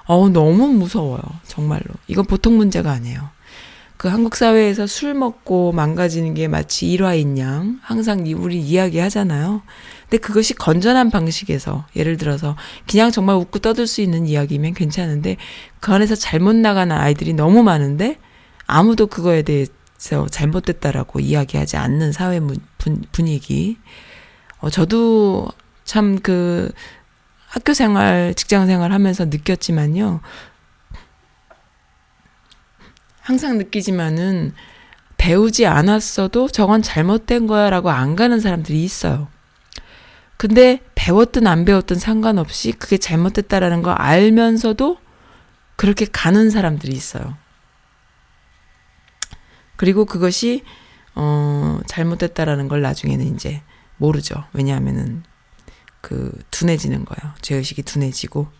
어 0.05 0.29
너무 0.29 0.67
무서워요. 0.67 1.21
정말로. 1.47 1.85
이건 2.07 2.25
보통 2.25 2.57
문제가 2.57 2.91
아니에요. 2.91 3.29
그 3.97 4.09
한국 4.09 4.35
사회에서 4.35 4.85
술 4.85 5.13
먹고 5.13 5.71
망가지는 5.71 6.33
게 6.33 6.49
마치 6.49 6.91
일화인 6.91 7.37
양 7.37 7.79
항상 7.81 8.25
우리 8.35 8.59
이야기 8.59 8.99
하잖아요. 8.99 9.61
근데 10.09 10.17
그것이 10.17 10.53
건전한 10.55 11.09
방식에서 11.09 11.85
예를 11.95 12.17
들어서 12.17 12.57
그냥 12.89 13.11
정말 13.11 13.37
웃고 13.37 13.59
떠들 13.59 13.87
수 13.87 14.01
있는 14.01 14.27
이야기면 14.27 14.73
괜찮은데 14.73 15.37
그 15.79 15.93
안에서 15.93 16.15
잘못 16.15 16.55
나가는 16.55 16.93
아이들이 16.93 17.33
너무 17.33 17.63
많은데 17.63 18.19
아무도 18.67 19.07
그거에 19.07 19.41
대해서 19.43 20.27
잘못됐다라고 20.29 21.21
이야기하지 21.21 21.77
않는 21.77 22.11
사회 22.11 22.41
분위기. 23.13 23.77
어, 24.59 24.69
저도 24.69 25.47
참 25.85 26.17
그 26.21 26.71
학교 27.53 27.75
생활, 27.75 28.33
직장 28.33 28.65
생활 28.65 28.91
하면서 28.91 29.25
느꼈지만요. 29.25 30.21
항상 33.21 33.59
느끼지만은 33.59 34.55
배우지 35.17 35.67
않았어도 35.67 36.47
저건 36.47 36.81
잘못된 36.81 37.45
거야 37.45 37.69
라고 37.69 37.91
안 37.91 38.15
가는 38.15 38.39
사람들이 38.39 38.83
있어요. 38.83 39.27
근데 40.35 40.81
배웠든 40.95 41.45
안 41.45 41.63
배웠든 41.63 41.99
상관없이 41.99 42.71
그게 42.71 42.97
잘못됐다라는 42.97 43.83
거 43.83 43.91
알면서도 43.91 44.97
그렇게 45.75 46.07
가는 46.11 46.49
사람들이 46.49 46.91
있어요. 46.91 47.37
그리고 49.75 50.05
그것이 50.05 50.63
어 51.13 51.79
잘못됐다라는 51.85 52.67
걸 52.67 52.81
나중에는 52.81 53.35
이제 53.35 53.61
모르죠. 53.97 54.43
왜냐하면은 54.53 55.23
그 56.03 56.37
둔해지는 56.51 57.05
거예요. 57.05 57.33
죄의식이 57.41 57.83
둔해지고. 57.83 58.51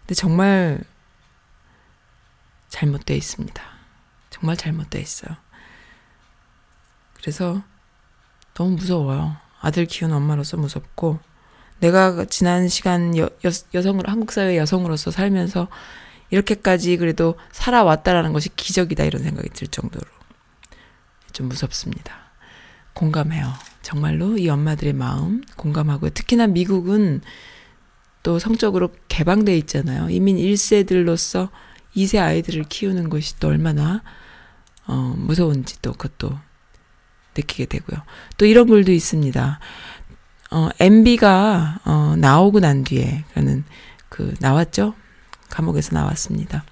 근데 0.00 0.14
정말 0.14 0.82
잘못되어 2.70 3.14
있습니다. 3.14 3.62
정말 4.30 4.56
잘못되어 4.56 5.02
있어요. 5.02 5.36
그래서 7.12 7.62
너무 8.54 8.76
무서워요. 8.76 9.36
아들 9.60 9.84
키우는 9.84 10.16
엄마로서 10.16 10.56
무섭고 10.56 11.20
내가 11.80 12.24
지난 12.24 12.68
시간 12.68 13.18
여, 13.18 13.24
여, 13.24 13.50
여성으로 13.74 14.10
한국 14.10 14.32
사회 14.32 14.56
여성으로서 14.56 15.10
살면서 15.10 15.68
이렇게까지 16.30 16.96
그래도 16.96 17.34
살아왔다라는 17.52 18.32
것이 18.32 18.48
기적이다 18.56 19.04
이런 19.04 19.22
생각이 19.22 19.50
들 19.50 19.68
정도로 19.68 20.06
좀 21.34 21.50
무섭습니다. 21.50 22.16
공감해요. 22.94 23.71
정말로 23.82 24.38
이 24.38 24.48
엄마들의 24.48 24.92
마음 24.92 25.42
공감하고요. 25.56 26.10
특히나 26.10 26.46
미국은 26.46 27.20
또 28.22 28.38
성적으로 28.38 28.90
개방돼 29.08 29.56
있잖아요. 29.58 30.08
이민 30.10 30.36
1세들로서 30.36 31.50
2세 31.96 32.20
아이들을 32.20 32.64
키우는 32.68 33.10
것이 33.10 33.38
또 33.38 33.48
얼마나 33.48 34.02
어, 34.86 35.14
무서운지 35.16 35.82
또 35.82 35.92
그것도 35.92 36.38
느끼게 37.36 37.66
되고요. 37.66 38.02
또 38.38 38.46
이런 38.46 38.66
글도 38.66 38.92
있습니다. 38.92 39.60
어, 40.52 40.68
MB가 40.78 41.80
어, 41.84 42.14
나오고 42.18 42.60
난 42.60 42.84
뒤에 42.84 43.24
그는 43.34 43.64
그 44.08 44.34
나왔죠. 44.40 44.94
감옥에서 45.48 45.94
나왔습니다. 45.94 46.64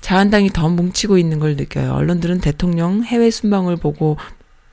자한당이 0.00 0.50
더 0.50 0.68
뭉치고 0.68 1.18
있는 1.18 1.38
걸 1.38 1.56
느껴요. 1.56 1.92
언론들은 1.94 2.40
대통령 2.40 3.04
해외 3.04 3.30
순방을 3.30 3.76
보고 3.76 4.16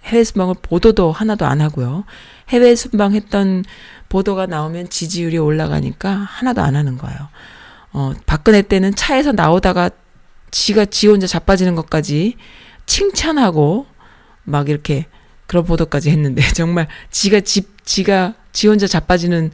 해외 0.08 0.24
순방을 0.24 0.55
보도도 0.62 1.12
하나도 1.12 1.45
안 1.45 1.62
하고요. 1.62 2.05
해외 2.49 2.76
순방했던 2.76 3.66
보도가 4.10 4.45
나오면 4.45 4.89
지지율이 4.89 5.38
올라가니까 5.38 6.10
하나도 6.10 6.62
안 6.62 6.76
하는 6.76 6.97
거예요. 6.97 7.18
어, 7.91 8.14
박근혜 8.26 8.62
때는 8.62 8.95
차에서 8.95 9.32
나오다가 9.32 9.89
지가 10.51 10.86
지 10.86 11.08
혼자 11.08 11.28
자빠지는 11.28 11.76
것까지 11.76 12.36
칭찬하고 12.86 13.86
막 14.43 14.70
이렇게 14.70 15.08
그런 15.45 15.66
보도까지 15.66 16.10
했는데 16.10 16.41
정말 16.53 16.88
지가 17.12 17.41
집 17.41 17.86
지가 17.86 18.36
지 18.53 18.68
혼자 18.68 18.88
자빠지는 18.88 19.51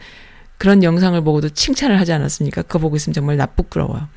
그런 0.58 0.84
영상을 0.84 1.20
보고도 1.22 1.50
칭찬을 1.50 2.00
하지 2.00 2.14
않았습니까? 2.14 2.62
그거 2.64 2.80
보고 2.80 2.96
있으면 2.96 3.14
정말 3.14 3.38
나쁘끄러워요. 3.38 4.08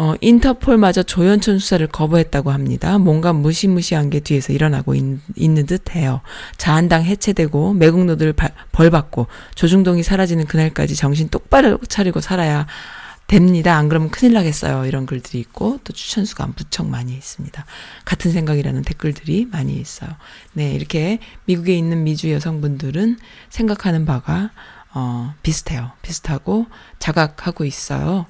어, 0.00 0.14
인터폴마저 0.22 1.02
조현천 1.02 1.58
수사를 1.58 1.86
거부했다고 1.86 2.50
합니다. 2.50 2.96
뭔가 2.96 3.34
무시무시한 3.34 4.08
게 4.08 4.20
뒤에서 4.20 4.54
일어나고 4.54 4.94
있, 4.94 5.04
있는 5.36 5.66
듯 5.66 5.94
해요. 5.94 6.22
자한당 6.56 7.04
해체되고 7.04 7.74
매국노들 7.74 8.32
벌받고 8.72 9.26
조중동이 9.56 10.02
사라지는 10.02 10.46
그날까지 10.46 10.96
정신 10.96 11.28
똑바로 11.28 11.76
차리고 11.86 12.22
살아야 12.22 12.66
됩니다. 13.26 13.76
안 13.76 13.90
그러면 13.90 14.08
큰일 14.08 14.32
나겠어요. 14.32 14.86
이런 14.86 15.04
글들이 15.04 15.38
있고 15.38 15.80
또 15.84 15.92
추천수가 15.92 16.46
무척 16.56 16.88
많이 16.88 17.12
있습니다. 17.12 17.62
같은 18.06 18.32
생각이라는 18.32 18.80
댓글들이 18.80 19.48
많이 19.52 19.74
있어요. 19.74 20.08
네, 20.54 20.72
이렇게 20.72 21.18
미국에 21.44 21.76
있는 21.76 22.04
미주 22.04 22.32
여성분들은 22.32 23.18
생각하는 23.50 24.06
바가 24.06 24.50
어, 24.94 25.34
비슷해요. 25.42 25.90
비슷하고 26.00 26.68
자각하고 26.98 27.66
있어요. 27.66 28.24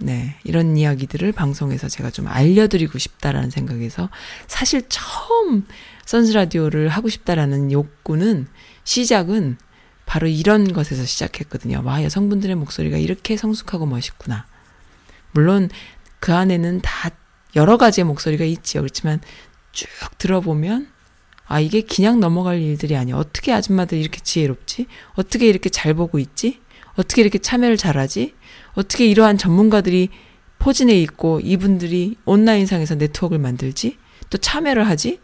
어, 0.00 0.04
네, 0.04 0.36
이런 0.44 0.76
이야기들을 0.76 1.32
방송에서 1.32 1.88
제가 1.88 2.10
좀 2.10 2.28
알려드리고 2.28 2.98
싶다라는 2.98 3.50
생각에서 3.50 4.08
사실 4.46 4.82
처음 4.88 5.66
선스 6.04 6.32
라디오를 6.32 6.88
하고 6.88 7.08
싶다라는 7.08 7.72
욕구는 7.72 8.46
시작은 8.84 9.58
바로 10.06 10.26
이런 10.26 10.72
것에서 10.72 11.04
시작했거든요. 11.04 11.82
와, 11.84 12.02
여성분들의 12.02 12.56
목소리가 12.56 12.96
이렇게 12.96 13.36
성숙하고 13.36 13.86
멋있구나. 13.86 14.46
물론 15.32 15.68
그 16.20 16.34
안에는 16.34 16.80
다 16.82 17.10
여러 17.56 17.76
가지의 17.76 18.04
목소리가 18.04 18.44
있지요. 18.44 18.82
그렇지만 18.82 19.20
쭉 19.72 19.88
들어보면 20.16 20.88
아, 21.46 21.60
이게 21.60 21.80
그냥 21.80 22.20
넘어갈 22.20 22.60
일들이 22.60 22.96
아니야. 22.96 23.16
어떻게 23.16 23.52
아줌마들 23.52 23.98
이렇게 23.98 24.20
지혜롭지? 24.20 24.86
어떻게 25.14 25.48
이렇게 25.48 25.70
잘 25.70 25.94
보고 25.94 26.18
있지? 26.18 26.60
어떻게 26.94 27.22
이렇게 27.22 27.38
참여를 27.38 27.76
잘하지? 27.76 28.34
어떻게 28.78 29.06
이러한 29.06 29.38
전문가들이 29.38 30.08
포진해 30.60 30.94
있고 31.02 31.40
이분들이 31.40 32.14
온라인상에서 32.24 32.94
네트워크를 32.94 33.40
만들지? 33.40 33.98
또 34.30 34.38
참여를 34.38 34.86
하지? 34.86 35.20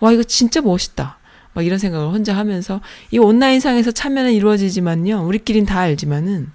와, 0.00 0.10
이거 0.12 0.22
진짜 0.22 0.62
멋있다. 0.62 1.18
막 1.52 1.66
이런 1.66 1.78
생각을 1.78 2.08
혼자 2.08 2.34
하면서 2.34 2.80
이 3.10 3.18
온라인상에서 3.18 3.90
참여는 3.90 4.32
이루어지지만요. 4.32 5.26
우리끼린 5.26 5.66
다 5.66 5.80
알지만은 5.80 6.50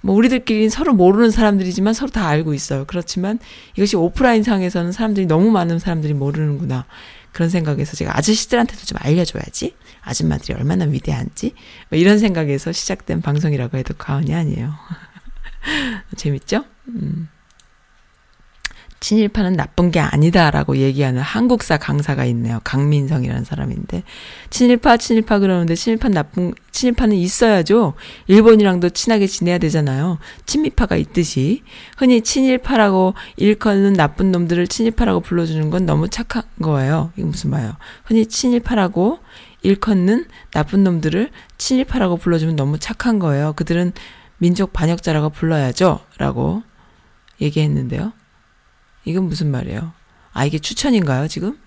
뭐 0.00 0.14
우리들끼리는 0.16 0.70
서로 0.70 0.94
모르는 0.94 1.30
사람들이지만 1.30 1.92
서로 1.92 2.10
다 2.10 2.26
알고 2.26 2.54
있어요. 2.54 2.86
그렇지만 2.86 3.38
이것이 3.76 3.96
오프라인 3.96 4.42
상에서는 4.42 4.92
사람들이 4.92 5.26
너무 5.26 5.50
많은 5.50 5.78
사람들이 5.78 6.14
모르는구나. 6.14 6.86
그런 7.32 7.50
생각에서 7.50 7.96
제가 7.96 8.16
아저씨들한테도 8.16 8.86
좀 8.86 8.96
알려줘야지. 8.98 9.74
아줌마들이 10.00 10.54
얼마나 10.54 10.86
위대한지. 10.86 11.52
뭐 11.90 11.98
이런 11.98 12.18
생각에서 12.18 12.72
시작된 12.72 13.20
방송이라고 13.20 13.76
해도 13.76 13.92
과언이 13.98 14.34
아니에요. 14.34 14.72
재밌죠? 16.16 16.64
음. 16.88 17.28
친일파는 18.98 19.52
나쁜 19.52 19.90
게 19.90 20.00
아니다라고 20.00 20.78
얘기하는 20.78 21.20
한국사 21.20 21.76
강사가 21.76 22.24
있네요. 22.26 22.60
강민성이라는 22.64 23.44
사람인데 23.44 24.02
친일파 24.50 24.96
친일파 24.96 25.38
그러는데 25.38 25.74
친일파 25.74 26.08
나쁜 26.08 26.54
친일파는 26.72 27.16
있어야죠. 27.16 27.94
일본이랑도 28.26 28.90
친하게 28.90 29.26
지내야 29.26 29.58
되잖아요. 29.58 30.18
친미파가 30.46 30.96
있듯이 30.96 31.62
흔히 31.98 32.22
친일파라고 32.22 33.14
일컫는 33.36 33.92
나쁜 33.92 34.32
놈들을 34.32 34.66
친일파라고 34.66 35.20
불러주는 35.20 35.70
건 35.70 35.86
너무 35.86 36.08
착한 36.08 36.42
거예요. 36.62 37.12
이게 37.16 37.24
무슨 37.24 37.50
말이에요? 37.50 37.76
흔히 38.04 38.26
친일파라고 38.26 39.20
일컫는 39.62 40.26
나쁜 40.52 40.84
놈들을 40.84 41.30
친일파라고 41.58 42.16
불러주면 42.16 42.56
너무 42.56 42.78
착한 42.78 43.18
거예요. 43.18 43.52
그들은 43.54 43.92
민족 44.38 44.72
반역자라고 44.72 45.30
불러야죠. 45.30 46.00
라고 46.18 46.62
얘기했는데요. 47.40 48.12
이건 49.04 49.24
무슨 49.24 49.50
말이에요? 49.50 49.92
아, 50.32 50.44
이게 50.44 50.58
추천인가요, 50.58 51.28
지금? 51.28 51.58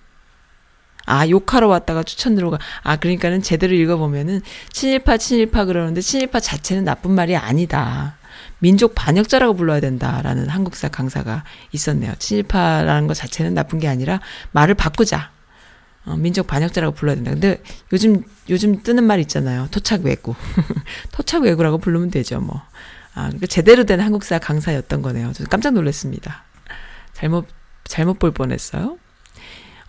아, 1.05 1.27
욕하러 1.27 1.67
왔다가 1.67 2.03
추천 2.03 2.35
들어가. 2.35 2.59
아, 2.83 2.97
그러니까는 2.97 3.41
제대로 3.41 3.73
읽어보면은, 3.73 4.41
친일파, 4.71 5.17
친일파 5.17 5.65
그러는데, 5.65 6.01
친일파 6.01 6.39
자체는 6.39 6.83
나쁜 6.83 7.11
말이 7.11 7.35
아니다. 7.35 8.17
민족 8.59 8.93
반역자라고 8.93 9.55
불러야 9.55 9.79
된다라는 9.79 10.49
한국사 10.49 10.89
강사가 10.89 11.43
있었네요. 11.71 12.13
친일파라는 12.19 13.07
것 13.07 13.15
자체는 13.15 13.55
나쁜 13.55 13.79
게 13.79 13.87
아니라, 13.87 14.19
말을 14.51 14.75
바꾸자. 14.75 15.31
어, 16.05 16.15
민족 16.15 16.47
반역자라고 16.47 16.95
불러야 16.95 17.15
된다. 17.15 17.31
근데 17.31 17.61
요즘, 17.91 18.23
요즘 18.49 18.81
뜨는 18.81 19.03
말 19.03 19.19
있잖아요. 19.19 19.67
토착 19.71 20.01
외구. 20.01 20.33
토착 21.11 21.43
외구라고 21.43 21.77
부르면 21.77 22.09
되죠, 22.09 22.39
뭐. 22.39 22.61
아, 23.13 23.23
그러니까 23.23 23.47
제대로 23.47 23.83
된 23.85 23.99
한국사 23.99 24.39
강사였던 24.39 25.01
거네요. 25.01 25.31
저 25.33 25.43
깜짝 25.45 25.73
놀랐습니다. 25.73 26.43
잘못 27.13 27.47
잘못 27.83 28.19
볼 28.19 28.31
뻔했어요. 28.31 28.97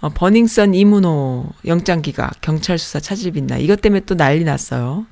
어, 0.01 0.09
버닝썬 0.09 0.75
이문호 0.75 1.51
영장 1.67 2.01
기각 2.01 2.41
경찰 2.41 2.79
수사 2.79 2.99
차질 2.99 3.33
빛나 3.33 3.59
이것 3.59 3.83
때문에 3.83 4.01
또 4.07 4.17
난리 4.17 4.45
났어요. 4.45 5.07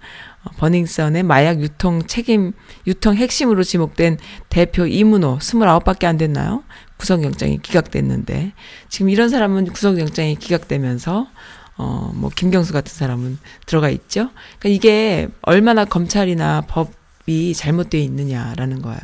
어, 0.44 0.50
버닝썬의 0.56 1.22
마약 1.24 1.60
유통 1.60 2.06
책임 2.06 2.52
유통 2.86 3.14
핵심으로 3.14 3.64
지목된 3.64 4.18
대표 4.48 4.86
이문호 4.86 5.38
29밖에 5.38 6.04
안 6.04 6.16
됐나요? 6.16 6.62
구속영장이 6.96 7.58
기각됐는데 7.58 8.52
지금 8.88 9.08
이런 9.08 9.28
사람은 9.28 9.66
구속영장이 9.72 10.36
기각되면서 10.36 11.28
어 11.76 12.10
뭐 12.14 12.30
김경수 12.30 12.72
같은 12.72 12.92
사람은 12.92 13.38
들어가 13.66 13.88
있죠. 13.90 14.30
그러니까 14.58 14.68
이게 14.68 15.28
얼마나 15.42 15.84
검찰이나 15.84 16.62
법이 16.62 17.54
잘못되어 17.54 18.00
있느냐라는 18.00 18.82
거예요. 18.82 19.00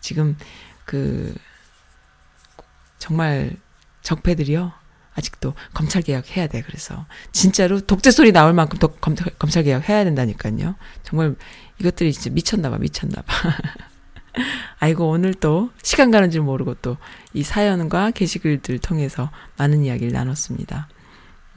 지금 0.00 0.36
그 0.84 1.34
정말 2.98 3.56
적폐들이요. 4.02 4.72
아직도 5.16 5.54
검찰 5.74 6.02
개혁 6.02 6.36
해야 6.36 6.46
돼. 6.46 6.62
그래서 6.62 7.06
진짜로 7.32 7.80
독재 7.80 8.10
소리 8.10 8.32
나올 8.32 8.52
만큼 8.52 8.78
더 8.78 8.88
검, 8.88 9.14
검찰 9.38 9.64
개혁 9.64 9.88
해야 9.88 10.04
된다니까요. 10.04 10.76
정말 11.02 11.34
이것들이 11.80 12.12
진짜 12.12 12.30
미쳤나 12.30 12.70
봐. 12.70 12.78
미쳤나 12.78 13.22
봐. 13.22 13.34
아이고 14.78 15.08
오늘 15.08 15.32
또 15.32 15.70
시간 15.82 16.10
가는 16.10 16.30
줄 16.30 16.42
모르고 16.42 16.74
또 16.74 16.96
이 17.36 17.42
사연과 17.42 18.12
게시글들 18.12 18.78
통해서 18.78 19.30
많은 19.58 19.84
이야기를 19.84 20.10
나눴습니다. 20.10 20.88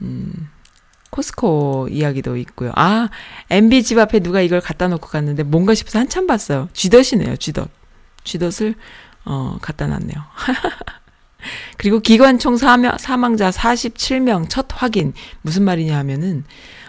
음. 0.02 0.50
코스코 1.08 1.88
이야기도 1.90 2.36
있고요. 2.36 2.70
아, 2.76 3.08
MB 3.48 3.82
집 3.82 3.98
앞에 3.98 4.20
누가 4.20 4.42
이걸 4.42 4.60
갖다 4.60 4.88
놓고 4.88 5.08
갔는데 5.08 5.42
뭔가 5.42 5.74
싶어서 5.74 5.98
한참 5.98 6.26
봤어요. 6.26 6.68
쥐덫이네요, 6.74 7.36
쥐덫. 7.36 7.68
쥐덫을 8.24 8.74
어, 9.24 9.56
갖다 9.62 9.86
놨네요. 9.86 10.22
그리고 11.76 12.00
기관총 12.00 12.56
사망, 12.56 12.96
사망자 12.98 13.50
47명 13.50 14.48
첫 14.48 14.66
확인. 14.70 15.12
무슨 15.42 15.64
말이냐 15.64 15.96
하면은, 15.98 16.44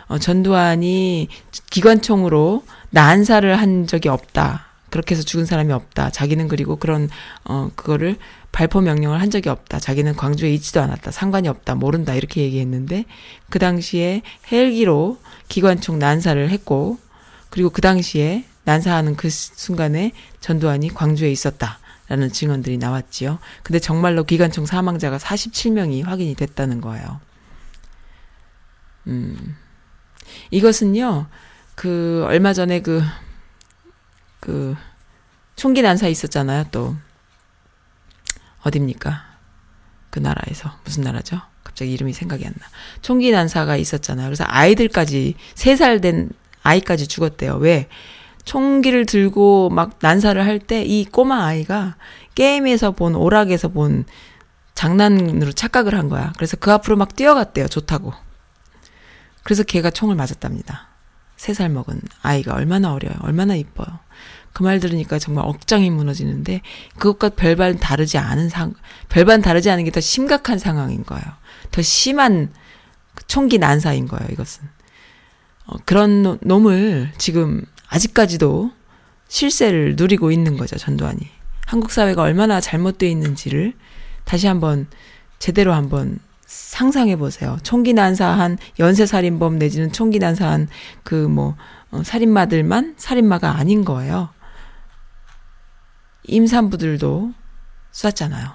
어, 0.08 0.18
전두환이 0.18 1.30
기관총으로 1.70 2.64
난사를 2.90 3.56
한 3.58 3.88
적이 3.88 4.10
없다. 4.10 4.68
그렇게 4.90 5.16
해서 5.16 5.24
죽은 5.24 5.46
사람이 5.46 5.72
없다. 5.72 6.10
자기는 6.10 6.48
그리고 6.50 6.76
그런, 6.76 7.10
어, 7.46 7.72
그거를 7.76 8.18
발포 8.52 8.82
명령을 8.82 9.22
한 9.22 9.32
적이 9.32 9.50
없다. 9.50 9.80
자기는 9.80 10.16
광주에 10.16 10.54
있지도 10.56 10.82
않았다. 10.82 11.12
상관이 11.12 11.48
없다. 11.48 11.76
모른다. 11.76 12.14
이렇게 12.14 12.42
얘기했는데, 12.42 13.06
그 13.50 13.60
당시에 13.60 14.22
헬기로 14.52 15.18
기관총 15.48 16.00
난사를 16.00 16.50
했고, 16.50 16.98
그리고 17.50 17.70
그 17.70 17.82
당시에 17.82 18.46
난사하는 18.64 19.16
그 19.16 19.30
순간에 19.30 20.12
전두환이 20.40 20.90
광주에 20.90 21.32
있었다. 21.32 21.80
라는 22.12 22.30
증언들이 22.30 22.78
나왔지요. 22.78 23.40
근데 23.64 23.80
정말로 23.80 24.26
기관총 24.26 24.66
사망자가 24.66 25.18
47명이 25.18 26.04
확인이 26.04 26.36
됐다는 26.36 26.82
거예요. 26.82 27.22
음. 29.08 29.56
이것은요, 30.50 31.28
그, 31.76 32.26
얼마 32.28 32.52
전에 32.52 32.82
그, 32.82 33.02
그, 34.42 34.76
총기 35.56 35.82
난사 35.82 36.10
있었잖아요, 36.10 36.66
또. 36.74 36.98
어딥니까? 38.64 39.24
그 40.10 40.20
나라에서. 40.20 40.78
무슨 40.84 41.04
나라죠? 41.04 41.40
갑자기 41.64 41.94
이름이 41.94 42.12
생각이 42.12 42.46
안 42.46 42.52
나. 42.60 42.68
총기 43.02 43.32
난사가 43.32 43.78
있었잖아요. 43.78 44.28
그래서 44.28 44.44
아이들까지, 44.46 45.36
3살 45.56 46.02
된 46.02 46.30
아이까지 46.62 47.08
죽었대요. 47.08 47.56
왜? 47.56 47.88
총기를 48.46 49.06
들고 49.06 49.70
막 49.70 49.98
난사를 50.02 50.44
할 50.44 50.60
때 50.60 50.84
이 50.86 51.06
꼬마 51.06 51.46
아이가 51.46 51.96
게임에서 52.36 52.92
본 52.92 53.16
오락에서 53.16 53.70
본 53.70 54.06
장난으로 54.76 55.52
착각을 55.52 55.94
한 55.96 56.10
거야. 56.10 56.34
그래서 56.38 56.58
그 56.58 56.72
앞으로 56.72 56.96
막 56.98 57.16
뛰어갔대요. 57.16 57.68
좋다고. 57.68 58.14
그래서 59.44 59.64
걔가 59.64 59.90
총을 59.92 60.16
맞았답니다. 60.16 60.88
세 61.38 61.54
살 61.54 61.70
먹은 61.70 62.00
아이가 62.22 62.54
얼마나 62.54 62.94
어려요. 62.94 63.14
얼마나 63.22 63.56
이뻐요. 63.56 63.88
그 64.54 64.64
말 64.64 64.80
들으니까 64.80 65.18
정말 65.18 65.46
억장이 65.48 65.90
무너지는데 65.90 66.62
그것과 66.98 67.30
별반 67.30 67.78
다르지 67.80 68.18
않은 68.18 68.50
상 68.50 68.74
별반 69.10 69.42
다르지 69.42 69.70
않은 69.72 69.84
게 69.86 69.92
더 69.92 70.00
심각한 70.02 70.60
상황인 70.60 71.04
거예요. 71.06 71.24
더 71.72 71.82
심한 71.82 72.54
총기 73.28 73.58
난사인 73.58 74.08
거예요. 74.08 74.28
이것은 74.32 74.64
어, 75.66 75.76
그런 75.86 76.38
놈을 76.42 77.12
지금 77.18 77.64
아직까지도 77.92 78.72
실세를 79.28 79.96
누리고 79.98 80.32
있는 80.32 80.56
거죠, 80.58 80.78
전두환이. 80.78 81.20
한국 81.68 81.92
사회가 81.92 82.22
얼마나 82.22 82.60
잘못되어 82.62 83.10
있는지를 83.10 83.74
다시 84.24 84.48
한번 84.48 84.88
제대로 85.40 85.74
한번 85.74 86.20
상상해 86.46 87.16
보세요. 87.18 87.58
총기 87.64 87.94
난사한 87.94 88.58
연쇄 88.80 89.06
살인범 89.06 89.58
내지는 89.60 89.92
총기 89.92 90.20
난사한 90.20 90.68
그뭐 91.04 91.56
어, 91.92 92.04
살인마들만 92.04 92.96
살인마가 92.98 93.58
아닌 93.58 93.84
거예요. 93.86 94.30
임산부들도 96.24 97.34
쐈잖아요. 97.92 98.52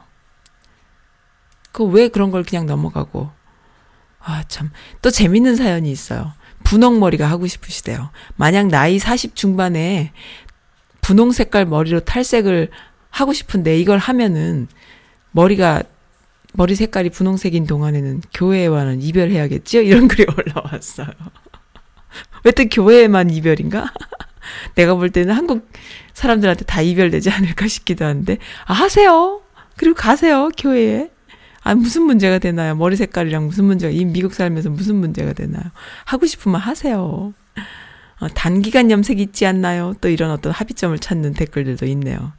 그 1.72 1.84
왜 1.84 2.09
그런 2.09 2.30
걸 2.30 2.43
그냥 2.43 2.64
넘어가고 2.66 3.30
아 4.20 4.43
참 4.49 4.70
또 5.03 5.11
재밌는 5.11 5.57
사연이 5.57 5.91
있어요. 5.91 6.32
분홍머리가 6.66 7.28
하고 7.30 7.46
싶으시대요. 7.46 8.10
만약 8.34 8.66
나이 8.66 8.98
40 8.98 9.36
중반에 9.36 10.12
분홍 11.00 11.30
색깔 11.30 11.64
머리로 11.64 12.00
탈색을 12.00 12.70
하고 13.10 13.32
싶은데 13.32 13.78
이걸 13.78 13.98
하면은 13.98 14.66
머리가 15.30 15.82
머리 16.54 16.74
색깔이 16.74 17.10
분홍색인 17.10 17.66
동안에는 17.66 18.22
교회와는 18.34 19.00
이별해야겠죠? 19.02 19.82
이런 19.82 20.08
글이 20.08 20.26
올라왔어요. 20.36 21.06
왜 22.44 22.50
또 22.52 22.64
교회에만 22.64 23.30
이별인가? 23.30 23.92
내가 24.74 24.94
볼 24.94 25.10
때는 25.10 25.34
한국 25.34 25.70
사람들한테 26.14 26.64
다 26.64 26.80
이별되지 26.80 27.30
않을까 27.30 27.68
싶기도 27.68 28.04
한데, 28.04 28.38
아, 28.64 28.72
하세요! 28.72 29.42
그리고 29.76 29.94
가세요, 29.94 30.48
교회에. 30.56 31.10
아, 31.66 31.74
무슨 31.74 32.02
문제가 32.02 32.38
되나요? 32.38 32.76
머리 32.76 32.94
색깔이랑 32.94 33.46
무슨 33.46 33.64
문제가, 33.64 33.90
이 33.92 34.04
미국 34.04 34.34
살면서 34.34 34.70
무슨 34.70 34.94
문제가 34.94 35.32
되나요? 35.32 35.64
하고 36.04 36.24
싶으면 36.24 36.60
하세요. 36.60 37.34
어, 38.20 38.28
단기간 38.36 38.92
염색 38.92 39.18
있지 39.18 39.46
않나요? 39.46 39.92
또 40.00 40.08
이런 40.08 40.30
어떤 40.30 40.52
합의점을 40.52 40.96
찾는 40.96 41.34
댓글들도 41.34 41.84
있네요. 41.86 42.32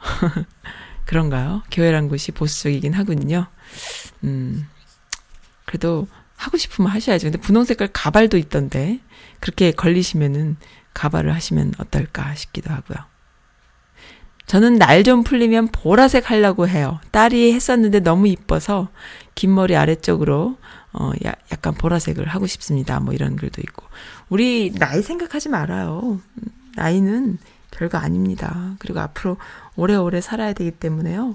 그런가요? 1.06 1.62
교회란 1.70 2.10
곳이 2.10 2.32
보수적이긴 2.32 2.92
하군요. 2.92 3.46
음, 4.24 4.68
그래도 5.64 6.06
하고 6.36 6.58
싶으면 6.58 6.90
하셔야죠. 6.90 7.28
근데 7.28 7.38
분홍 7.38 7.64
색깔 7.64 7.88
가발도 7.90 8.36
있던데, 8.36 9.00
그렇게 9.40 9.72
걸리시면은 9.72 10.58
가발을 10.92 11.34
하시면 11.34 11.72
어떨까 11.78 12.34
싶기도 12.34 12.70
하고요. 12.70 13.11
저는 14.52 14.74
날 14.74 15.02
좀 15.02 15.24
풀리면 15.24 15.68
보라색 15.68 16.30
하려고 16.30 16.68
해요. 16.68 17.00
딸이 17.10 17.54
했었는데 17.54 18.00
너무 18.00 18.28
이뻐서 18.28 18.88
긴 19.34 19.54
머리 19.54 19.74
아래쪽으로 19.74 20.58
어, 20.92 21.10
야, 21.24 21.32
약간 21.50 21.72
보라색을 21.72 22.28
하고 22.28 22.46
싶습니다. 22.46 23.00
뭐 23.00 23.14
이런 23.14 23.36
글도 23.36 23.62
있고. 23.62 23.86
우리 24.28 24.70
나이 24.78 25.00
생각하지 25.00 25.48
말아요. 25.48 26.20
나이는 26.76 27.38
별거 27.70 27.96
아닙니다. 27.96 28.74
그리고 28.78 29.00
앞으로 29.00 29.38
오래오래 29.76 30.20
살아야 30.20 30.52
되기 30.52 30.70
때문에요. 30.70 31.34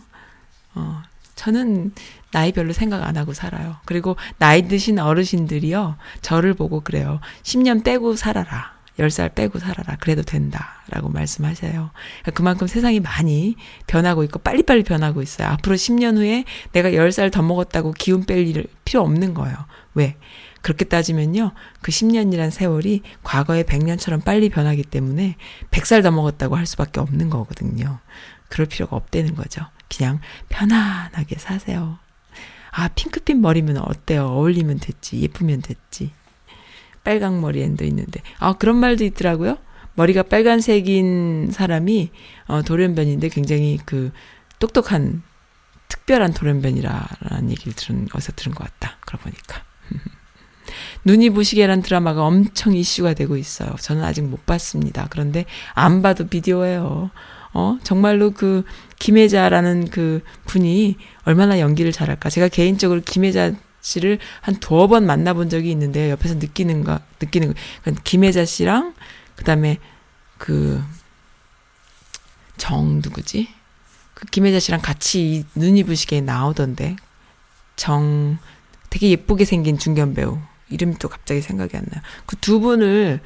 어, 0.76 1.02
저는 1.34 1.94
나이 2.32 2.52
별로 2.52 2.72
생각 2.72 3.02
안 3.02 3.18
하고 3.18 3.34
살아요. 3.34 3.78
그리고 3.86 4.16
나이 4.38 4.68
드신 4.68 5.00
어르신들이요. 5.00 5.98
저를 6.22 6.54
보고 6.54 6.82
그래요. 6.82 7.20
10년 7.42 7.84
빼고 7.84 8.16
살아라. 8.16 8.77
10살 9.00 9.36
빼고 9.36 9.60
살아라. 9.60 9.98
그래도 10.00 10.24
된다. 10.24 10.82
라고 10.90 11.10
말씀하세요. 11.10 11.72
그러니까 11.72 12.32
그만큼 12.34 12.68
세상이 12.68 13.00
많이 13.00 13.56
변하고 13.88 14.24
있고 14.24 14.40
빨리빨리 14.40 14.84
변하고 14.84 15.22
있어요. 15.22 15.50
앞으로 15.50 15.76
10년 15.76 16.18
후에 16.18 16.46
내가 16.72 16.90
10살 16.90 17.32
더 17.32 17.42
먹었다고 17.42 17.92
기운 17.94 18.26
뺄 18.26 18.48
일, 18.48 18.68
필요 18.86 19.02
없는 19.02 19.34
거예요. 19.34 19.56
왜? 19.94 20.16
그렇게 20.62 20.86
따지면요. 20.86 21.52
그 21.82 21.92
10년이란 21.92 22.52
세월이 22.52 23.02
과거의 23.24 23.64
100년처럼 23.64 24.24
빨리 24.24 24.50
변하기 24.50 24.84
때문에 24.84 25.36
100살 25.72 26.04
더 26.04 26.12
먹었다고 26.12 26.56
할 26.56 26.66
수밖에 26.66 27.00
없는 27.00 27.30
거거든요. 27.30 28.00
그럴 28.50 28.68
필요가 28.68 28.96
없다는 28.96 29.36
거죠. 29.36 29.66
그냥 29.90 30.20
편안하게 30.50 31.36
사세요. 31.38 32.00
아, 32.72 32.90
핑크빛 32.90 33.38
머리면 33.38 33.78
어때요? 33.78 34.26
어울리면 34.26 34.80
됐지. 34.80 35.20
예쁘면 35.22 35.62
됐지. 35.62 36.12
빨강머리 37.08 37.62
앤도 37.64 37.86
있는데. 37.86 38.22
아, 38.38 38.58
그런 38.58 38.76
말도 38.76 39.06
있더라고요. 39.06 39.58
머리가 39.96 40.24
빨간색인 40.24 41.52
사람이 41.54 42.12
어, 42.48 42.62
돌연변인데 42.64 43.30
굉장히 43.30 43.80
그 43.86 44.12
똑똑한 44.60 45.24
특별한 45.88 46.34
돌연변이라는 46.34 47.50
얘기를 47.50 47.72
들은 47.72 48.10
어디서 48.14 48.34
들은 48.36 48.54
것 48.54 48.66
같다. 48.66 48.98
그러고 49.06 49.24
보니까. 49.24 49.64
눈이 51.06 51.30
부시게란 51.30 51.82
드라마가 51.82 52.26
엄청 52.26 52.76
이슈가 52.76 53.14
되고 53.14 53.38
있어요. 53.38 53.74
저는 53.80 54.04
아직 54.04 54.24
못 54.24 54.46
봤습니다. 54.46 55.08
그런데 55.10 55.46
안 55.76 56.02
봐도 56.02 56.28
비디오예요. 56.28 57.10
어, 57.54 57.80
정말로 57.84 58.32
그 58.32 58.66
김혜자라는 59.00 59.88
그 59.92 60.22
분이 60.46 60.98
얼마나 61.24 61.62
연기를 61.62 61.94
잘할까. 61.94 62.30
제가 62.30 62.50
개인적으로 62.50 63.00
김혜자 63.00 63.54
씨를 63.88 64.20
한 64.42 64.56
두어 64.58 64.88
번 64.88 65.06
만나본 65.06 65.50
적이 65.50 65.72
있는데 65.72 66.12
옆에서 66.12 66.36
느끼는 66.36 66.84
거, 66.84 67.00
느끼는 67.22 67.48
거. 67.48 67.54
그러니까 67.82 68.04
김혜자 68.04 68.46
씨랑 68.46 68.94
그다음에 69.36 69.78
그 70.38 70.84
정 72.58 73.02
누구지? 73.04 73.48
그 74.14 74.26
김혜자 74.26 74.60
씨랑 74.60 74.82
같이 74.82 75.46
눈이 75.56 75.84
부시게 75.84 76.22
나오던데. 76.22 76.96
정 77.76 78.38
되게 78.90 79.10
예쁘게 79.12 79.46
생긴 79.46 79.78
중견 79.78 80.16
배우. 80.16 80.40
이름이 80.70 80.96
또 80.98 81.08
갑자기 81.08 81.42
생각이 81.42 81.78
안 81.78 81.86
나요. 81.90 82.02
그 82.26 82.36
두 82.38 82.60
분을 82.60 83.22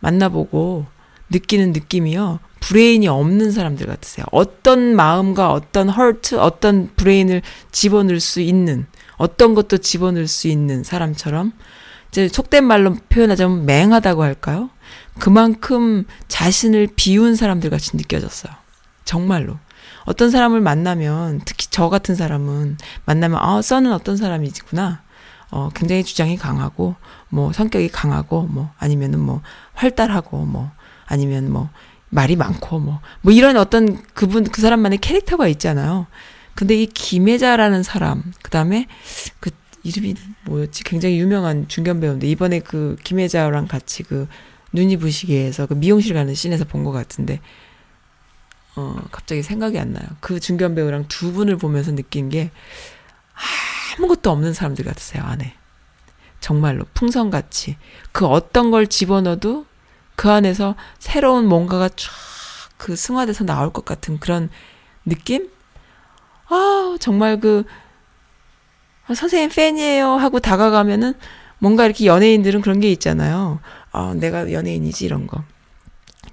만나보고 0.00 0.86
느끼는 1.28 1.72
느낌이요. 1.72 2.40
brain이 2.60 3.06
없는 3.06 3.52
사람들 3.52 3.86
같으세요. 3.86 4.26
어떤 4.32 4.96
마음과 4.96 5.52
어떤 5.52 5.88
헐트, 5.88 6.36
어떤 6.36 6.90
brain을 6.96 7.42
집어넣을 7.70 8.18
수 8.20 8.40
있는, 8.40 8.86
어떤 9.20 9.54
것도 9.54 9.76
집어넣을 9.76 10.26
수 10.26 10.48
있는 10.48 10.82
사람처럼, 10.82 11.52
이제 12.08 12.26
속된 12.26 12.64
말로 12.64 12.94
표현하자면 13.10 13.66
맹하다고 13.66 14.22
할까요? 14.22 14.70
그만큼 15.18 16.06
자신을 16.28 16.88
비운 16.96 17.36
사람들 17.36 17.68
같이 17.68 17.98
느껴졌어요. 17.98 18.50
정말로. 19.04 19.58
어떤 20.06 20.30
사람을 20.30 20.62
만나면, 20.62 21.42
특히 21.44 21.66
저 21.68 21.90
같은 21.90 22.14
사람은 22.14 22.78
만나면, 23.04 23.38
아, 23.42 23.60
써는 23.60 23.92
어떤 23.92 24.16
사람이구나. 24.16 25.02
어, 25.50 25.68
굉장히 25.74 26.02
주장이 26.02 26.38
강하고, 26.38 26.94
뭐, 27.28 27.52
성격이 27.52 27.90
강하고, 27.90 28.44
뭐, 28.44 28.70
아니면은 28.78 29.20
뭐, 29.20 29.42
활달하고, 29.74 30.46
뭐, 30.46 30.70
아니면 31.04 31.52
뭐, 31.52 31.68
말이 32.08 32.36
많고, 32.36 32.78
뭐, 32.78 33.00
뭐, 33.20 33.34
이런 33.34 33.58
어떤 33.58 34.02
그분, 34.14 34.44
그 34.44 34.62
사람만의 34.62 34.98
캐릭터가 34.98 35.46
있잖아요. 35.48 36.06
근데 36.54 36.74
이 36.82 36.86
김혜자라는 36.86 37.82
사람, 37.82 38.22
그 38.42 38.50
다음에 38.50 38.86
그 39.40 39.50
이름이 39.82 40.14
뭐였지? 40.46 40.84
굉장히 40.84 41.18
유명한 41.18 41.68
중견 41.68 42.00
배우인데, 42.00 42.26
이번에 42.28 42.60
그 42.60 42.96
김혜자랑 43.02 43.66
같이 43.66 44.02
그 44.02 44.28
눈이 44.72 44.98
부시게해서 44.98 45.66
그 45.66 45.74
미용실 45.74 46.14
가는 46.14 46.34
씬에서 46.34 46.64
본 46.64 46.84
것 46.84 46.92
같은데, 46.92 47.40
어, 48.76 48.96
갑자기 49.10 49.42
생각이 49.42 49.78
안 49.78 49.92
나요. 49.92 50.04
그 50.20 50.38
중견 50.38 50.74
배우랑 50.74 51.06
두 51.08 51.32
분을 51.32 51.56
보면서 51.56 51.94
느낀 51.94 52.28
게, 52.28 52.50
아무것도 53.98 54.30
없는 54.30 54.52
사람들 54.52 54.84
같으세요, 54.84 55.22
안에. 55.24 55.54
정말로 56.40 56.84
풍선같이. 56.94 57.76
그 58.12 58.26
어떤 58.26 58.70
걸 58.70 58.86
집어넣어도 58.86 59.66
그 60.16 60.30
안에서 60.30 60.74
새로운 60.98 61.46
뭔가가 61.46 61.88
쫙 61.88 62.10
그 62.80 62.96
승화돼서 62.96 63.44
나올 63.44 63.70
것 63.72 63.84
같은 63.84 64.18
그런 64.18 64.48
느낌? 65.04 65.50
아, 66.50 66.96
정말 67.00 67.40
그, 67.40 67.64
아, 69.06 69.14
선생님 69.14 69.50
팬이에요 69.50 70.08
하고 70.08 70.40
다가가면은 70.40 71.14
뭔가 71.58 71.84
이렇게 71.84 72.06
연예인들은 72.06 72.60
그런 72.60 72.80
게 72.80 72.90
있잖아요. 72.92 73.60
아, 73.92 74.14
내가 74.16 74.52
연예인이지, 74.52 75.04
이런 75.04 75.26
거. 75.26 75.44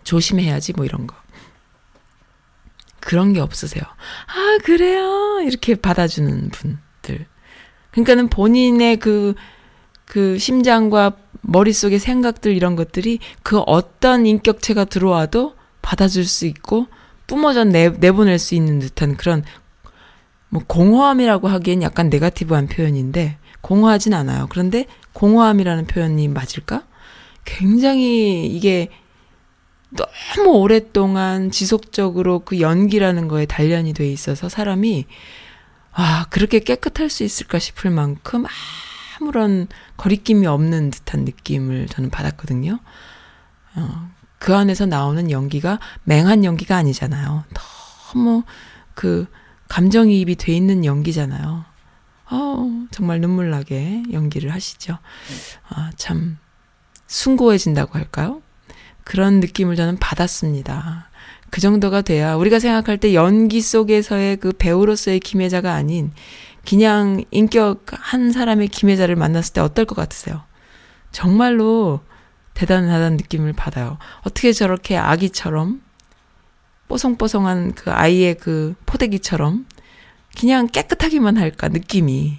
조심해야지, 0.04 0.74
뭐 0.74 0.86
이런 0.86 1.08
거. 1.08 1.16
그런 3.00 3.34
게 3.34 3.40
없으세요. 3.40 3.84
아, 3.84 4.58
그래요? 4.64 5.40
이렇게 5.42 5.76
받아주는 5.76 6.50
분들. 6.50 7.26
그러니까는 7.92 8.30
본인의 8.30 8.98
그, 8.98 9.34
그 10.06 10.38
심장과 10.38 11.14
머릿속의 11.42 12.00
생각들 12.00 12.56
이런 12.56 12.76
것들이 12.76 13.20
그 13.44 13.60
어떤 13.60 14.26
인격체가 14.26 14.86
들어와도 14.86 15.56
받아줄 15.82 16.26
수 16.26 16.46
있고 16.46 16.88
뿜어져 17.28 17.64
내, 17.64 17.90
내보낼 17.90 18.40
수 18.40 18.56
있는 18.56 18.80
듯한 18.80 19.18
그런 19.18 19.44
뭐 20.50 20.64
공허함이라고 20.66 21.48
하기엔 21.48 21.82
약간 21.82 22.10
네가티브한 22.10 22.68
표현인데 22.68 23.38
공허하진 23.62 24.14
않아요. 24.14 24.48
그런데 24.50 24.86
공허함이라는 25.14 25.88
표현이 25.88 26.28
맞을까? 26.30 26.84
굉장히 27.44 28.46
이게 28.46 28.90
너무 29.90 30.58
오랫동안 30.58 31.50
지속적으로 31.50 32.40
그 32.40 32.60
연기라는 32.60 33.28
거에 33.28 33.46
단련이 33.46 33.94
돼 33.94 34.10
있어서 34.10 34.50
사람이 34.50 35.06
아, 35.94 36.28
그렇게 36.30 36.60
깨끗할 36.60 37.10
수 37.10 37.24
있을까 37.24 37.58
싶을 37.58 37.90
만큼 37.90 38.46
아무런 39.20 39.68
거리낌이 39.96 40.46
없는 40.46 40.92
듯한 40.92 41.26
느낌을 41.26 41.88
저는 41.88 42.10
받았거든요. 42.12 42.80
어, 43.76 44.10
그 44.38 44.56
안에서 44.56 44.86
나오는 44.86 45.32
연기가 45.32 45.80
맹한 46.04 46.44
연기가 46.44 46.76
아니잖아요. 46.76 47.46
너무 48.14 48.44
그 48.94 49.26
감정이입이 49.70 50.36
돼 50.36 50.54
있는 50.54 50.86
연기잖아요. 50.86 51.66
어, 52.30 52.88
정말 52.92 53.22
눈물 53.22 53.50
나게 53.50 54.04
연기를 54.12 54.54
하시죠. 54.54 54.98
아, 55.70 55.92
참 55.96 56.38
숭고해진다고 57.08 57.98
할까요? 57.98 58.42
그런 59.04 59.40
느낌을 59.40 59.76
저는 59.76 59.98
받았습니다. 59.98 61.10
그 61.50 61.62
정도가 61.62 62.02
돼야 62.02 62.36
우리가 62.36 62.60
생각할 62.60 62.98
때 62.98 63.14
연기 63.14 63.62
속에서의 63.62 64.38
그 64.38 64.52
배우로서의 64.52 65.22
김혜자가 65.22 65.74
아닌 65.74 66.12
그냥 66.68 67.24
인격 67.32 67.86
한 67.92 68.34
사람의 68.34 68.68
김혜자를 68.68 69.16
만났을 69.16 69.54
때 69.54 69.62
어떨 69.62 69.86
것 69.86 69.96
같으세요? 69.96 70.44
정말로 71.12 72.02
대단하다는 72.54 73.18
느낌을 73.18 73.54
받아요. 73.54 73.98
어떻게 74.22 74.52
저렇게 74.52 74.98
아기처럼 74.98 75.82
뽀송뽀송한 76.88 77.74
그 77.74 77.92
아이의 77.92 78.36
그 78.36 78.76
포대기처럼 78.86 79.66
그냥 80.38 80.68
깨끗하기만 80.68 81.38
할까 81.38 81.68
느낌이. 81.68 82.38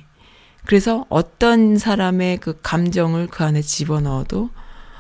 그래서 0.65 1.07
어떤 1.09 1.79
사람의 1.79 2.39
그 2.39 2.59
감정을 2.63 3.29
그 3.29 3.45
안에 3.45 3.63
집어넣어도 3.63 4.51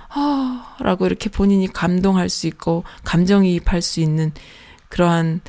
아, 0.08 0.76
라고 0.80 1.06
이렇게 1.06 1.28
본인이 1.28 1.70
감동할 1.70 2.28
수 2.28 2.46
있고 2.46 2.84
감정이입할 3.04 3.82
수 3.82 4.00
있는 4.00 4.32
그러한 4.88 5.40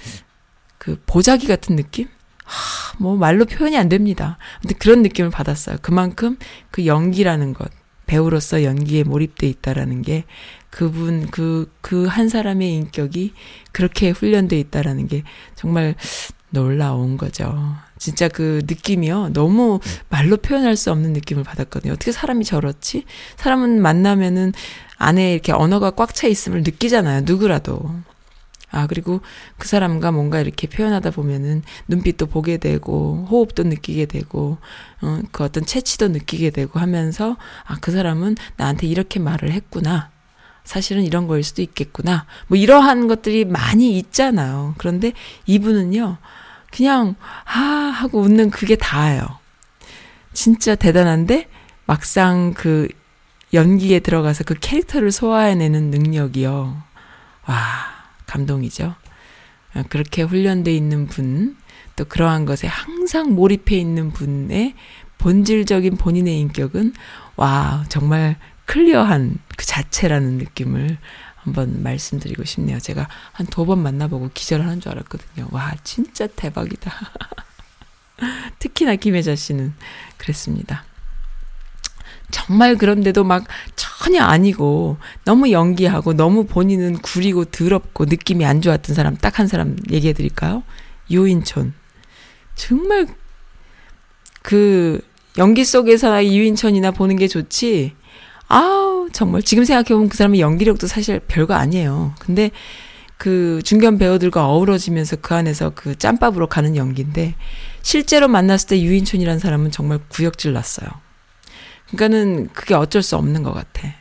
그 0.77 1.01
보자기 1.05 1.47
같은 1.47 1.75
느낌? 1.75 2.07
하, 2.43 2.95
뭐 2.97 3.15
말로 3.15 3.45
표현이 3.45 3.77
안 3.77 3.89
됩니다. 3.89 4.37
근데 4.61 4.75
그런 4.75 5.01
느낌을 5.01 5.29
받았어요. 5.29 5.77
그만큼 5.81 6.37
그 6.71 6.85
연기라는 6.85 7.53
것, 7.53 7.71
배우로서 8.09 8.63
연기에 8.63 9.03
몰입돼 9.03 9.47
있다라는 9.47 10.01
게 10.01 10.23
그분 10.71 11.27
그 11.29 11.69
그 11.81 12.07
한 12.07 12.27
사람의 12.29 12.73
인격이 12.73 13.33
그렇게 13.71 14.09
훈련돼 14.09 14.59
있다라는 14.59 15.07
게 15.07 15.23
정말 15.55 15.95
놀라운 16.49 17.17
거죠. 17.17 17.75
진짜 17.99 18.27
그 18.27 18.61
느낌이요. 18.67 19.29
너무 19.33 19.79
말로 20.09 20.37
표현할 20.37 20.75
수 20.75 20.91
없는 20.91 21.13
느낌을 21.13 21.43
받았거든요. 21.43 21.93
어떻게 21.93 22.11
사람이 22.11 22.45
저렇지? 22.45 23.03
사람은 23.37 23.79
만나면은 23.81 24.53
안에 24.97 25.33
이렇게 25.33 25.51
언어가 25.51 25.91
꽉 25.91 26.13
차 26.15 26.27
있음을 26.27 26.63
느끼잖아요. 26.63 27.21
누구라도. 27.25 27.91
아, 28.71 28.87
그리고 28.87 29.21
그 29.57 29.67
사람과 29.67 30.11
뭔가 30.11 30.39
이렇게 30.39 30.67
표현하다 30.67 31.11
보면은 31.11 31.63
눈빛도 31.87 32.27
보게 32.27 32.57
되고, 32.57 33.25
호흡도 33.29 33.63
느끼게 33.63 34.05
되고, 34.05 34.57
어, 35.01 35.21
그 35.31 35.43
어떤 35.43 35.65
채취도 35.65 36.09
느끼게 36.09 36.51
되고 36.51 36.79
하면서, 36.79 37.37
아, 37.65 37.77
그 37.81 37.91
사람은 37.91 38.35
나한테 38.57 38.87
이렇게 38.87 39.19
말을 39.19 39.51
했구나. 39.51 40.11
사실은 40.63 41.03
이런 41.03 41.25
거일 41.27 41.43
수도 41.43 41.63
있겠구나. 41.63 42.25
뭐 42.47 42.57
이러한 42.57 43.07
것들이 43.07 43.45
많이 43.45 43.97
있잖아요. 43.97 44.75
그런데 44.77 45.13
이분은요, 45.47 46.17
그냥, 46.71 47.15
아, 47.45 47.59
하고 47.59 48.19
웃는 48.21 48.51
그게 48.51 48.75
다예요. 48.75 49.25
진짜 50.33 50.75
대단한데, 50.75 51.47
막상 51.87 52.53
그 52.53 52.87
연기에 53.51 53.99
들어가서 53.99 54.43
그 54.43 54.53
캐릭터를 54.53 55.11
소화해내는 55.11 55.89
능력이요. 55.89 56.83
와, 57.47 57.98
감동이죠. 58.29 58.95
그렇게 59.89 60.21
훈련돼 60.23 60.73
있는 60.73 61.07
분, 61.07 61.57
또 61.95 62.05
그러한 62.05 62.45
것에 62.45 62.67
항상 62.67 63.35
몰입해 63.35 63.75
있는 63.77 64.11
분의 64.11 64.75
본질적인 65.17 65.97
본인의 65.97 66.39
인격은 66.39 66.93
와, 67.35 67.83
정말 67.89 68.37
클리어한 68.65 69.37
그 69.57 69.65
자체라는 69.65 70.37
느낌을 70.37 70.97
한번 71.37 71.81
말씀드리고 71.83 72.43
싶네요. 72.45 72.79
제가 72.79 73.07
한 73.31 73.47
두 73.47 73.65
번 73.65 73.79
만나보고 73.81 74.29
기절하는 74.33 74.79
줄 74.81 74.91
알았거든요. 74.91 75.47
와, 75.51 75.73
진짜 75.83 76.27
대박이다. 76.27 76.91
특히나 78.59 78.95
김혜자 78.95 79.35
씨는 79.35 79.73
그랬습니다. 80.17 80.83
정말 82.31 82.77
그런데도 82.77 83.23
막 83.23 83.45
전혀 83.75 84.21
아니고 84.23 84.97
너무 85.25 85.51
연기하고 85.51 86.13
너무 86.13 86.45
본인은 86.45 86.99
구리고 86.99 87.45
더럽고 87.45 88.05
느낌이 88.05 88.45
안 88.45 88.61
좋았던 88.61 88.95
사람 88.95 89.15
딱 89.17 89.39
한 89.39 89.47
사람 89.47 89.77
얘기해 89.89 90.13
드릴까요? 90.13 90.63
유인촌. 91.09 91.73
정말 92.55 93.07
그 94.41 95.01
연기 95.37 95.63
속에서 95.63 96.23
유인촌이나 96.25 96.91
보는 96.91 97.15
게 97.15 97.27
좋지. 97.27 97.93
아우 98.47 99.09
정말 99.13 99.41
지금 99.43 99.63
생각해 99.63 99.89
보면 99.89 100.09
그 100.09 100.17
사람의 100.17 100.39
연기력도 100.41 100.87
사실 100.87 101.19
별거 101.19 101.53
아니에요. 101.53 102.13
근데 102.19 102.51
그 103.17 103.61
중견 103.63 103.97
배우들과 103.97 104.47
어우러지면서 104.47 105.17
그 105.17 105.35
안에서 105.35 105.71
그 105.75 105.97
짬밥으로 105.97 106.47
가는 106.47 106.75
연기인데 106.75 107.35
실제로 107.81 108.27
만났을 108.27 108.69
때 108.69 108.81
유인촌이라는 108.81 109.39
사람은 109.39 109.71
정말 109.71 109.99
구역질 110.09 110.53
났어요. 110.53 110.89
그러니까는 111.91 112.49
그게 112.53 112.73
어쩔 112.73 113.01
수 113.01 113.15
없는 113.15 113.43
것 113.43 113.53
같아. 113.53 113.93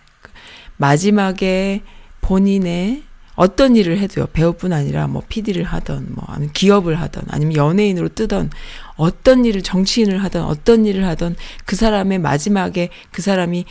마지막에 0.77 1.83
본인의 2.21 3.03
어떤 3.35 3.77
일을 3.77 3.99
해도요. 3.99 4.27
배우뿐 4.33 4.73
아니라 4.73 5.07
뭐 5.07 5.23
PD를 5.29 5.63
하던 5.63 6.09
뭐 6.11 6.25
아니면 6.27 6.53
기업을 6.53 7.01
하던 7.01 7.25
아니면 7.29 7.55
연예인으로 7.55 8.09
뜨던 8.09 8.51
어떤 8.97 9.45
일을 9.45 9.63
정치인을 9.63 10.25
하던 10.25 10.43
어떤 10.45 10.85
일을 10.87 11.07
하던 11.07 11.37
그 11.65 11.77
사람의 11.77 12.19
마지막에 12.19 12.89
그 13.13 13.23
사람이 13.23 13.65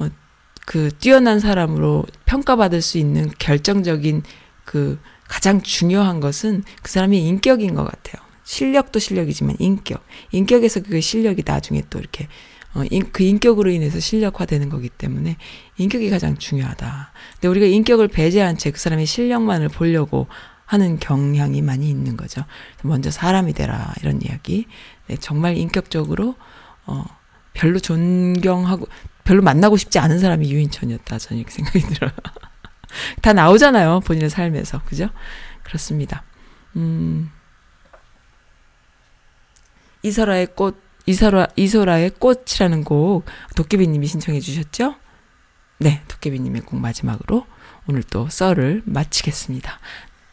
어, 0.00 0.08
그 0.66 0.90
뛰어난 0.98 1.38
사람으로 1.38 2.06
평가받을 2.24 2.82
수 2.82 2.98
있는 2.98 3.30
결정적인 3.38 4.22
그 4.64 4.98
가장 5.28 5.62
중요한 5.62 6.18
것은 6.18 6.64
그 6.82 6.90
사람의 6.90 7.24
인격인 7.24 7.74
것 7.74 7.84
같아요. 7.84 8.20
실력도 8.42 8.98
실력이지만 8.98 9.56
인격. 9.60 10.04
인격에서 10.32 10.80
그 10.82 11.00
실력이 11.00 11.44
나중에 11.46 11.82
또 11.88 12.00
이렇게 12.00 12.28
어, 12.74 12.82
인, 12.90 13.10
그 13.12 13.22
인격으로 13.22 13.70
인해서 13.70 14.00
실력화되는 14.00 14.68
거기 14.68 14.88
때문에 14.88 15.36
인격이 15.76 16.10
가장 16.10 16.36
중요하다. 16.36 17.12
근데 17.34 17.48
우리가 17.48 17.66
인격을 17.66 18.08
배제한 18.08 18.58
채 18.58 18.70
그 18.70 18.78
사람의 18.78 19.06
실력만을 19.06 19.68
보려고 19.68 20.26
하는 20.66 20.98
경향이 20.98 21.62
많이 21.62 21.88
있는 21.88 22.16
거죠. 22.16 22.44
먼저 22.82 23.10
사람이 23.10 23.52
되라 23.52 23.92
이런 24.00 24.20
이야기. 24.22 24.66
네, 25.06 25.16
정말 25.16 25.56
인격적으로 25.56 26.34
어 26.86 27.04
별로 27.52 27.78
존경하고 27.78 28.88
별로 29.22 29.42
만나고 29.42 29.76
싶지 29.76 29.98
않은 29.98 30.18
사람이 30.18 30.50
유인천이었다. 30.50 31.18
저는 31.18 31.40
이렇게 31.40 31.52
생각이 31.54 31.80
들어요. 31.80 32.10
다 33.22 33.32
나오잖아요. 33.32 34.00
본인의 34.00 34.30
삶에서. 34.30 34.82
그죠? 34.84 35.08
그렇습니다. 35.62 36.24
음. 36.76 37.30
이설아의 40.02 40.48
꽃 40.54 40.83
이소라, 41.06 41.48
이소라의 41.56 42.10
꽃이라는 42.18 42.84
곡 42.84 43.24
도깨비님이 43.56 44.06
신청해 44.06 44.40
주셨죠? 44.40 44.94
네, 45.78 46.02
도깨비님의 46.08 46.62
곡 46.62 46.80
마지막으로 46.80 47.46
오늘 47.86 48.02
또 48.02 48.28
썰을 48.28 48.82
마치겠습니다. 48.86 49.78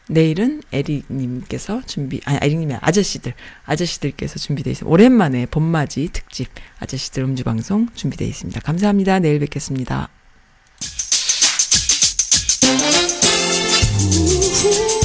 내일은 0.08 0.62
에릭님께서 0.72 1.82
준비, 1.86 2.20
아니, 2.24 2.38
에릭님의 2.42 2.78
아저씨들, 2.80 3.34
아저씨들께서 3.64 4.38
준비되어 4.38 4.72
있습니다. 4.72 4.90
오랜만에 4.90 5.46
봄맞이 5.46 6.08
특집 6.12 6.48
아저씨들 6.78 7.22
음주방송 7.22 7.88
준비되어 7.94 8.26
있습니다. 8.28 8.60
감사합니다. 8.60 9.18
내일 9.20 9.38
뵙겠습니다. 9.40 10.08
음, 12.64 12.78
음, 14.04 14.96
음. 14.96 15.01